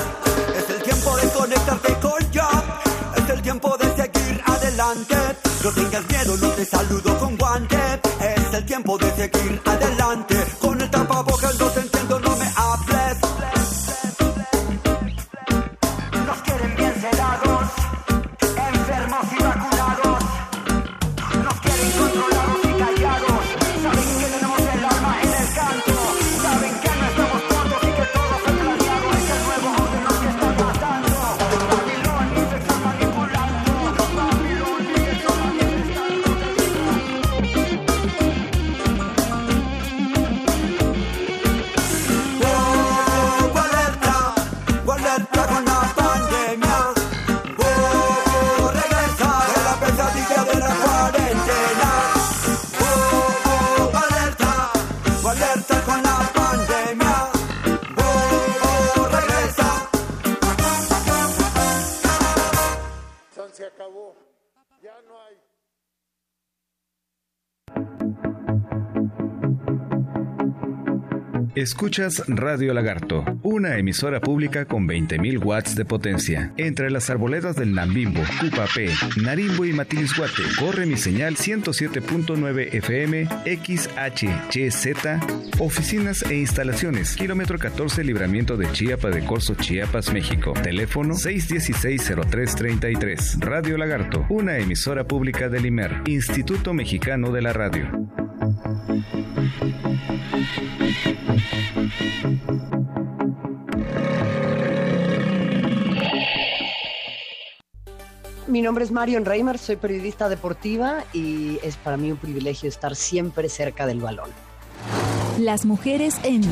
es 0.57 0.71
el 0.71 0.83
tiempo 0.83 1.17
de 1.17 1.29
conectarte 1.31 1.95
con 2.01 2.31
ya, 2.31 2.49
es 3.17 3.29
el 3.29 3.43
tiempo 3.43 3.77
de 3.77 3.97
seguir 3.97 4.43
adelante. 4.47 5.17
No 5.65 5.71
tengas 5.73 6.09
miedo, 6.09 6.37
no 6.37 6.49
te 6.51 6.65
saludo 6.65 7.19
con 7.19 7.37
guante, 7.37 8.01
es 8.21 8.55
el 8.55 8.65
tiempo 8.65 8.97
de 8.99 9.11
seguir 9.11 9.61
adelante. 9.65 9.74
Escuchas 71.75 72.23
Radio 72.29 72.73
Lagarto, 72.73 73.25
una 73.43 73.77
emisora 73.79 74.21
pública 74.21 74.65
con 74.65 74.87
20.000 74.87 75.45
watts 75.45 75.75
de 75.75 75.85
potencia. 75.85 76.53
Entre 76.57 76.89
las 76.89 77.11
arboledas 77.11 77.57
del 77.57 77.75
Nambimbo, 77.75 78.21
Cupapé, 78.41 78.91
Narimbo 79.21 79.65
y 79.65 79.73
Matilisguate, 79.73 80.45
corre 80.61 80.87
mi 80.87 80.97
señal 80.97 81.35
107.9 81.35 82.75
FM 82.75 83.27
XHGZ, 83.45 84.87
oficinas 85.59 86.23
e 86.23 86.37
instalaciones, 86.37 87.17
kilómetro 87.17 87.59
14, 87.59 88.05
libramiento 88.05 88.57
de 88.57 88.71
Chiapa 88.71 89.11
de 89.11 89.25
Corzo, 89.25 89.57
Chiapas, 89.57 90.13
México. 90.13 90.53
Teléfono 90.53 91.15
616-0333. 91.15 93.41
Radio 93.41 93.77
Lagarto, 93.77 94.25
una 94.29 94.59
emisora 94.59 95.09
pública 95.09 95.49
del 95.49 95.67
IMER, 95.67 96.03
Instituto 96.07 96.73
Mexicano 96.73 97.33
de 97.33 97.43
la 97.43 97.53
Radio. 97.53 97.91
Mi 108.47 108.63
nombre 108.63 108.85
es 108.85 108.93
Marion 108.93 109.25
Reimer, 109.25 109.59
soy 109.59 109.77
periodista 109.77 110.29
deportiva 110.29 111.03
y 111.13 111.59
es 111.65 111.77
para 111.77 111.97
mí 111.97 112.13
un 112.13 112.19
privilegio 112.19 112.69
estar 112.69 112.95
siempre 112.95 113.49
cerca 113.49 113.85
del 113.85 114.01
balón. 114.01 114.31
Las 115.41 115.65
mujeres 115.65 116.21
en 116.23 116.43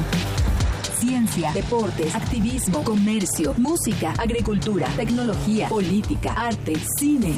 ciencia, 0.99 1.53
deportes, 1.53 2.15
activismo, 2.15 2.83
comercio, 2.83 3.55
música, 3.57 4.15
agricultura, 4.19 4.89
tecnología, 4.97 5.69
política, 5.69 6.33
arte, 6.33 6.75
cine. 6.99 7.35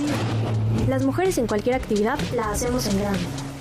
Las 0.89 1.05
mujeres 1.05 1.36
en 1.39 1.47
cualquier 1.47 1.74
actividad 1.76 2.18
la 2.35 2.51
hacemos 2.51 2.86
en 2.86 2.98
grande. 3.01 3.53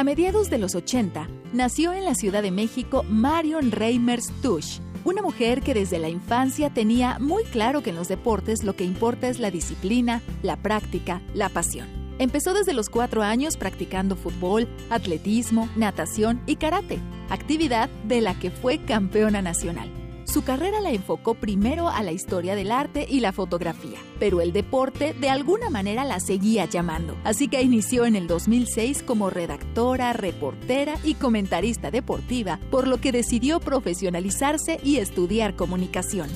A 0.00 0.02
mediados 0.02 0.48
de 0.48 0.56
los 0.56 0.74
80, 0.74 1.28
nació 1.52 1.92
en 1.92 2.06
la 2.06 2.14
Ciudad 2.14 2.40
de 2.40 2.50
México 2.50 3.04
Marion 3.06 3.70
Reimers 3.70 4.32
Tush, 4.40 4.78
una 5.04 5.20
mujer 5.20 5.60
que 5.60 5.74
desde 5.74 5.98
la 5.98 6.08
infancia 6.08 6.70
tenía 6.70 7.18
muy 7.18 7.44
claro 7.44 7.82
que 7.82 7.90
en 7.90 7.96
los 7.96 8.08
deportes 8.08 8.64
lo 8.64 8.74
que 8.74 8.84
importa 8.84 9.28
es 9.28 9.40
la 9.40 9.50
disciplina, 9.50 10.22
la 10.42 10.56
práctica, 10.56 11.20
la 11.34 11.50
pasión. 11.50 11.86
Empezó 12.18 12.54
desde 12.54 12.72
los 12.72 12.88
cuatro 12.88 13.22
años 13.22 13.58
practicando 13.58 14.16
fútbol, 14.16 14.68
atletismo, 14.88 15.68
natación 15.76 16.40
y 16.46 16.56
karate, 16.56 16.98
actividad 17.28 17.90
de 18.04 18.22
la 18.22 18.38
que 18.38 18.50
fue 18.50 18.82
campeona 18.82 19.42
nacional. 19.42 19.99
Su 20.32 20.44
carrera 20.44 20.80
la 20.80 20.92
enfocó 20.92 21.34
primero 21.34 21.88
a 21.88 22.04
la 22.04 22.12
historia 22.12 22.54
del 22.54 22.70
arte 22.70 23.04
y 23.10 23.18
la 23.18 23.32
fotografía, 23.32 23.98
pero 24.20 24.40
el 24.40 24.52
deporte 24.52 25.12
de 25.12 25.28
alguna 25.28 25.70
manera 25.70 26.04
la 26.04 26.20
seguía 26.20 26.66
llamando, 26.66 27.16
así 27.24 27.48
que 27.48 27.60
inició 27.60 28.04
en 28.06 28.14
el 28.14 28.28
2006 28.28 29.02
como 29.02 29.28
redactora, 29.28 30.12
reportera 30.12 30.94
y 31.02 31.14
comentarista 31.14 31.90
deportiva, 31.90 32.60
por 32.70 32.86
lo 32.86 33.00
que 33.00 33.10
decidió 33.10 33.58
profesionalizarse 33.58 34.78
y 34.84 34.98
estudiar 34.98 35.56
comunicación. 35.56 36.30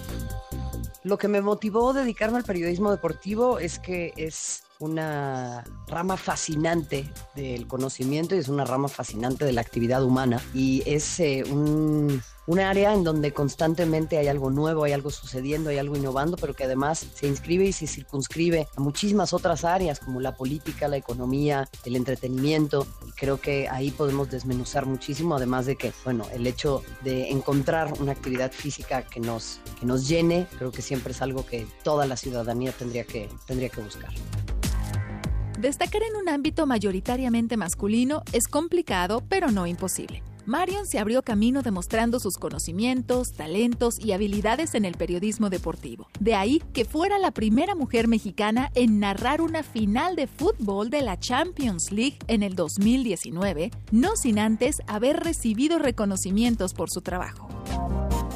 Lo 1.05 1.17
que 1.17 1.29
me 1.29 1.41
motivó 1.41 1.91
a 1.91 2.01
dedicarme 2.01 2.39
al 2.39 2.45
periodismo 2.45 2.91
deportivo 2.91 3.61
es 3.61 3.79
que 3.79 4.13
es 4.17 4.65
una 4.81 5.63
rama 5.87 6.17
fascinante 6.17 7.09
del 7.37 7.69
conocimiento 7.69 8.35
y 8.35 8.39
es 8.39 8.49
una 8.49 8.65
rama 8.65 8.89
fascinante 8.89 9.45
de 9.45 9.53
la 9.53 9.61
actividad 9.61 10.03
humana 10.03 10.43
y 10.53 10.83
es 10.85 11.21
eh, 11.21 11.45
un 11.49 12.21
un 12.47 12.61
área 12.61 12.93
en 12.93 13.05
donde 13.05 13.33
constantemente 13.33 14.19
hay 14.19 14.29
algo 14.29 14.51
nuevo, 14.51 14.85
hay 14.85 14.93
algo 14.93 15.11
sucediendo, 15.11 15.71
hay 15.71 15.79
algo 15.79 15.97
innovando, 15.97 16.37
pero 16.37 16.55
que 16.55 16.65
además 16.65 17.07
se 17.15 17.27
inscribe 17.27 17.65
y 17.65 17.73
se 17.73 17.87
circunscribe 17.87 18.69
a 18.77 18.81
muchísimas 18.81 19.33
otras 19.33 19.65
áreas 19.65 20.01
como 20.01 20.21
la 20.21 20.37
política, 20.37 20.89
la 20.89 20.97
economía, 20.97 21.69
el 21.85 21.97
entretenimiento. 21.97 22.87
Y 23.09 23.13
creo 23.13 23.41
que 23.41 23.69
ahí 23.69 23.91
podemos 23.91 24.31
desmenuzar 24.31 24.87
muchísimo, 24.87 25.37
además 25.37 25.67
de 25.67 25.77
que, 25.77 25.93
bueno, 26.05 26.27
el 26.33 26.47
hecho 26.47 26.83
de 27.03 27.31
encontrar 27.31 27.93
una 28.01 28.13
actividad 28.13 28.53
física 28.53 29.03
que 29.03 29.21
nos, 29.21 29.61
que 29.81 29.87
nos 29.87 30.07
llene, 30.09 30.47
creo 30.59 30.71
que 30.71 30.83
siempre 30.83 31.13
es 31.13 31.23
algo 31.23 31.47
que 31.47 31.67
toda 31.83 32.07
la 32.07 32.17
ciudadanía 32.17 32.73
tendría 32.73 33.05
que, 33.05 33.29
tendría 33.47 33.69
que 33.69 33.81
buscar. 33.81 34.11
Destacar 35.59 36.03
en 36.03 36.17
un 36.17 36.29
ámbito 36.29 36.67
mayoritariamente 36.67 37.57
masculino 37.57 38.23
es 38.33 38.49
complicado, 38.49 39.23
pero 39.29 39.51
no 39.51 39.67
imposible. 39.67 40.23
Marion 40.47 40.87
se 40.87 40.99
abrió 40.99 41.23
camino 41.23 41.63
demostrando 41.63 42.21
sus 42.21 42.37
conocimientos, 42.37 43.33
talentos 43.33 43.99
y 43.99 44.13
habilidades 44.13 44.75
en 44.75 44.85
el 44.85 44.95
periodismo 44.95 45.49
deportivo. 45.49 46.09
De 46.21 46.35
ahí 46.35 46.63
que 46.73 46.85
fuera 46.85 47.19
la 47.19 47.31
primera 47.31 47.75
mujer 47.75 48.09
mexicana 48.09 48.71
en 48.75 49.01
narrar 49.01 49.41
una 49.41 49.63
final 49.63 50.17
de 50.17 50.27
fútbol 50.27 50.91
de 50.91 51.03
la 51.03 51.19
Champions 51.19 51.93
League 51.93 52.19
en 52.27 52.43
el 52.43 52.55
2019, 52.55 53.71
no 53.91 54.17
sin 54.17 54.39
antes 54.39 54.83
haber 54.87 55.21
recibido 55.21 55.79
reconocimientos 55.79 56.75
por 56.75 56.91
su 56.91 57.01
trabajo. 57.01 57.49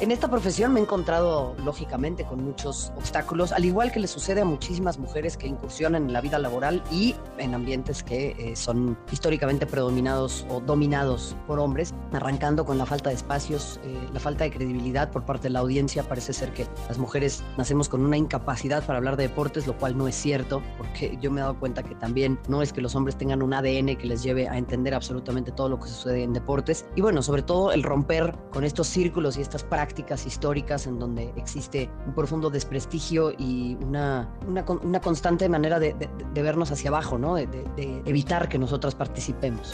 En 0.01 0.11
esta 0.11 0.29
profesión 0.29 0.71
me 0.71 0.79
he 0.79 0.83
encontrado, 0.83 1.57
lógicamente, 1.65 2.23
con 2.23 2.41
muchos 2.41 2.93
obstáculos, 2.95 3.51
al 3.51 3.65
igual 3.65 3.91
que 3.91 3.99
le 3.99 4.07
sucede 4.07 4.39
a 4.39 4.45
muchísimas 4.45 4.97
mujeres 4.97 5.35
que 5.35 5.45
incursionan 5.45 6.05
en 6.05 6.13
la 6.13 6.21
vida 6.21 6.39
laboral 6.39 6.81
y 6.89 7.15
en 7.37 7.53
ambientes 7.53 8.01
que 8.01 8.29
eh, 8.39 8.55
son 8.55 8.97
históricamente 9.11 9.65
predominados 9.65 10.45
o 10.49 10.61
dominados 10.61 11.35
por 11.47 11.59
hombres, 11.59 11.93
arrancando 12.11 12.65
con 12.65 12.77
la 12.77 12.85
falta 12.85 13.09
de 13.09 13.15
espacios, 13.15 13.79
eh, 13.83 14.09
la 14.13 14.19
falta 14.19 14.43
de 14.43 14.51
credibilidad 14.51 15.11
por 15.11 15.25
parte 15.25 15.43
de 15.43 15.51
la 15.51 15.59
audiencia. 15.59 16.03
Parece 16.03 16.33
ser 16.33 16.53
que 16.53 16.67
las 16.87 16.97
mujeres 16.97 17.43
nacemos 17.57 17.89
con 17.89 18.01
una 18.01 18.17
incapacidad 18.17 18.85
para 18.85 18.97
hablar 18.97 19.17
de 19.17 19.27
deportes, 19.27 19.67
lo 19.67 19.77
cual 19.77 19.97
no 19.97 20.07
es 20.07 20.15
cierto, 20.15 20.61
porque 20.77 21.17
yo 21.21 21.31
me 21.31 21.39
he 21.39 21.43
dado 21.43 21.59
cuenta 21.59 21.83
que 21.83 21.95
también 21.95 22.39
no 22.47 22.61
es 22.61 22.73
que 22.73 22.81
los 22.81 22.95
hombres 22.95 23.17
tengan 23.17 23.41
un 23.41 23.53
ADN 23.53 23.95
que 23.95 24.07
les 24.07 24.23
lleve 24.23 24.47
a 24.47 24.57
entender 24.57 24.93
absolutamente 24.93 25.51
todo 25.51 25.69
lo 25.69 25.79
que 25.79 25.87
sucede 25.87 26.23
en 26.23 26.33
deportes. 26.33 26.85
Y 26.95 27.01
bueno, 27.01 27.21
sobre 27.21 27.43
todo 27.43 27.71
el 27.71 27.83
romper 27.83 28.35
con 28.51 28.63
estos 28.63 28.87
círculos 28.87 29.37
y 29.37 29.41
estas 29.41 29.63
prácticas 29.63 30.25
históricas 30.25 30.87
en 30.87 30.99
donde 30.99 31.33
existe 31.35 31.89
un 32.05 32.13
profundo 32.13 32.49
desprestigio 32.49 33.31
y 33.37 33.77
una, 33.81 34.29
una, 34.47 34.99
constante 35.01 35.47
manera 35.47 35.79
de, 35.79 35.93
de, 35.93 36.41
vernos 36.41 36.71
hacia 36.71 36.89
abajo, 36.89 37.17
¿no? 37.17 37.35
de 37.35 38.01
evitar 38.05 38.49
que 38.49 38.57
nosotras 38.57 38.95
participemos. 38.95 39.73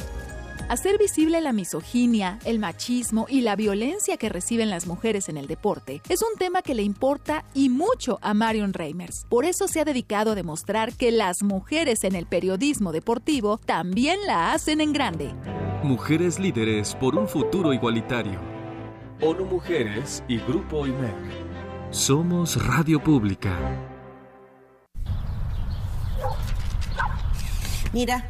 Hacer 0.67 0.97
visible 0.97 1.41
la 1.41 1.53
misoginia, 1.53 2.39
el 2.43 2.57
machismo 2.57 3.27
y 3.29 3.41
la 3.41 3.55
violencia 3.55 4.17
que 4.17 4.29
reciben 4.29 4.71
las 4.71 4.87
mujeres 4.87 5.29
en 5.29 5.37
el 5.37 5.45
deporte 5.45 6.01
es 6.09 6.23
un 6.23 6.39
tema 6.39 6.63
que 6.63 6.73
le 6.73 6.81
importa 6.81 7.45
y 7.53 7.69
mucho 7.69 8.17
a 8.23 8.33
Marion 8.33 8.73
Reimers. 8.73 9.27
Por 9.29 9.45
eso 9.45 9.67
se 9.67 9.81
ha 9.81 9.85
dedicado 9.85 10.31
a 10.31 10.35
demostrar 10.35 10.93
que 10.93 11.11
las 11.11 11.43
mujeres 11.43 12.03
en 12.03 12.15
el 12.15 12.25
periodismo 12.25 12.91
deportivo 12.91 13.59
también 13.63 14.17
la 14.25 14.53
hacen 14.53 14.81
en 14.81 14.91
grande. 14.91 15.35
Mujeres 15.83 16.39
líderes 16.39 16.95
por 16.95 17.15
un 17.15 17.27
futuro 17.27 17.71
igualitario. 17.71 18.39
ONU 19.21 19.45
Mujeres 19.45 20.23
y 20.27 20.39
Grupo 20.39 20.87
IMEC. 20.87 21.15
Somos 21.91 22.65
Radio 22.65 22.99
Pública. 22.99 23.55
Mira, 27.93 28.29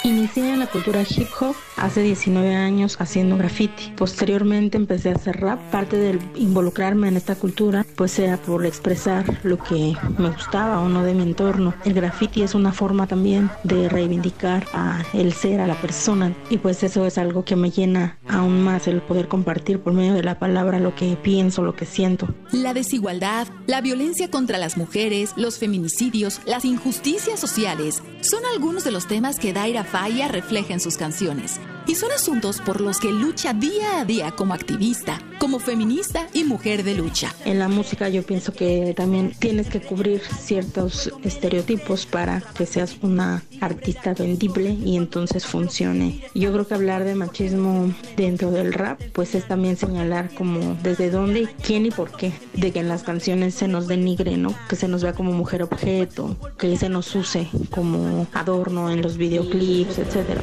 Inicié 0.06 0.52
en 0.52 0.60
la 0.60 0.68
cultura 0.68 1.02
hip 1.04 1.30
hop 1.40 1.56
hace 1.78 2.02
19 2.02 2.54
años 2.54 2.98
haciendo 3.00 3.38
graffiti. 3.38 3.94
Posteriormente 3.96 4.76
empecé 4.76 5.12
a 5.12 5.16
hacer 5.16 5.40
rap. 5.40 5.62
Parte 5.72 5.96
del 5.96 6.20
involucrarme 6.36 7.08
en 7.08 7.16
esta 7.16 7.36
cultura 7.36 7.86
pues 7.96 8.20
era 8.20 8.36
por 8.36 8.66
expresar 8.66 9.40
lo 9.44 9.58
que 9.58 9.96
me 10.18 10.30
gustaba 10.30 10.82
o 10.82 10.90
no 10.90 11.04
de 11.04 11.14
mi 11.14 11.24
entorno. 11.24 11.74
El 11.86 11.94
graffiti 11.94 12.42
es 12.42 12.54
una 12.54 12.74
forma 12.74 13.08
también 13.08 13.50
de 13.64 13.88
reivindicar 13.88 14.66
a 14.74 15.04
el 15.14 15.32
ser, 15.32 15.62
a 15.62 15.68
la 15.68 15.76
persona 15.76 16.34
y 16.50 16.58
pues 16.58 16.84
eso 16.84 17.06
es 17.06 17.18
algo 17.18 17.46
que 17.46 17.56
me 17.56 17.72
llena 17.72 18.18
aún 18.28 18.62
más 18.62 18.90
el 18.90 19.02
poder 19.02 19.30
compartir 19.30 19.80
por 19.80 19.94
medio 19.94 20.14
de 20.14 20.24
la 20.24 20.38
palabra 20.38 20.80
lo 20.80 20.96
que 20.96 21.16
pienso, 21.16 21.64
lo 21.64 21.78
que 21.78 21.86
siento. 21.86 22.28
La 22.52 22.74
desigualdad, 22.74 23.48
la 23.68 23.80
violencia 23.80 24.30
contra 24.30 24.58
las 24.58 24.76
mujeres, 24.76 25.32
los 25.38 25.60
feminicidios, 25.60 26.42
las 26.46 26.66
injusticias 26.66 27.40
sociales 27.40 28.04
son 28.20 28.42
algunos 28.54 28.84
de 28.84 28.92
los 28.92 29.08
temas 29.08 29.40
que 29.40 29.54
Daira 29.54 29.84
Faya 29.94 30.28
refleja 30.28 30.74
en 30.74 30.80
sus 30.80 30.98
canciones. 30.98 31.62
Y 31.88 31.96
son 31.96 32.12
asuntos 32.12 32.62
por 32.62 32.82
los 32.82 33.00
que 33.00 33.12
lucha 33.12 33.54
día 33.54 34.00
a 34.00 34.06
día 34.06 34.32
como 34.32 34.54
activista, 34.54 35.22
como 35.40 35.60
feminista 35.60 36.28
y 36.34 36.44
mujer 36.44 36.84
de 36.84 36.96
lucha. 36.96 37.34
En 37.46 37.60
la 37.60 37.68
música 37.68 38.10
yo 38.10 38.24
pienso 38.24 38.54
que 38.54 38.94
también 38.96 39.34
tienes 39.38 39.70
que 39.70 39.82
cubrir 39.82 40.22
ciertos 40.22 41.12
estereotipos 41.24 42.06
para 42.06 42.42
que 42.42 42.66
seas 42.66 42.98
una 43.02 43.44
artista 43.62 44.14
vendible 44.14 44.72
y 44.72 44.98
entonces 44.98 45.46
funcione. 45.46 46.22
Yo 46.34 46.52
creo 46.54 46.68
que 46.68 46.74
hablar 46.74 47.04
de 47.04 47.16
machismo 47.16 47.94
dentro 48.16 48.52
del 48.52 48.74
rap 48.74 49.02
pues 49.14 49.36
es 49.36 49.48
también 49.48 49.78
señalar 49.78 50.34
como 50.34 50.78
desde 50.82 51.10
dónde, 51.10 51.48
quién 51.64 51.86
y 51.86 51.92
por 51.92 52.12
qué, 52.12 52.34
de 52.54 52.72
que 52.72 52.80
en 52.80 52.90
las 52.90 53.04
canciones 53.04 53.56
se 53.56 53.68
nos 53.68 53.88
denigre, 53.88 54.38
¿no? 54.38 54.56
Que 54.70 54.76
se 54.76 54.88
nos 54.88 55.04
vea 55.04 55.14
como 55.14 55.34
mujer 55.34 55.64
objeto, 55.64 56.38
que 56.58 56.78
se 56.78 56.90
nos 56.90 57.14
use 57.16 57.50
como 57.70 58.28
adorno 58.34 58.90
en 58.90 59.02
los 59.02 59.18
videoclips, 59.18 60.00
etcétera. 60.00 60.42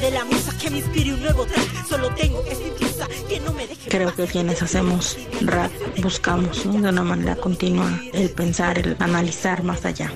De 0.00 0.10
la 0.10 0.24
musa 0.24 0.56
que 0.58 0.70
me 0.70 0.78
inspire 0.78 1.14
un 1.14 1.20
nuevo 1.22 1.44
track. 1.44 1.86
Solo 1.86 2.08
tengo 2.14 2.42
que 3.28 3.40
no 3.40 3.52
me 3.52 3.66
deje. 3.66 3.88
Creo 3.88 4.14
que 4.14 4.26
quienes 4.26 4.62
hacemos 4.62 5.16
rap 5.42 5.70
buscamos 6.02 6.66
¿no? 6.66 6.72
de 6.72 6.88
una 6.88 7.02
manera 7.02 7.36
continua 7.36 8.00
el 8.12 8.30
pensar, 8.30 8.78
el 8.78 8.96
analizar 8.98 9.62
más 9.62 9.84
allá. 9.84 10.10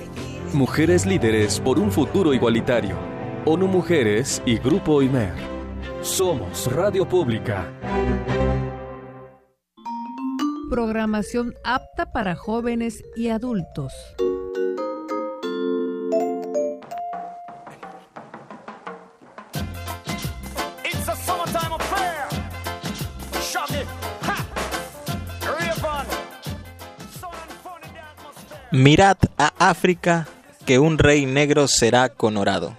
Mujeres 0.53 1.05
líderes 1.05 1.59
por 1.59 1.79
un 1.79 1.91
futuro 1.91 2.33
igualitario. 2.33 2.97
ONU 3.45 3.67
Mujeres 3.67 4.41
y 4.45 4.57
Grupo 4.57 5.01
IMER. 5.01 5.33
Somos 6.01 6.71
Radio 6.71 7.07
Pública. 7.07 7.71
Programación 10.69 11.53
apta 11.63 12.11
para 12.11 12.35
jóvenes 12.35 13.03
y 13.15 13.29
adultos. 13.29 13.93
Mirad 28.75 29.15
a 29.37 29.53
África, 29.57 30.27
que 30.65 30.79
un 30.79 30.97
rey 30.97 31.25
negro 31.25 31.69
será 31.69 32.09
conorado. 32.09 32.75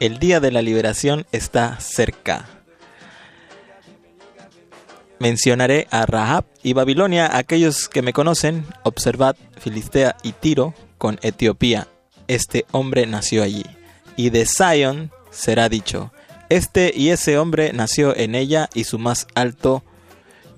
El 0.00 0.18
día 0.18 0.38
de 0.38 0.52
la 0.52 0.60
liberación 0.60 1.24
está 1.32 1.80
cerca. 1.80 2.44
Mencionaré 5.18 5.86
a 5.90 6.04
Rahab 6.04 6.44
y 6.62 6.74
Babilonia, 6.74 7.38
aquellos 7.38 7.88
que 7.88 8.02
me 8.02 8.12
conocen, 8.12 8.66
observad 8.82 9.34
Filistea 9.58 10.14
y 10.22 10.32
Tiro 10.32 10.74
con 10.98 11.18
Etiopía. 11.22 11.88
Este 12.26 12.66
hombre 12.72 13.06
nació 13.06 13.42
allí. 13.42 13.64
Y 14.14 14.28
de 14.28 14.44
Zion 14.44 15.10
será 15.30 15.70
dicho, 15.70 16.12
este 16.50 16.92
y 16.94 17.08
ese 17.08 17.38
hombre 17.38 17.72
nació 17.72 18.14
en 18.14 18.34
ella 18.34 18.68
y 18.74 18.84
su 18.84 18.98
más 18.98 19.26
alto 19.34 19.82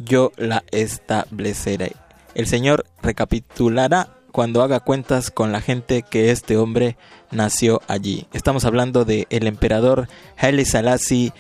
yo 0.01 0.33
la 0.37 0.65
estableceré. 0.73 1.93
El 2.35 2.49
Señor 2.49 2.85
recapitulará 3.01 4.17
cuando 4.31 4.63
haga 4.63 4.81
cuentas 4.81 5.31
con 5.31 5.53
la 5.53 5.61
gente 5.61 6.03
que 6.03 6.31
este 6.31 6.57
hombre 6.57 6.97
nació 7.31 7.83
allí. 7.89 8.27
Estamos 8.33 8.65
hablando 8.65 9.05
de 9.05 9.27
el 9.31 9.47
emperador 9.47 10.09
Haile 10.37 10.65
Selassie, 10.65 11.33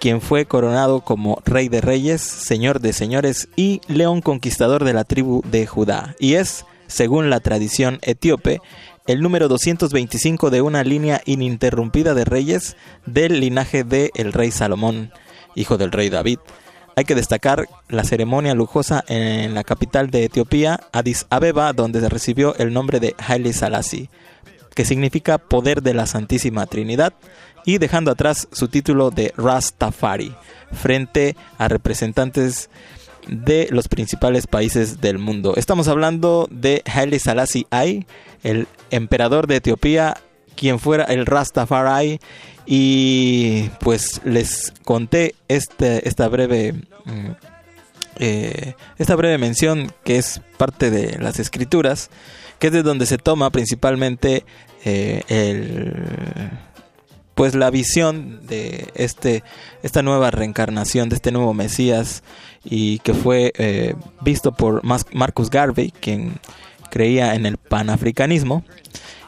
quien 0.00 0.20
fue 0.20 0.46
coronado 0.46 1.02
como 1.02 1.42
rey 1.44 1.68
de 1.68 1.80
reyes, 1.80 2.22
señor 2.22 2.80
de 2.80 2.92
señores 2.92 3.48
y 3.56 3.80
león 3.86 4.22
conquistador 4.22 4.84
de 4.84 4.94
la 4.94 5.04
tribu 5.04 5.42
de 5.50 5.66
Judá. 5.66 6.16
Y 6.18 6.34
es, 6.34 6.64
según 6.86 7.30
la 7.30 7.40
tradición 7.40 7.98
etíope, 8.02 8.60
el 9.06 9.20
número 9.20 9.48
225 9.48 10.50
de 10.50 10.62
una 10.62 10.84
línea 10.84 11.20
ininterrumpida 11.24 12.14
de 12.14 12.24
reyes 12.24 12.76
del 13.06 13.40
linaje 13.40 13.84
de 13.84 14.10
el 14.14 14.32
rey 14.32 14.50
Salomón, 14.50 15.12
hijo 15.54 15.78
del 15.78 15.92
rey 15.92 16.08
David. 16.10 16.38
Hay 16.96 17.04
que 17.04 17.14
destacar 17.14 17.68
la 17.88 18.04
ceremonia 18.04 18.54
lujosa 18.54 19.04
en 19.08 19.54
la 19.54 19.64
capital 19.64 20.10
de 20.10 20.24
Etiopía, 20.24 20.80
Addis 20.92 21.26
Abeba, 21.30 21.72
donde 21.72 22.00
se 22.00 22.08
recibió 22.08 22.54
el 22.56 22.72
nombre 22.72 23.00
de 23.00 23.14
Haile 23.18 23.52
Selassie, 23.52 24.10
que 24.74 24.84
significa 24.84 25.38
poder 25.38 25.82
de 25.82 25.94
la 25.94 26.06
Santísima 26.06 26.66
Trinidad, 26.66 27.12
y 27.64 27.78
dejando 27.78 28.10
atrás 28.10 28.48
su 28.52 28.68
título 28.68 29.10
de 29.10 29.32
Rastafari, 29.36 30.34
frente 30.72 31.36
a 31.58 31.68
representantes 31.68 32.70
de 33.28 33.68
los 33.70 33.88
principales 33.88 34.46
países 34.46 35.00
del 35.00 35.18
mundo. 35.18 35.54
Estamos 35.56 35.88
hablando 35.88 36.48
de 36.50 36.82
Haile 36.92 37.18
Selassie 37.18 37.66
I, 37.70 38.06
el 38.42 38.66
emperador 38.90 39.46
de 39.46 39.56
Etiopía, 39.56 40.16
quien 40.56 40.78
fuera 40.78 41.04
el 41.04 41.26
Rastafari 41.26 42.20
y 42.72 43.68
pues 43.80 44.20
les 44.24 44.72
conté 44.84 45.34
este, 45.48 46.06
esta 46.08 46.28
breve 46.28 46.72
mm, 46.72 47.30
eh, 48.20 48.74
esta 48.96 49.16
breve 49.16 49.38
mención 49.38 49.92
que 50.04 50.18
es 50.18 50.40
parte 50.56 50.92
de 50.92 51.18
las 51.18 51.40
escrituras 51.40 52.10
que 52.60 52.68
es 52.68 52.72
de 52.72 52.84
donde 52.84 53.06
se 53.06 53.18
toma 53.18 53.50
principalmente 53.50 54.44
eh, 54.84 55.22
el 55.26 55.96
pues 57.34 57.56
la 57.56 57.70
visión 57.70 58.46
de 58.46 58.88
este 58.94 59.42
esta 59.82 60.02
nueva 60.02 60.30
reencarnación 60.30 61.08
de 61.08 61.16
este 61.16 61.32
nuevo 61.32 61.52
Mesías 61.54 62.22
y 62.62 63.00
que 63.00 63.14
fue 63.14 63.52
eh, 63.58 63.96
visto 64.20 64.52
por 64.52 64.82
Marcus 64.84 65.50
Garvey 65.50 65.90
quien 65.90 66.34
creía 66.88 67.34
en 67.34 67.46
el 67.46 67.56
panafricanismo 67.56 68.62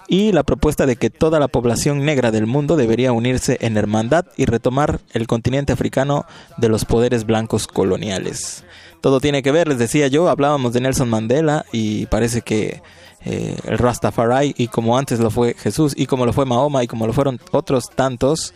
y 0.08 0.32
la 0.32 0.42
propuesta 0.42 0.86
de 0.86 0.96
que 0.96 1.10
toda 1.10 1.40
la 1.40 1.48
población 1.48 2.04
negra 2.04 2.30
del 2.30 2.46
mundo 2.46 2.76
debería 2.76 3.12
unirse 3.12 3.58
en 3.60 3.76
hermandad 3.76 4.26
y 4.36 4.46
retomar 4.46 5.00
el 5.12 5.26
continente 5.26 5.72
africano 5.72 6.26
de 6.56 6.68
los 6.68 6.84
poderes 6.84 7.24
blancos 7.24 7.66
coloniales. 7.66 8.64
Todo 9.00 9.20
tiene 9.20 9.42
que 9.42 9.52
ver, 9.52 9.68
les 9.68 9.78
decía 9.78 10.06
yo, 10.08 10.28
hablábamos 10.28 10.72
de 10.72 10.80
Nelson 10.80 11.10
Mandela 11.10 11.64
y 11.72 12.06
parece 12.06 12.42
que 12.42 12.82
eh, 13.24 13.56
el 13.66 13.78
Rastafari 13.78 14.54
y 14.56 14.68
como 14.68 14.98
antes 14.98 15.20
lo 15.20 15.30
fue 15.30 15.54
Jesús 15.54 15.92
y 15.96 16.06
como 16.06 16.26
lo 16.26 16.32
fue 16.32 16.44
Mahoma 16.44 16.82
y 16.82 16.88
como 16.88 17.06
lo 17.06 17.12
fueron 17.12 17.40
otros 17.52 17.90
tantos, 17.90 18.54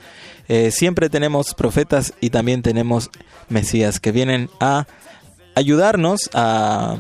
eh, 0.49 0.71
siempre 0.71 1.09
tenemos 1.09 1.55
profetas 1.55 2.15
y 2.21 2.31
también 2.31 2.63
tenemos 2.63 3.11
Mesías 3.49 4.01
que 4.01 4.13
vienen 4.13 4.51
a 4.61 4.87
ayudarnos 5.55 6.31
a 6.35 6.97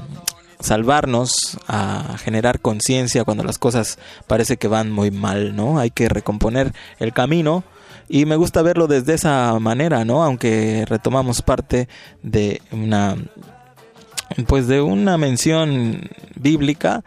salvarnos, 0.60 1.58
a 1.68 2.16
generar 2.18 2.60
conciencia 2.60 3.24
cuando 3.24 3.44
las 3.44 3.58
cosas 3.58 3.98
parece 4.26 4.56
que 4.56 4.68
van 4.68 4.90
muy 4.90 5.10
mal, 5.10 5.54
¿no? 5.56 5.78
Hay 5.78 5.90
que 5.90 6.08
recomponer 6.08 6.72
el 6.98 7.12
camino 7.12 7.64
y 8.08 8.24
me 8.24 8.36
gusta 8.36 8.62
verlo 8.62 8.86
desde 8.86 9.14
esa 9.14 9.58
manera, 9.58 10.04
¿no? 10.04 10.22
Aunque 10.22 10.84
retomamos 10.88 11.42
parte 11.42 11.88
de 12.22 12.62
una 12.70 13.16
pues 14.48 14.66
de 14.66 14.80
una 14.80 15.16
mención 15.18 16.10
bíblica, 16.34 17.04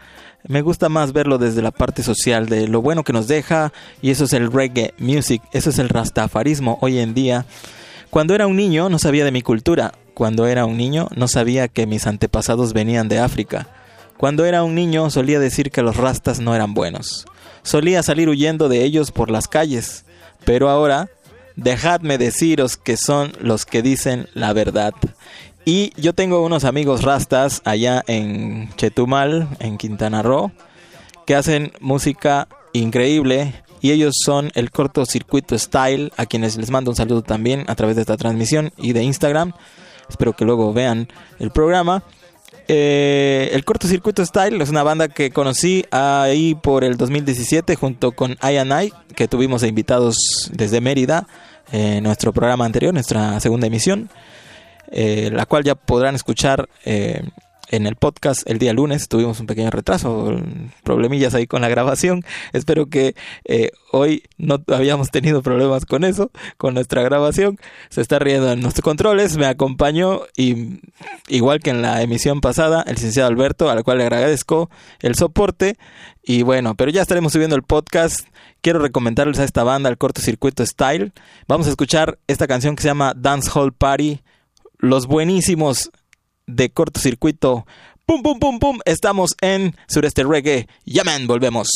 me 0.47 0.61
gusta 0.61 0.88
más 0.89 1.11
verlo 1.11 1.38
desde 1.38 1.61
la 1.61 1.71
parte 1.71 2.01
social 2.01 2.47
de 2.47 2.67
lo 2.67 2.81
bueno 2.81 3.03
que 3.03 3.13
nos 3.13 3.27
deja 3.27 3.73
y 4.01 4.09
eso 4.09 4.23
es 4.23 4.34
el 4.34 4.51
reggae 4.51 4.93
music, 4.97 5.41
eso 5.51 5.69
es 5.69 5.80
el 5.80 5.89
rastafarismo 5.89 6.77
hoy 6.81 6.99
en 6.99 7.13
día. 7.13 7.45
Cuando 8.09 8.34
era 8.34 8.47
un 8.47 8.55
niño 8.55 8.89
no 8.89 8.99
sabía 8.99 9.26
de 9.26 9.31
mi 9.31 9.41
cultura, 9.41 9.93
cuando 10.19 10.47
era 10.47 10.65
un 10.65 10.75
niño 10.75 11.07
no 11.15 11.29
sabía 11.29 11.69
que 11.69 11.87
mis 11.87 12.05
antepasados 12.05 12.73
venían 12.73 13.07
de 13.07 13.19
África. 13.19 13.69
Cuando 14.17 14.43
era 14.43 14.63
un 14.63 14.75
niño 14.75 15.09
solía 15.09 15.39
decir 15.39 15.71
que 15.71 15.81
los 15.81 15.95
rastas 15.95 16.41
no 16.41 16.53
eran 16.53 16.73
buenos. 16.73 17.25
Solía 17.63 18.03
salir 18.03 18.27
huyendo 18.27 18.67
de 18.67 18.83
ellos 18.83 19.11
por 19.11 19.31
las 19.31 19.47
calles. 19.47 20.03
Pero 20.43 20.69
ahora, 20.69 21.07
dejadme 21.55 22.17
deciros 22.17 22.75
que 22.75 22.97
son 22.97 23.31
los 23.39 23.65
que 23.65 23.81
dicen 23.81 24.27
la 24.33 24.51
verdad. 24.51 24.93
Y 25.63 25.93
yo 25.95 26.11
tengo 26.11 26.43
unos 26.43 26.65
amigos 26.65 27.03
rastas 27.03 27.61
allá 27.63 28.03
en 28.07 28.75
Chetumal, 28.75 29.47
en 29.61 29.77
Quintana 29.77 30.21
Roo, 30.21 30.51
que 31.25 31.35
hacen 31.35 31.71
música 31.79 32.49
increíble 32.73 33.53
y 33.79 33.91
ellos 33.91 34.15
son 34.21 34.51
el 34.55 34.69
cortocircuito 34.69 35.57
style, 35.57 36.11
a 36.17 36.25
quienes 36.25 36.57
les 36.57 36.71
mando 36.71 36.91
un 36.91 36.97
saludo 36.97 37.21
también 37.21 37.63
a 37.67 37.75
través 37.75 37.95
de 37.95 38.01
esta 38.01 38.17
transmisión 38.17 38.73
y 38.75 38.91
de 38.91 39.03
Instagram. 39.03 39.53
Espero 40.10 40.34
que 40.34 40.45
luego 40.45 40.73
vean 40.73 41.07
el 41.40 41.52
programa. 41.52 42.03
Eh, 42.68 43.49
el 43.53 43.65
cortocircuito 43.65 44.23
style 44.23 44.61
es 44.61 44.69
una 44.69 44.84
banda 44.84 45.07
que 45.07 45.31
conocí 45.31 45.86
ahí 45.91 46.56
por 46.56 46.84
el 46.84 46.98
2017 46.98 47.76
junto 47.76 48.11
con 48.11 48.34
I 48.44 48.57
and 48.57 48.72
I, 48.84 48.94
que 49.15 49.27
tuvimos 49.27 49.64
invitados 49.64 50.52
desde 50.53 50.81
Mérida 50.81 51.27
en 51.72 52.03
nuestro 52.03 52.31
programa 52.31 52.65
anterior, 52.65 52.94
nuestra 52.94 53.40
segunda 53.40 53.68
emisión, 53.68 54.10
eh, 54.91 55.30
la 55.31 55.45
cual 55.45 55.64
ya 55.64 55.76
podrán 55.76 56.15
escuchar 56.15 56.69
eh, 56.86 57.23
en 57.69 57.85
el 57.87 57.95
podcast 57.95 58.49
el 58.49 58.59
día 58.59 58.73
lunes. 58.73 59.07
Tuvimos 59.07 59.39
un 59.39 59.47
pequeño 59.47 59.69
retraso, 59.69 60.35
problemillas 60.83 61.33
ahí 61.33 61.47
con 61.47 61.61
la 61.61 61.69
grabación. 61.69 62.23
Espero 62.53 62.87
que 62.87 63.15
eh, 63.45 63.71
hoy 63.91 64.23
no 64.37 64.61
habíamos 64.67 65.11
tenido 65.11 65.41
problemas 65.41 65.85
con 65.85 66.03
eso, 66.03 66.31
con 66.57 66.73
nuestra 66.73 67.01
grabación. 67.03 67.57
Se 67.89 68.01
está 68.01 68.19
riendo 68.19 68.51
en 68.51 68.61
nuestros 68.61 68.83
controles. 68.83 69.37
Me 69.37 69.45
acompañó 69.45 70.21
y 70.35 70.79
igual 71.27 71.59
que 71.59 71.69
en 71.69 71.81
la 71.81 72.01
emisión 72.01 72.41
pasada, 72.41 72.83
el 72.87 72.95
licenciado 72.95 73.29
Alberto, 73.29 73.69
al 73.69 73.83
cual 73.83 73.99
le 73.99 74.03
agradezco 74.03 74.69
el 74.99 75.15
soporte. 75.15 75.77
Y 76.23 76.43
bueno, 76.43 76.75
pero 76.75 76.91
ya 76.91 77.01
estaremos 77.01 77.33
subiendo 77.33 77.55
el 77.55 77.63
podcast. 77.63 78.27
Quiero 78.61 78.79
recomendarles 78.79 79.39
a 79.39 79.45
esta 79.45 79.63
banda, 79.63 79.89
el 79.89 79.97
cortocircuito 79.97 80.65
Style. 80.65 81.13
Vamos 81.47 81.67
a 81.67 81.69
escuchar 81.69 82.19
esta 82.27 82.45
canción 82.45 82.75
que 82.75 82.81
se 82.81 82.89
llama 82.89 83.13
Dance 83.15 83.49
Hall 83.53 83.73
Party. 83.73 84.21
Los 84.77 85.07
buenísimos 85.07 85.91
de 86.49 86.69
cortocircuito. 86.69 87.65
Pum, 88.05 88.21
pum, 88.21 88.39
pum, 88.39 88.59
pum. 88.59 88.80
Estamos 88.85 89.35
en 89.41 89.76
Sureste 89.88 90.23
Reggae. 90.23 90.67
Yaman, 90.85 91.27
volvemos. 91.27 91.69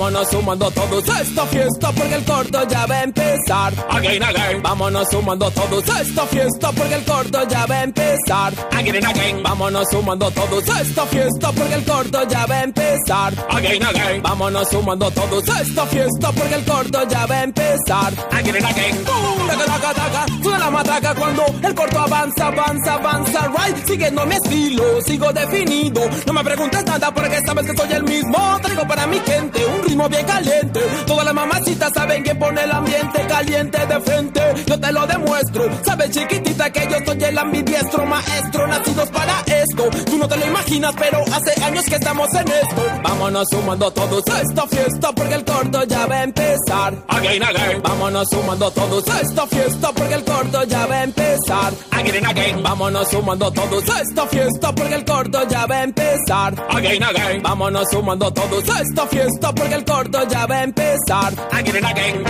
Vámonos 0.00 0.28
sumando 0.28 0.70
todos 0.70 1.08
a 1.10 1.20
esta 1.20 1.44
fiesta 1.44 1.92
porque 1.92 2.14
el 2.14 2.24
corto 2.24 2.66
ya 2.68 2.86
va 2.86 2.94
a 2.94 3.02
empezar. 3.02 3.72
Again, 3.90 4.22
again. 4.22 4.62
Vámonos 4.62 5.08
sumando 5.10 5.50
todos 5.50 5.90
a 5.90 6.00
esta 6.00 6.26
fiesta 6.26 6.72
porque 6.72 6.94
el 6.94 7.04
corto 7.04 7.46
ya 7.46 7.66
va 7.66 7.74
a 7.74 7.82
empezar. 7.84 8.52
Again, 8.72 9.04
again. 9.04 9.42
Vámonos 9.42 9.86
sumando 9.90 10.30
todos 10.30 10.68
a 10.70 10.80
esta 10.80 11.04
fiesta 11.04 11.52
porque 11.52 11.74
el 11.74 11.84
corto 11.84 12.26
ya 12.26 12.46
va 12.46 12.54
a 12.54 12.64
empezar. 12.64 13.32
Again, 13.50 13.84
again. 13.84 14.22
Vámonos 14.22 14.68
sumando 14.70 15.10
todos 15.10 15.48
a 15.50 15.60
esta 15.60 15.86
fiesta 15.86 16.32
porque 16.32 16.54
el 16.54 16.64
corto 16.64 17.06
ya 17.06 17.26
va 17.26 17.34
a 17.34 17.44
empezar. 17.44 18.12
Again, 18.30 18.64
again. 18.64 19.04
Boom, 19.04 19.48
taca, 19.48 19.64
taca, 19.66 19.94
taca. 19.94 20.26
Suena 20.42 20.58
la 20.60 20.70
matraca 20.70 21.14
cuando 21.14 21.44
el 21.62 21.74
corto 21.74 21.98
avanza, 21.98 22.46
avanza, 22.46 22.94
avanza. 22.94 23.48
Right, 23.48 23.86
siguiendo 23.86 24.24
mi 24.24 24.34
estilo, 24.34 25.02
sigo 25.02 25.30
definido. 25.30 26.08
No 26.24 26.32
me 26.32 26.42
preguntes 26.42 26.86
nada 26.86 27.12
porque 27.12 27.38
sabes 27.44 27.66
que 27.66 27.76
soy 27.76 27.92
el 27.92 28.04
mismo. 28.04 28.58
Traigo 28.62 28.88
para 28.88 29.06
mi 29.06 29.18
gente 29.20 29.66
un 29.66 29.89
ritmo 29.90 30.08
bien 30.08 30.26
caliente. 30.26 30.80
Todas 31.06 31.24
las 31.24 31.34
mamacitas 31.34 31.90
saben 31.94 32.22
que 32.22 32.34
pone 32.34 32.62
el 32.62 32.70
ambiente 32.70 33.26
caliente 33.26 33.86
de 33.86 34.00
frente. 34.00 34.40
Yo 34.66 34.80
te 34.80 34.92
lo 34.92 35.06
demuestro. 35.06 35.64
Sabes, 35.84 36.10
chiquitita, 36.10 36.70
que 36.70 36.88
yo 36.90 36.96
soy 37.04 37.24
el 37.24 37.38
ambidiestro 37.38 38.06
maestro, 38.06 38.66
nacidos 38.66 39.10
para 39.10 39.40
esto. 39.46 39.84
Tú 40.06 40.18
no 40.18 40.28
te 40.28 40.36
lo 40.36 40.46
imaginas, 40.46 40.94
pero 40.98 41.18
hace 41.32 41.64
años 41.64 41.84
que 41.84 41.96
estamos 41.96 42.32
en 42.34 42.48
esto. 42.48 42.82
Vámonos 43.02 43.48
sumando 43.50 43.90
todos 43.90 44.22
a 44.28 44.40
esta 44.40 44.66
fiesta 44.66 45.12
porque 45.12 45.34
el 45.34 45.44
corto 45.44 45.84
ya 45.84 46.06
va 46.06 46.14
a 46.14 46.22
empezar. 46.24 46.94
Again, 47.08 47.42
again. 47.42 47.82
Vámonos 47.82 48.28
sumando 48.30 48.70
todos 48.70 49.08
a 49.08 49.20
esta 49.20 49.46
fiesta 49.46 49.92
porque 49.92 50.14
el 50.14 50.24
corto 50.24 50.64
ya 50.64 50.86
va 50.86 50.94
a 50.94 51.02
empezar. 51.04 51.74
Again, 51.90 52.24
again. 52.24 52.62
Vámonos 52.62 53.08
sumando 53.10 53.52
todos 53.52 53.88
a 53.90 54.00
esta 54.00 54.26
fiesta 54.26 54.72
porque 54.74 54.94
el 54.94 55.04
corto 55.04 55.48
ya 55.48 55.66
va 55.66 55.76
a 55.76 55.82
empezar. 55.82 56.66
Again, 56.70 57.02
again. 57.02 57.42
Vámonos 57.42 57.84
sumando 57.90 58.32
todos 58.32 58.68
a 58.68 58.80
esta 58.80 59.06
fiesta 59.06 59.52
porque 59.54 59.74
el 59.74 59.79
corto 59.84 60.26
ya 60.28 60.46
va 60.46 60.56
a 60.56 60.62
empezar. 60.64 61.32
Again, 61.52 61.84
again. 61.84 62.24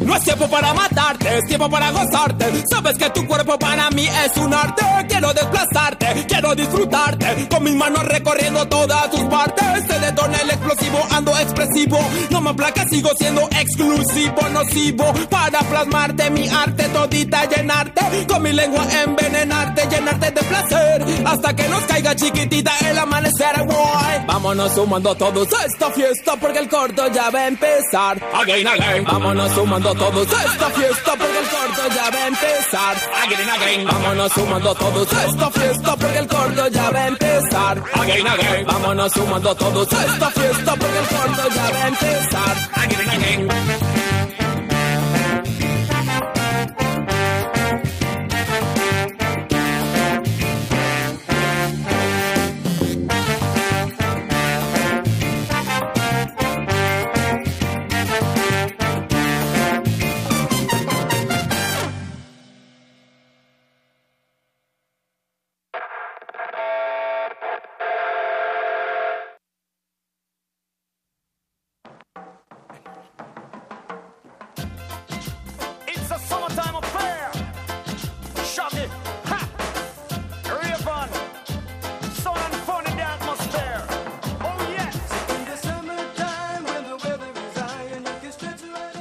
No 0.00 0.16
es 0.16 0.22
tiempo 0.22 0.46
para 0.48 0.74
matarte, 0.74 0.93
es 1.26 1.44
tiempo 1.46 1.68
para 1.70 1.90
gozarte. 1.90 2.46
Sabes 2.70 2.96
que 2.98 3.10
tu 3.10 3.26
cuerpo 3.26 3.58
para 3.58 3.90
mí 3.90 4.06
es 4.06 4.36
un 4.36 4.52
arte. 4.52 4.84
Quiero 5.08 5.32
desplazarte, 5.32 6.26
quiero 6.28 6.54
disfrutarte. 6.54 7.48
Con 7.48 7.64
mis 7.64 7.74
manos 7.74 8.04
recorriendo 8.04 8.66
todas 8.66 9.10
tus 9.10 9.22
partes. 9.24 9.64
Se 9.86 9.98
detona 9.98 10.38
el 10.38 10.50
explosivo, 10.50 11.06
ando 11.10 11.38
expresivo. 11.38 11.98
No 12.30 12.40
me 12.40 12.50
aplaca, 12.50 12.84
sigo 12.88 13.10
siendo 13.18 13.42
exclusivo, 13.50 14.48
nocivo. 14.50 15.12
Para 15.30 15.60
plasmarte 15.60 16.30
mi 16.30 16.48
arte 16.48 16.84
todita, 16.88 17.44
llenarte. 17.46 18.26
Con 18.26 18.42
mi 18.42 18.52
lengua 18.52 18.84
envenenarte, 19.04 19.88
llenarte 19.88 20.30
de 20.30 20.42
placer. 20.42 21.04
Hasta 21.24 21.56
que 21.56 21.68
nos 21.68 21.82
caiga 21.84 22.14
chiquitita 22.14 22.72
el 22.88 22.98
amanecer, 22.98 23.64
boy. 23.64 24.26
Vámonos 24.26 24.72
sumando 24.72 25.14
todos 25.14 25.48
a 25.52 25.64
esta 25.64 25.90
fiesta 25.90 26.36
porque 26.36 26.58
el 26.58 26.68
corto 26.68 27.06
ya 27.12 27.30
va 27.30 27.40
a 27.40 27.48
empezar. 27.48 28.20
Again, 28.34 28.66
again. 28.66 29.04
Vámonos 29.04 29.52
sumando 29.52 29.94
todos 29.94 30.26
a 30.32 30.44
esta 30.44 30.70
fiesta 30.70 31.13
porque 31.16 31.38
el 31.38 31.48
corto 31.48 31.94
ya 31.94 32.10
va 32.10 32.18
a 32.18 32.26
empezar. 32.28 32.96
Again, 33.22 33.50
again. 33.50 33.86
Vámonos 33.86 34.32
sumando 34.32 34.74
todos 34.74 35.12
a 35.12 35.24
esta 35.26 35.50
fiesta 35.50 35.96
porque 35.96 36.18
el 36.18 36.26
corto 36.26 36.68
ya 36.68 36.90
va 36.90 36.98
a 36.98 37.08
empezar. 37.08 37.82
Again, 37.94 38.26
again. 38.26 38.66
Vámonos 38.66 39.12
sumando 39.12 39.54
todos 39.54 39.92
a 39.92 40.04
esta 40.04 40.30
fiesta 40.30 40.76
porque 40.76 40.98
el 40.98 41.06
corto 41.06 41.48
ya 41.54 41.70
va 41.70 41.84
a 41.84 41.88
empezar. 41.88 42.70
Again, 42.74 43.48
again. 43.48 43.83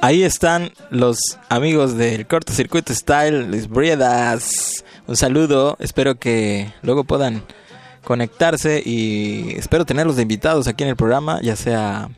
Ahí 0.04 0.24
están 0.24 0.74
los 0.90 1.40
amigos 1.48 1.96
del 1.96 2.28
cortocircuito 2.28 2.94
Style, 2.94 3.50
les 3.50 3.70
Briedas. 3.70 4.84
Un 5.08 5.16
saludo, 5.16 5.78
espero 5.80 6.16
que 6.16 6.74
luego 6.82 7.06
puedan 7.06 7.42
conectarse 8.04 8.84
y 8.86 9.56
espero 9.56 9.86
tenerlos 9.86 10.18
de 10.18 10.24
invitados 10.24 10.68
aquí 10.68 10.84
en 10.84 10.90
el 10.90 10.98
programa, 10.98 11.40
ya 11.42 11.56
sea 11.56 12.10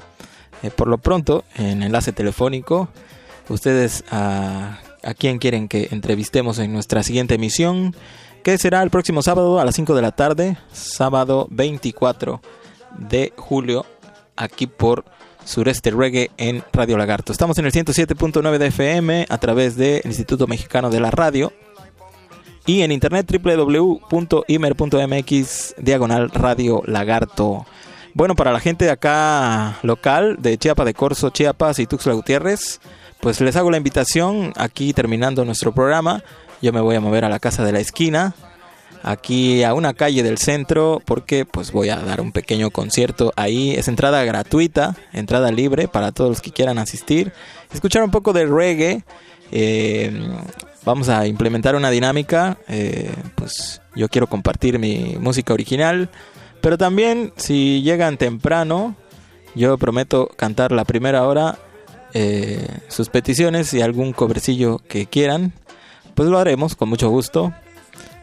eh, 0.64 0.72
por 0.72 0.88
lo 0.88 0.98
pronto 0.98 1.44
en 1.58 1.84
enlace 1.84 2.12
telefónico. 2.12 2.90
Ustedes 3.50 4.04
a, 4.10 4.80
a 5.04 5.14
quién 5.14 5.38
quieren 5.38 5.68
que 5.68 5.90
entrevistemos 5.92 6.58
en 6.58 6.74
nuestra 6.74 7.04
siguiente 7.04 7.36
emisión, 7.36 7.96
que 8.42 8.58
será 8.58 8.82
el 8.82 8.90
próximo 8.90 9.22
sábado 9.22 9.60
a 9.60 9.64
las 9.64 9.76
5 9.76 9.94
de 9.94 10.02
la 10.02 10.12
tarde, 10.12 10.58
sábado 10.74 11.48
24 11.52 12.42
de 12.98 13.32
julio, 13.38 13.86
aquí 14.36 14.66
por 14.66 15.06
Sureste 15.46 15.92
Reggae 15.92 16.32
en 16.38 16.64
Radio 16.74 16.98
Lagarto. 16.98 17.32
Estamos 17.32 17.58
en 17.58 17.66
el 17.66 17.72
107.9 17.72 18.58
de 18.58 18.68
FM 18.68 19.28
a 19.30 19.38
través 19.38 19.78
del 19.78 20.02
Instituto 20.04 20.48
Mexicano 20.48 20.90
de 20.90 21.00
la 21.00 21.12
Radio 21.12 21.54
y 22.66 22.82
en 22.82 22.92
internet 22.92 23.32
www.imer.mx 23.32 24.46
diagonal 25.78 26.32
Radio 26.32 26.82
Lagarto. 26.86 27.66
Bueno, 28.14 28.36
para 28.36 28.52
la 28.52 28.60
gente 28.60 28.86
de 28.86 28.92
acá 28.92 29.78
local, 29.84 30.38
de 30.40 30.58
Chiapa 30.58 30.86
de 30.86 30.94
Corzo, 30.94 31.30
Chiapas 31.30 31.80
y 31.80 31.86
Tuxtla 31.86 32.14
Gutiérrez, 32.14 32.80
pues 33.20 33.42
les 33.42 33.56
hago 33.56 33.70
la 33.70 33.78
invitación 33.78 34.54
aquí 34.56 34.94
terminando 34.94 35.46
nuestro 35.46 35.74
programa. 35.74 36.24
Yo 36.62 36.74
me 36.74 36.82
voy 36.82 36.96
a 36.96 37.02
mover 37.02 37.26
a 37.26 37.30
la 37.30 37.40
casa 37.40 37.64
de 37.64 37.72
la 37.72 37.80
esquina, 37.80 38.34
aquí 39.06 39.64
a 39.64 39.76
una 39.76 39.94
calle 39.94 40.24
del 40.24 40.40
centro, 40.40 41.00
porque 41.06 41.46
pues 41.46 41.72
voy 41.72 41.90
a 41.90 41.98
dar 41.98 42.20
un 42.22 42.32
pequeño 42.32 42.72
concierto 42.72 43.32
ahí. 43.36 43.72
Es 43.72 43.88
entrada 43.88 44.24
gratuita, 44.24 44.96
entrada 45.14 45.52
libre 45.52 45.88
para 45.88 46.12
todos 46.12 46.32
los 46.32 46.42
que 46.42 46.52
quieran 46.52 46.80
asistir. 46.80 47.32
Escuchar 47.72 48.04
un 48.04 48.12
poco 48.12 48.34
de 48.34 48.48
reggae. 48.48 49.04
eh, 49.52 50.12
vamos 50.84 51.08
a 51.10 51.28
implementar 51.28 51.76
una 51.76 51.92
dinámica. 51.92 52.58
eh, 52.68 53.14
pues 53.36 53.82
yo 53.96 54.10
quiero 54.10 54.28
compartir 54.28 54.80
mi 54.80 55.16
música 55.20 55.54
original. 55.54 56.10
Pero 56.62 56.78
también 56.80 57.32
si 57.36 57.84
llegan 57.84 58.18
temprano, 58.18 58.96
yo 59.54 59.78
prometo 59.78 60.30
cantar 60.36 60.72
la 60.72 60.84
primera 60.84 61.28
hora 61.28 61.60
eh, 62.16 62.66
sus 62.88 63.10
peticiones 63.10 63.72
y 63.76 63.82
algún 63.82 64.14
cobrecillo 64.14 64.80
que 64.80 65.06
quieran. 65.06 65.54
Pues 66.16 66.28
lo 66.28 66.40
haremos 66.40 66.76
con 66.76 66.90
mucho 66.90 67.10
gusto. 67.10 67.54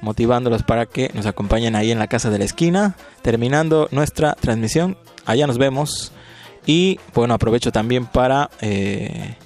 Motivándolos 0.03 0.63
para 0.63 0.85
que 0.85 1.11
nos 1.15 1.25
acompañen 1.25 1.75
ahí 1.75 1.91
en 1.91 1.99
la 1.99 2.09
casa 2.09 2.29
de 2.29 2.39
la 2.39 2.45
esquina, 2.45 2.97
terminando 3.23 3.89
nuestra 3.93 4.35
transmisión. 4.35 4.99
Allá 5.25 5.47
nos 5.47 5.57
vemos. 5.57 6.13
Y 6.67 7.01
bueno, 7.15 7.35
aprovecho 7.35 7.73
también 7.73 8.07
para 8.07 8.51
eh, 8.61 9.37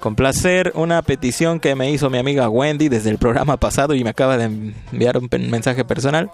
complacer 0.00 0.72
una 0.74 1.02
petición 1.02 1.60
que 1.60 1.74
me 1.74 1.90
hizo 1.90 2.10
mi 2.10 2.18
amiga 2.18 2.48
Wendy 2.48 2.88
desde 2.88 3.10
el 3.10 3.18
programa 3.18 3.58
pasado 3.58 3.94
y 3.94 4.02
me 4.02 4.10
acaba 4.10 4.36
de 4.36 4.44
enviar 4.44 5.18
un 5.18 5.28
mensaje 5.50 5.84
personal 5.84 6.30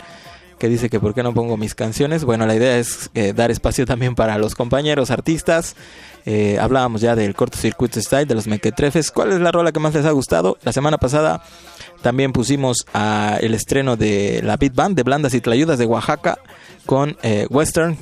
que 0.60 0.68
dice 0.68 0.90
que 0.90 1.00
por 1.00 1.14
qué 1.14 1.22
no 1.24 1.32
pongo 1.32 1.56
mis 1.56 1.74
canciones. 1.74 2.22
Bueno, 2.22 2.46
la 2.46 2.54
idea 2.54 2.76
es 2.78 3.10
eh, 3.14 3.32
dar 3.32 3.50
espacio 3.50 3.86
también 3.86 4.14
para 4.14 4.36
los 4.36 4.54
compañeros 4.54 5.10
artistas. 5.10 5.74
Eh, 6.26 6.58
hablábamos 6.60 7.00
ya 7.00 7.16
del 7.16 7.34
cortocircuito 7.34 8.00
style, 8.00 8.26
de 8.26 8.34
los 8.34 8.46
mequetrefes. 8.46 9.10
¿Cuál 9.10 9.32
es 9.32 9.40
la 9.40 9.50
rola 9.50 9.72
que 9.72 9.80
más 9.80 9.94
les 9.94 10.04
ha 10.04 10.10
gustado? 10.10 10.58
La 10.62 10.72
semana 10.72 10.98
pasada 10.98 11.42
también 12.02 12.32
pusimos 12.32 12.86
a 12.92 13.38
el 13.40 13.54
estreno 13.54 13.96
de 13.96 14.42
la 14.44 14.58
Beat 14.58 14.74
Band 14.74 14.96
de 14.96 15.02
Blandas 15.02 15.32
y 15.32 15.40
Tlayudas 15.40 15.78
de 15.78 15.86
Oaxaca 15.86 16.38
con 16.84 17.16
eh, 17.22 17.46
Western, 17.48 17.96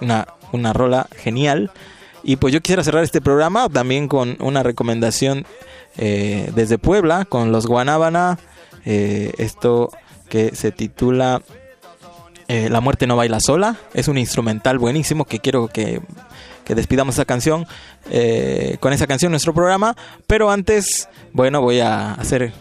una, 0.00 0.26
una 0.50 0.72
rola 0.72 1.06
genial. 1.16 1.70
Y 2.24 2.36
pues 2.36 2.52
yo 2.52 2.60
quisiera 2.60 2.82
cerrar 2.82 3.04
este 3.04 3.20
programa 3.20 3.68
también 3.68 4.08
con 4.08 4.36
una 4.40 4.62
recomendación 4.62 5.46
desde 5.96 6.78
Puebla, 6.78 7.24
con 7.26 7.52
los 7.52 7.66
Guanábana. 7.66 8.38
esto 8.84 9.90
que 10.28 10.54
se 10.54 10.70
titula 10.70 11.42
eh, 12.50 12.68
La 12.68 12.80
muerte 12.80 13.06
no 13.06 13.14
baila 13.14 13.38
sola. 13.38 13.76
Es 13.94 14.08
un 14.08 14.18
instrumental 14.18 14.76
buenísimo 14.76 15.24
que 15.24 15.38
quiero 15.38 15.68
que, 15.68 16.00
despidamos 16.66 17.14
esa 17.14 17.24
canción. 17.24 17.64
Eh, 18.10 18.76
con 18.80 18.92
esa 18.92 19.06
canción 19.06 19.30
nuestro 19.30 19.54
programa. 19.54 19.96
Pero 20.26 20.50
antes, 20.50 21.08
bueno, 21.32 21.60
voy 21.60 21.78
a 21.78 22.14
hacer... 22.14 22.52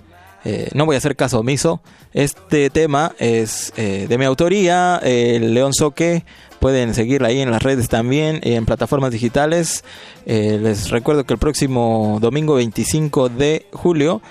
Eh, 0.46 0.70
no 0.76 0.86
voy 0.86 0.94
a 0.94 1.00
hacer 1.00 1.16
caso 1.16 1.40
omiso. 1.40 1.82
Este 2.14 2.70
tema 2.70 3.14
es 3.18 3.74
de 3.76 4.16
mi 4.18 4.26
autoría, 4.26 4.98
el 5.04 5.56
León 5.56 5.74
Soque. 5.74 6.24
Pueden 6.60 6.94
seguirla 6.94 7.30
ahí 7.30 7.42
en 7.42 7.50
las 7.50 7.64
redes 7.64 7.90
también, 7.90 8.40
en 8.44 8.66
plataformas 8.66 9.12
digitales. 9.12 9.84
les 10.26 10.92
recuerdo 10.92 11.26
que 11.26 11.34
el 11.34 11.40
próximo 11.40 12.20
domingo 12.22 12.56
25 12.56 13.30
de 13.30 13.66
julio, 13.74 14.22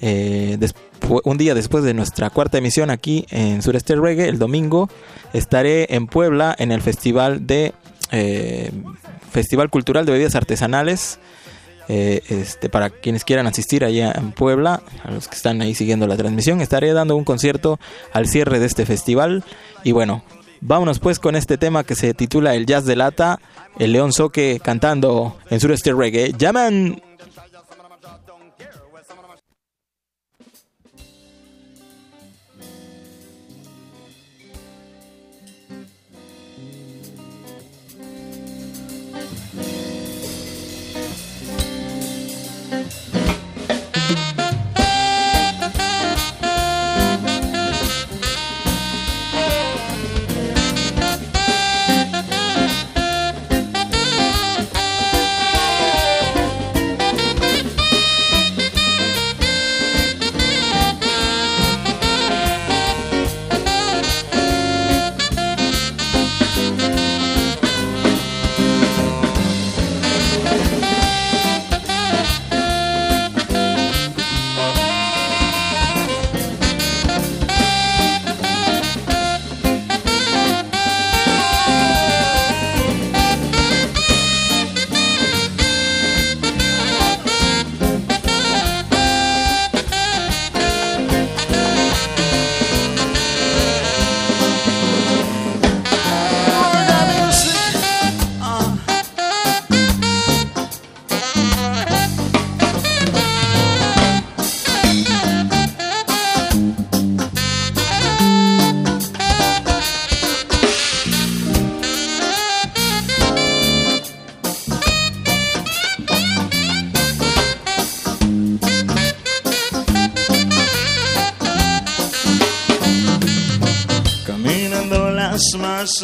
después 0.00 0.93
un 1.08 1.38
día 1.38 1.54
después 1.54 1.84
de 1.84 1.94
nuestra 1.94 2.30
cuarta 2.30 2.58
emisión 2.58 2.90
aquí 2.90 3.26
en 3.30 3.62
Sureste 3.62 3.96
Reggae, 3.96 4.28
el 4.28 4.38
domingo, 4.38 4.88
estaré 5.32 5.94
en 5.94 6.06
Puebla 6.06 6.54
en 6.58 6.72
el 6.72 6.82
Festival 6.82 7.46
de 7.46 7.72
eh, 8.10 8.70
Festival 9.30 9.70
Cultural 9.70 10.06
de 10.06 10.12
Bebidas 10.12 10.34
Artesanales. 10.34 11.18
Eh, 11.86 12.22
este, 12.30 12.70
para 12.70 12.88
quienes 12.88 13.24
quieran 13.24 13.46
asistir 13.46 13.84
allá 13.84 14.10
en 14.16 14.32
Puebla, 14.32 14.82
a 15.02 15.10
los 15.10 15.28
que 15.28 15.36
están 15.36 15.60
ahí 15.60 15.74
siguiendo 15.74 16.06
la 16.06 16.16
transmisión, 16.16 16.62
estaré 16.62 16.94
dando 16.94 17.14
un 17.14 17.24
concierto 17.24 17.78
al 18.12 18.26
cierre 18.26 18.58
de 18.58 18.66
este 18.66 18.86
festival. 18.86 19.44
Y 19.82 19.92
bueno, 19.92 20.24
vámonos 20.62 20.98
pues 20.98 21.18
con 21.18 21.36
este 21.36 21.58
tema 21.58 21.84
que 21.84 21.94
se 21.94 22.14
titula 22.14 22.54
El 22.54 22.64
Jazz 22.64 22.86
de 22.86 22.96
Lata, 22.96 23.38
el 23.78 23.92
León 23.92 24.14
Soque 24.14 24.60
cantando 24.64 25.36
en 25.50 25.60
Sureste 25.60 25.92
Reggae. 25.92 26.32
Llaman 26.32 27.02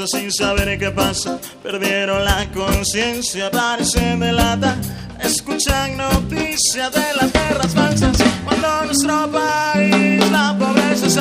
sin 0.06 0.32
saber 0.32 0.78
qué 0.78 0.90
pasa. 0.90 1.38
Perdieron 1.62 2.24
la 2.24 2.46
conciencia, 2.52 3.50
parecen 3.50 4.20
de 4.20 4.32
lata. 4.32 4.76
Escuchan 5.22 5.96
noticias 5.96 6.92
de 6.92 7.04
las 7.20 7.32
guerras 7.32 7.74
falsas. 7.74 8.16
Cuando 8.44 8.84
nuestro 8.86 9.30
país 9.30 10.30
la 10.30 10.56
pobreza 10.58 11.06
es 11.06 11.16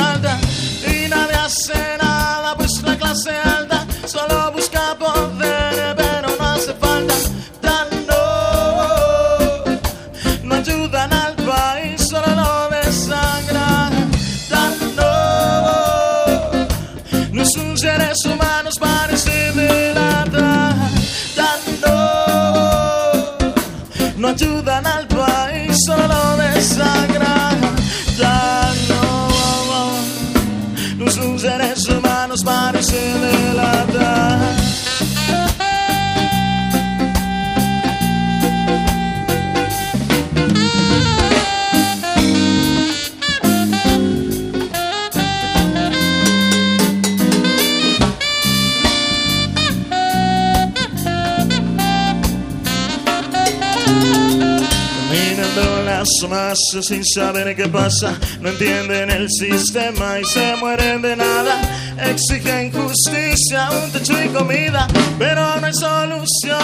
sin 56.72 57.04
saber 57.04 57.56
qué 57.56 57.68
pasa, 57.68 58.16
no 58.42 58.50
entienden 58.50 59.10
el 59.10 59.28
sistema 59.28 60.20
y 60.20 60.26
se 60.26 60.56
mueren 60.58 61.02
de 61.02 61.16
nada. 61.16 61.60
Exigen 61.98 62.72
justicia, 62.72 63.70
un 63.72 63.92
techo 63.92 64.14
y 64.24 64.28
comida, 64.30 64.88
pero 65.18 65.60
no 65.60 65.66
hay 65.66 65.74
solución. 65.74 66.60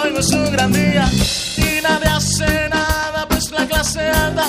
Hoy 0.00 0.12
no 0.12 0.20
es 0.20 0.30
un 0.30 0.52
gran 0.52 0.72
día 0.72 1.10
y 1.56 1.82
nadie 1.82 2.08
hace 2.08 2.68
nada, 2.68 3.26
pues 3.28 3.50
la 3.50 3.66
clase 3.66 4.08
alta 4.08 4.46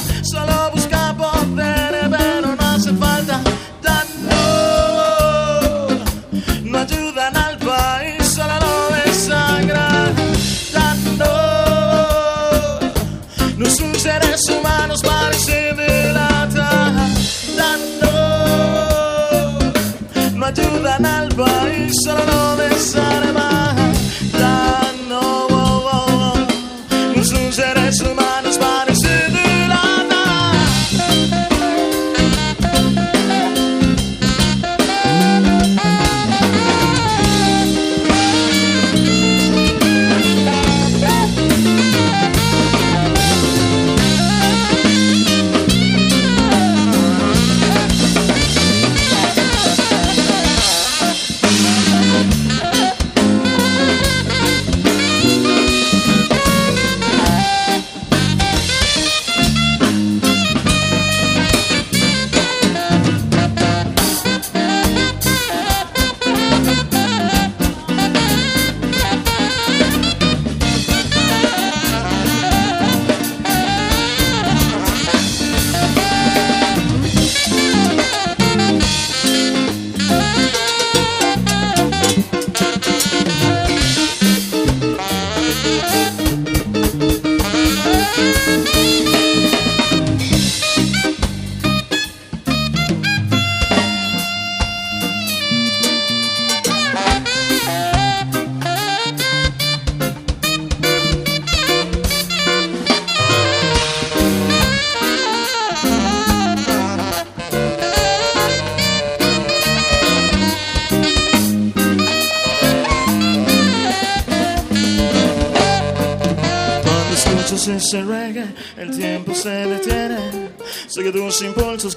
ayudan 21.10 21.22
al 21.22 21.30
país, 21.30 21.94
solo 22.04 22.26
lo 22.26 22.56
desarman. 22.58 23.39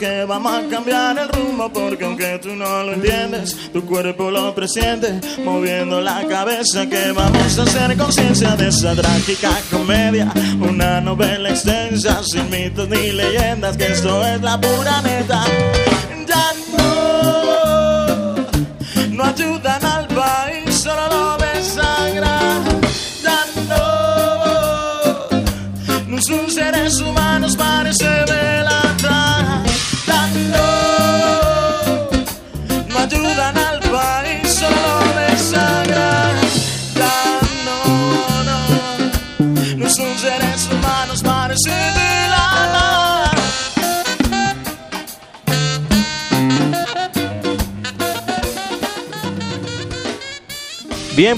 Que 0.02 0.24
vamos 0.24 0.52
a 0.52 0.68
cambiar 0.68 1.16
el 1.16 1.28
rumbo, 1.28 1.72
porque 1.72 2.04
aunque 2.04 2.36
tú 2.42 2.56
no 2.56 2.82
lo 2.82 2.94
entiendes, 2.94 3.56
tu 3.72 3.86
cuerpo 3.86 4.32
lo 4.32 4.52
presiente, 4.52 5.20
moviendo 5.44 6.00
la 6.00 6.26
cabeza 6.26 6.88
que 6.88 7.12
vamos 7.12 7.56
a 7.56 7.62
hacer 7.62 7.96
conciencia 7.96 8.56
de 8.56 8.66
esa 8.66 8.96
trágica 8.96 9.50
comedia, 9.70 10.32
una 10.58 11.00
novela 11.00 11.50
extensa, 11.50 12.20
sin 12.24 12.50
mitos 12.50 12.88
ni 12.88 13.12
leyendas, 13.12 13.76
que 13.76 13.92
esto 13.92 14.26
es 14.26 14.42
la 14.42 14.60
pura 14.60 15.02
neta. 15.02 15.44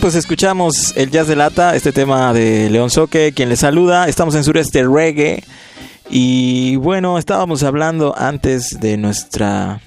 Pues 0.00 0.16
escuchamos 0.16 0.92
el 0.96 1.10
Jazz 1.10 1.28
de 1.28 1.36
Lata, 1.36 1.74
este 1.76 1.92
tema 1.92 2.32
de 2.32 2.68
León 2.68 2.90
Soque, 2.90 3.32
quien 3.34 3.48
le 3.48 3.56
saluda. 3.56 4.06
Estamos 4.06 4.34
en 4.34 4.44
Sureste 4.44 4.84
Reggae. 4.84 5.42
Y 6.10 6.76
bueno, 6.76 7.16
estábamos 7.16 7.62
hablando 7.62 8.14
antes 8.16 8.80
de 8.80 8.96
nuestra 8.96 9.80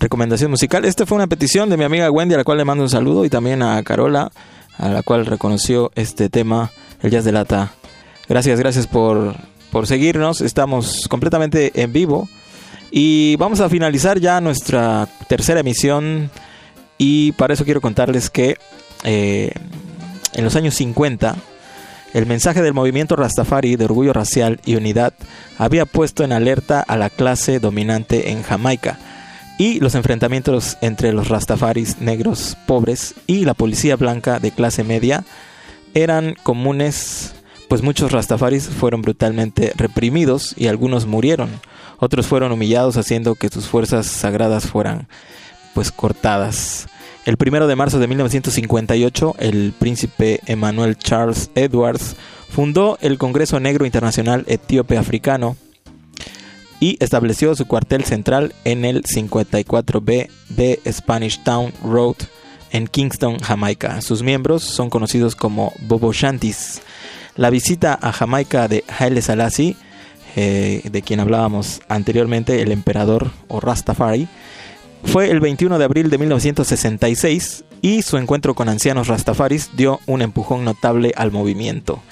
recomendación 0.00 0.50
musical. 0.50 0.84
Esta 0.84 1.06
fue 1.06 1.16
una 1.16 1.26
petición 1.26 1.70
de 1.70 1.76
mi 1.76 1.84
amiga 1.84 2.10
Wendy, 2.10 2.34
a 2.34 2.38
la 2.38 2.44
cual 2.44 2.58
le 2.58 2.64
mando 2.64 2.84
un 2.84 2.90
saludo, 2.90 3.24
y 3.24 3.30
también 3.30 3.62
a 3.62 3.82
Carola, 3.82 4.30
a 4.76 4.88
la 4.88 5.02
cual 5.02 5.26
reconoció 5.26 5.90
este 5.94 6.28
tema, 6.28 6.70
el 7.00 7.10
Jazz 7.10 7.24
de 7.24 7.32
Lata. 7.32 7.72
Gracias, 8.28 8.58
gracias 8.58 8.86
por, 8.86 9.36
por 9.70 9.86
seguirnos. 9.86 10.40
Estamos 10.40 11.08
completamente 11.08 11.72
en 11.82 11.92
vivo. 11.92 12.28
Y 12.90 13.36
vamos 13.36 13.60
a 13.60 13.68
finalizar 13.68 14.18
ya 14.18 14.40
nuestra 14.40 15.08
tercera 15.28 15.60
emisión. 15.60 16.30
Y 16.98 17.32
para 17.32 17.54
eso 17.54 17.64
quiero 17.64 17.80
contarles 17.80 18.28
que 18.28 18.56
eh, 19.04 19.52
en 20.34 20.44
los 20.44 20.56
años 20.56 20.74
50 20.74 21.36
el 22.14 22.26
mensaje 22.26 22.62
del 22.62 22.74
movimiento 22.74 23.16
Rastafari 23.16 23.76
de 23.76 23.84
orgullo 23.84 24.12
racial 24.12 24.60
y 24.64 24.76
unidad 24.76 25.12
había 25.58 25.84
puesto 25.84 26.24
en 26.24 26.32
alerta 26.32 26.80
a 26.80 26.96
la 26.96 27.10
clase 27.10 27.60
dominante 27.60 28.30
en 28.30 28.42
Jamaica 28.42 28.98
y 29.58 29.80
los 29.80 29.96
enfrentamientos 29.96 30.78
entre 30.80 31.12
los 31.12 31.28
Rastafaris 31.28 32.00
negros 32.00 32.56
pobres 32.66 33.14
y 33.26 33.44
la 33.44 33.54
policía 33.54 33.96
blanca 33.96 34.38
de 34.38 34.52
clase 34.52 34.84
media 34.84 35.24
eran 35.94 36.36
comunes, 36.44 37.34
pues 37.68 37.82
muchos 37.82 38.12
Rastafaris 38.12 38.68
fueron 38.68 39.02
brutalmente 39.02 39.72
reprimidos 39.76 40.54
y 40.56 40.68
algunos 40.68 41.06
murieron, 41.06 41.50
otros 41.98 42.28
fueron 42.28 42.52
humillados 42.52 42.96
haciendo 42.96 43.34
que 43.34 43.48
sus 43.48 43.66
fuerzas 43.66 44.06
sagradas 44.06 44.66
fueran 44.66 45.08
pues 45.74 45.90
cortadas. 45.90 46.86
El 47.28 47.36
primero 47.36 47.66
de 47.66 47.76
marzo 47.76 47.98
de 47.98 48.06
1958, 48.06 49.36
el 49.38 49.74
príncipe 49.78 50.40
Emmanuel 50.46 50.96
Charles 50.96 51.50
Edwards 51.54 52.16
fundó 52.48 52.96
el 53.02 53.18
Congreso 53.18 53.60
Negro 53.60 53.84
Internacional 53.84 54.46
Etíope 54.46 54.96
Africano 54.96 55.54
y 56.80 56.96
estableció 57.04 57.54
su 57.54 57.66
cuartel 57.66 58.04
central 58.04 58.54
en 58.64 58.86
el 58.86 59.02
54B 59.02 60.30
de 60.48 60.80
Spanish 60.90 61.42
Town 61.42 61.74
Road 61.84 62.16
en 62.70 62.86
Kingston, 62.86 63.38
Jamaica. 63.40 64.00
Sus 64.00 64.22
miembros 64.22 64.62
son 64.62 64.88
conocidos 64.88 65.36
como 65.36 65.74
Bobo 65.82 66.14
Shantis. 66.14 66.80
La 67.36 67.50
visita 67.50 67.98
a 68.00 68.10
Jamaica 68.10 68.68
de 68.68 68.84
Haile 68.98 69.20
Selassie, 69.20 69.76
eh, 70.34 70.80
de 70.90 71.02
quien 71.02 71.20
hablábamos 71.20 71.82
anteriormente, 71.88 72.62
el 72.62 72.72
emperador 72.72 73.30
o 73.48 73.60
Rastafari, 73.60 74.28
fue 75.08 75.30
el 75.30 75.40
21 75.40 75.78
de 75.78 75.84
abril 75.86 76.10
de 76.10 76.18
1966 76.18 77.64
y 77.80 78.02
su 78.02 78.18
encuentro 78.18 78.54
con 78.54 78.68
ancianos 78.68 79.08
rastafaris 79.08 79.70
dio 79.74 80.00
un 80.06 80.20
empujón 80.20 80.64
notable 80.64 81.14
al 81.16 81.32
movimiento. 81.32 82.02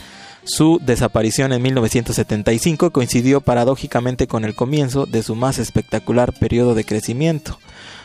Su 0.44 0.80
desaparición 0.82 1.52
en 1.52 1.60
1975 1.60 2.92
coincidió 2.92 3.42
paradójicamente 3.42 4.26
con 4.26 4.44
el 4.44 4.54
comienzo 4.54 5.04
de 5.04 5.22
su 5.22 5.34
más 5.34 5.58
espectacular 5.58 6.32
periodo 6.32 6.74
de 6.74 6.84
crecimiento, 6.84 7.58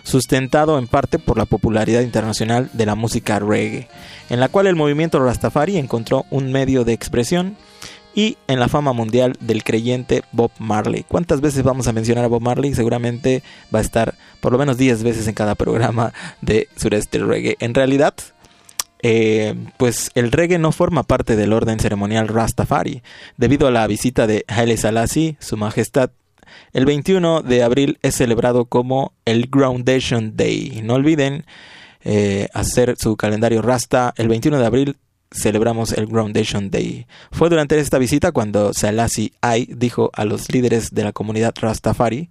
sustentado 0.04 0.78
en 0.78 0.88
parte 0.88 1.20
por 1.20 1.38
la 1.38 1.46
popularidad 1.46 2.02
internacional 2.02 2.70
de 2.74 2.86
la 2.86 2.96
música 2.96 3.40
reggae, 3.40 3.88
en 4.30 4.42
la 4.42 4.50
cual 4.50 4.68
el 4.68 4.76
movimiento 4.76 5.24
Rastafari 5.24 5.78
encontró 5.78 6.26
un 6.32 6.52
medio 6.52 6.84
de 6.84 6.94
expresión 6.94 7.56
y 8.14 8.38
en 8.48 8.60
la 8.60 8.68
fama 8.68 8.94
mundial 8.94 9.36
del 9.40 9.64
creyente 9.64 10.24
Bob 10.32 10.52
Marley. 10.60 11.06
¿Cuántas 11.08 11.42
veces 11.42 11.64
vamos 11.64 11.88
a 11.88 11.94
mencionar 11.94 12.26
a 12.26 12.28
Bob 12.28 12.42
Marley? 12.42 12.74
Seguramente 12.74 13.44
va 13.74 13.80
a 13.80 13.82
estar 13.82 14.16
por 14.40 14.52
lo 14.52 14.58
menos 14.58 14.78
10 14.78 15.04
veces 15.04 15.28
en 15.28 15.34
cada 15.34 15.56
programa 15.56 16.14
de 16.42 16.68
Sureste 16.76 17.20
Reggae. 17.20 17.56
En 17.60 17.74
realidad, 17.74 18.14
eh, 19.04 19.56
pues 19.78 20.12
el 20.14 20.32
reggae 20.32 20.60
no 20.60 20.72
forma 20.72 21.04
parte 21.04 21.36
del 21.36 21.54
orden 21.54 21.80
ceremonial 21.80 22.28
Rastafari, 22.28 23.02
debido 23.38 23.68
a 23.68 23.72
la 23.72 23.88
visita 23.88 24.28
de 24.28 24.46
Haile 24.48 24.78
Selassie, 24.78 25.38
su 25.40 25.58
majestad. 25.58 26.12
El 26.74 26.86
21 26.86 27.42
de 27.42 27.64
abril 27.64 27.98
es 28.02 28.16
celebrado 28.16 28.66
como 28.66 29.14
el 29.26 29.48
Groundation 29.50 30.36
Day. 30.36 30.82
No 30.84 30.96
olviden 30.96 31.46
eh, 32.04 32.50
hacer 32.54 32.96
su 32.98 33.16
calendario 33.16 33.62
Rasta. 33.62 34.14
El 34.18 34.28
21 34.28 34.60
de 34.60 34.66
abril 34.66 34.98
celebramos 35.32 35.94
el 35.94 36.08
Groundation 36.08 36.70
Day. 36.70 37.08
Fue 37.32 37.50
durante 37.50 37.80
esta 37.80 37.98
visita 37.98 38.32
cuando 38.32 38.74
Selassie 38.74 39.34
I 39.42 39.68
dijo 39.74 40.12
a 40.14 40.26
los 40.26 40.52
líderes 40.52 40.92
de 40.92 41.04
la 41.04 41.14
comunidad 41.14 41.54
Rastafari 41.60 42.30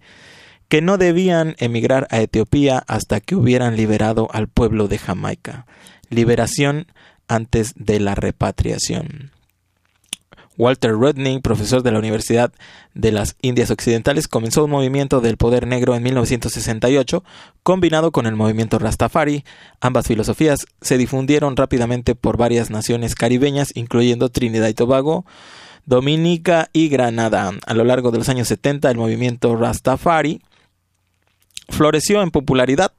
que 0.69 0.83
no 0.83 0.99
debían 0.99 1.57
emigrar 1.59 2.07
a 2.11 2.21
Etiopía 2.21 2.85
hasta 2.87 3.21
que 3.21 3.35
hubieran 3.35 3.77
liberado 3.77 4.29
al 4.33 4.47
pueblo 4.47 4.87
de 4.87 4.99
Jamaica. 4.99 5.67
Liberación 6.11 6.87
antes 7.27 7.73
de 7.75 7.99
la 7.99 8.15
repatriación. 8.15 9.33
Walter 10.61 10.93
Rodney, 10.93 11.41
profesor 11.41 11.83
de 11.83 11.91
la 11.91 11.99
Universidad 11.99 12.53
de 12.93 13.13
las 13.13 13.35
Indias 13.41 13.71
Occidentales, 13.71 14.29
comenzó 14.29 14.67
un 14.67 14.71
movimiento 14.71 15.23
del 15.23 15.39
poder 15.39 15.67
negro 15.67 15.95
en 15.95 16.03
1968, 16.03 17.25
combinado 17.63 18.13
con 18.13 18.27
el 18.27 18.37
movimiento 18.37 18.79
Rastafari. 18.79 19.43
Ambas 19.81 20.07
filosofías 20.07 20.67
se 20.83 20.99
difundieron 20.99 21.57
rápidamente 21.57 22.15
por 22.15 22.37
varias 22.37 22.69
naciones 22.69 23.15
caribeñas, 23.15 23.69
incluyendo 23.75 24.29
Trinidad 24.29 24.69
y 24.69 24.75
Tobago, 24.75 25.25
Dominica 25.87 26.69
y 26.75 26.91
Granada. 26.91 27.53
A 27.65 27.73
lo 27.73 27.85
largo 27.85 28.11
de 28.11 28.19
los 28.19 28.29
años 28.29 28.47
70, 28.49 28.91
el 28.91 28.99
movimiento 28.99 29.57
Rastafari 29.57 30.43
floreció 31.71 32.21
en 32.21 32.31
popularidad 32.31 32.93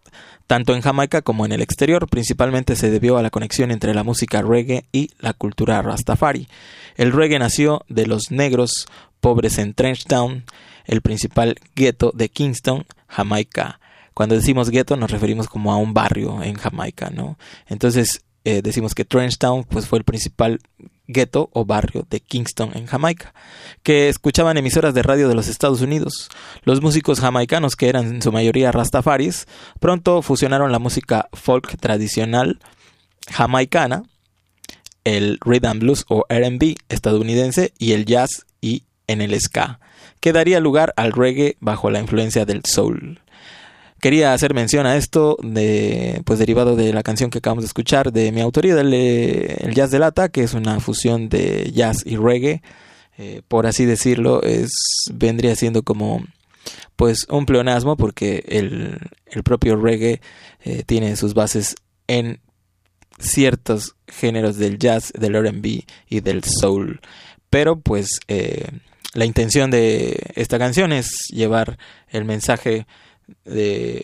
tanto 0.52 0.76
en 0.76 0.82
Jamaica 0.82 1.22
como 1.22 1.45
en 1.45 1.53
el 1.53 1.61
exterior, 1.61 2.10
principalmente 2.10 2.76
se 2.76 2.91
debió 2.91 3.18
a 3.18 3.22
la 3.22 3.30
conexión 3.30 3.72
entre 3.72 3.94
la 3.94 4.03
música 4.03 4.41
reggae 4.41 4.84
y 4.91 5.11
la 5.18 5.32
cultura 5.32 5.82
rastafari. 5.82 6.49
El 6.98 7.14
reggae 7.14 7.40
nació 7.40 7.86
de 7.88 8.06
los 8.06 8.32
negros 8.32 8.86
pobres 9.22 9.60
en 9.60 9.73
Trenchtown, 9.73 10.44
el 10.84 10.99
principal 10.99 11.56
gueto 11.73 12.11
de 12.14 12.28
Kingston, 12.28 12.86
Jamaica. 13.07 13.80
Cuando 14.14 14.36
decimos 14.36 14.72
gueto 14.72 14.98
nos 14.98 15.11
referimos 15.11 15.48
como 15.48 15.72
a 15.72 15.78
un 15.78 15.94
barrio 15.94 16.44
en 16.44 16.56
Jamaica, 16.56 17.10
¿no? 17.11 17.38
Entonces 17.68 18.22
eh, 18.43 18.61
decimos 18.63 18.95
que 18.95 19.05
Trenchtown 19.05 19.63
pues 19.65 19.88
fue 19.88 19.99
el 19.99 20.03
principal 20.03 20.59
gueto 21.07 21.49
o 21.53 21.65
barrio 21.65 22.05
de 22.09 22.19
Kingston 22.19 22.72
en 22.76 22.88
Jamaica, 22.88 23.34
que 23.84 24.09
escuchaban 24.09 24.57
emisoras 24.57 24.93
de 24.93 25.03
radio 25.03 25.27
de 25.27 25.35
los 25.35 25.47
Estados 25.47 25.81
Unidos. 25.81 26.30
Los 26.63 26.81
músicos 26.81 27.19
jamaicanos, 27.19 27.76
que 27.76 27.89
eran 27.89 28.07
en 28.07 28.22
su 28.22 28.31
mayoría 28.31 28.72
rastafaris, 28.72 29.47
pronto 29.80 30.22
fusionaron 30.22 30.72
la 30.72 30.80
música 30.80 31.30
folk 31.34 31.77
tradicional 31.80 32.59
jamaicana, 33.30 34.03
el 35.03 35.38
rhythm 35.41 35.80
blues 35.80 36.05
o 36.09 36.26
R&B 36.30 36.76
estadounidense 36.89 37.73
y 37.77 37.93
el 37.93 38.05
jazz 38.05 38.45
y 38.61 38.84
en 39.07 39.22
el 39.22 39.39
ska, 39.39 39.80
que 40.19 40.34
daría 40.34 40.59
lugar 40.59 40.93
al 40.95 41.11
reggae 41.11 41.57
bajo 41.59 41.89
la 41.89 41.99
influencia 41.99 42.45
del 42.45 42.63
soul. 42.65 43.20
Quería 44.02 44.34
hacer 44.34 44.56
mención 44.56 44.88
a 44.88 44.98
esto, 44.98 45.38
de, 45.44 46.23
pues 46.26 46.40
derivado 46.40 46.76
de 46.76 46.91
la 46.91 47.03
canción 47.03 47.30
que 47.30 47.38
acabamos 47.38 47.64
de 47.64 47.68
escuchar 47.68 48.11
de 48.11 48.32
mi 48.32 48.41
autoría, 48.41 48.73
del 48.73 48.91
el 48.95 49.76
Jazz 49.76 49.91
de 49.91 49.99
Lata, 49.99 50.30
que 50.30 50.41
es 50.41 50.56
una 50.56 50.80
fusión 50.80 51.30
de 51.30 51.72
jazz 51.72 52.03
y 52.03 52.18
reggae, 52.18 52.64
eh, 53.19 53.44
por 53.48 53.68
así 53.68 53.86
decirlo, 53.86 54.41
es 54.41 54.72
vendría 55.14 55.56
siendo 55.56 55.84
como 55.84 56.26
pues 56.95 57.28
un 57.30 57.45
pleonasmo 57.45 57.95
porque 57.95 58.44
el, 58.48 58.98
el 59.28 59.44
propio 59.44 59.76
reggae 59.76 60.19
eh, 60.64 60.82
tiene 60.84 61.15
sus 61.15 61.36
bases 61.36 61.76
en 62.07 62.40
ciertos 63.19 63.95
géneros 64.07 64.57
del 64.57 64.80
jazz, 64.80 65.14
del 65.14 65.36
RB 65.36 65.84
y 66.10 66.19
del 66.22 66.44
soul. 66.44 67.02
Pero 67.52 67.80
pues 67.80 68.19
eh, 68.28 68.68
la 69.14 69.26
intención 69.26 69.69
de 69.69 70.18
esta 70.36 70.57
canción 70.57 70.91
es 70.91 71.11
llevar 71.30 71.78
el 72.10 72.26
mensaje 72.26 72.88
de, 73.45 74.03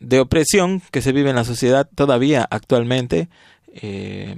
de 0.00 0.20
opresión 0.20 0.82
que 0.90 1.02
se 1.02 1.12
vive 1.12 1.30
en 1.30 1.36
la 1.36 1.44
sociedad 1.44 1.88
todavía 1.94 2.46
actualmente 2.50 3.28
eh, 3.74 4.36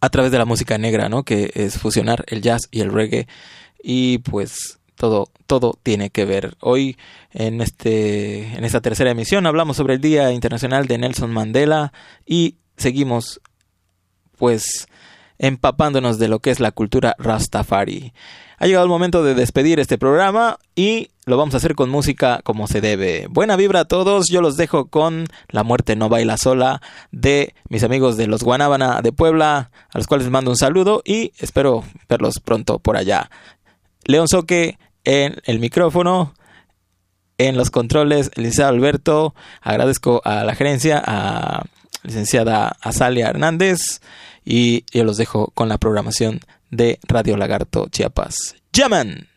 a 0.00 0.08
través 0.10 0.30
de 0.30 0.38
la 0.38 0.44
música 0.44 0.78
negra, 0.78 1.08
¿no? 1.08 1.24
Que 1.24 1.50
es 1.54 1.78
fusionar 1.78 2.24
el 2.28 2.42
jazz 2.42 2.62
y 2.70 2.80
el 2.80 2.92
reggae 2.92 3.26
y 3.82 4.18
pues 4.18 4.78
todo 4.96 5.28
todo 5.46 5.78
tiene 5.82 6.10
que 6.10 6.24
ver. 6.24 6.56
Hoy 6.60 6.96
en 7.32 7.60
este 7.60 8.56
en 8.56 8.64
esta 8.64 8.80
tercera 8.80 9.10
emisión 9.10 9.46
hablamos 9.46 9.76
sobre 9.76 9.94
el 9.94 10.00
Día 10.00 10.32
Internacional 10.32 10.86
de 10.86 10.98
Nelson 10.98 11.32
Mandela 11.32 11.92
y 12.24 12.56
seguimos 12.76 13.40
pues 14.38 14.88
empapándonos 15.38 16.18
de 16.18 16.28
lo 16.28 16.40
que 16.40 16.50
es 16.50 16.60
la 16.60 16.72
cultura 16.72 17.14
Rastafari. 17.18 18.12
Ha 18.58 18.66
llegado 18.66 18.84
el 18.84 18.90
momento 18.90 19.22
de 19.22 19.34
despedir 19.34 19.80
este 19.80 19.98
programa 19.98 20.58
y 20.74 21.10
lo 21.26 21.36
vamos 21.36 21.54
a 21.54 21.56
hacer 21.56 21.74
con 21.74 21.90
música 21.90 22.40
como 22.44 22.68
se 22.68 22.80
debe. 22.80 23.26
Buena 23.28 23.56
vibra 23.56 23.80
a 23.80 23.84
todos, 23.84 24.28
yo 24.28 24.40
los 24.40 24.56
dejo 24.56 24.86
con 24.86 25.26
La 25.48 25.64
muerte 25.64 25.96
no 25.96 26.08
baila 26.08 26.36
sola 26.36 26.80
de 27.10 27.52
mis 27.68 27.82
amigos 27.82 28.16
de 28.16 28.28
los 28.28 28.44
Guanábana 28.44 29.02
de 29.02 29.10
Puebla, 29.10 29.72
a 29.90 29.98
los 29.98 30.06
cuales 30.06 30.26
les 30.26 30.32
mando 30.32 30.52
un 30.52 30.56
saludo 30.56 31.02
y 31.04 31.32
espero 31.38 31.82
verlos 32.08 32.38
pronto 32.38 32.78
por 32.78 32.96
allá. 32.96 33.28
León 34.04 34.28
Soque 34.28 34.78
en 35.02 35.40
el 35.46 35.58
micrófono, 35.58 36.32
en 37.38 37.56
los 37.56 37.70
controles, 37.70 38.30
licenciado 38.36 38.70
Alberto, 38.70 39.34
agradezco 39.62 40.22
a 40.24 40.44
la 40.44 40.54
gerencia, 40.54 41.02
a 41.04 41.64
licenciada 42.04 42.76
Azalia 42.80 43.28
Hernández 43.28 44.00
y 44.44 44.84
yo 44.96 45.02
los 45.02 45.16
dejo 45.16 45.50
con 45.54 45.68
la 45.68 45.78
programación 45.78 46.38
de 46.70 47.00
Radio 47.08 47.36
Lagarto 47.36 47.88
Chiapas. 47.90 48.54
¡Llaman! 48.72 49.35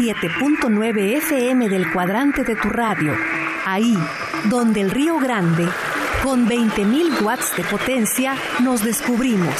107.9 0.00 1.18
FM 1.18 1.68
del 1.68 1.92
cuadrante 1.92 2.42
de 2.42 2.56
tu 2.56 2.70
radio, 2.70 3.12
ahí 3.66 3.94
donde 4.48 4.80
el 4.80 4.90
Río 4.90 5.18
Grande, 5.18 5.68
con 6.24 6.48
20.000 6.48 7.20
watts 7.20 7.54
de 7.54 7.64
potencia, 7.64 8.34
nos 8.62 8.82
descubrimos. 8.82 9.54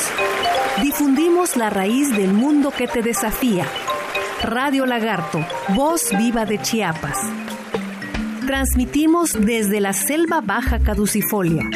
Difundimos 0.81 1.59
la 1.59 1.69
raíz 1.69 2.17
del 2.17 2.33
mundo 2.33 2.71
que 2.71 2.89
te 2.89 3.03
desafía. 3.03 3.67
Radio 4.43 4.87
Lagarto, 4.87 5.45
voz 5.75 6.09
viva 6.17 6.47
de 6.47 6.59
Chiapas. 6.59 7.19
Transmitimos 8.47 9.35
desde 9.39 9.79
la 9.81 9.93
selva 9.93 10.41
baja 10.41 10.79
caducifolia. 10.79 11.69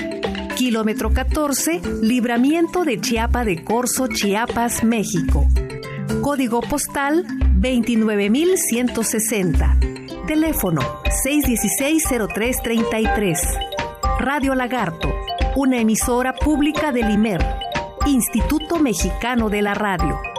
Kilómetro 0.56 1.12
14, 1.12 1.82
libramiento 2.00 2.84
de 2.84 2.98
Chiapa 2.98 3.44
de 3.44 3.62
Corzo, 3.62 4.06
Chiapas, 4.06 4.84
México. 4.84 5.46
Código 6.22 6.62
postal 6.62 7.26
29160. 7.64 9.78
Teléfono 10.26 10.82
616-0333. 11.24 13.38
Radio 14.18 14.54
Lagarto, 14.54 15.08
una 15.56 15.78
emisora 15.78 16.34
pública 16.34 16.92
del 16.92 17.08
IMER. 17.08 17.42
Instituto 18.06 18.78
Mexicano 18.78 19.48
de 19.48 19.62
la 19.62 19.72
Radio. 19.72 20.33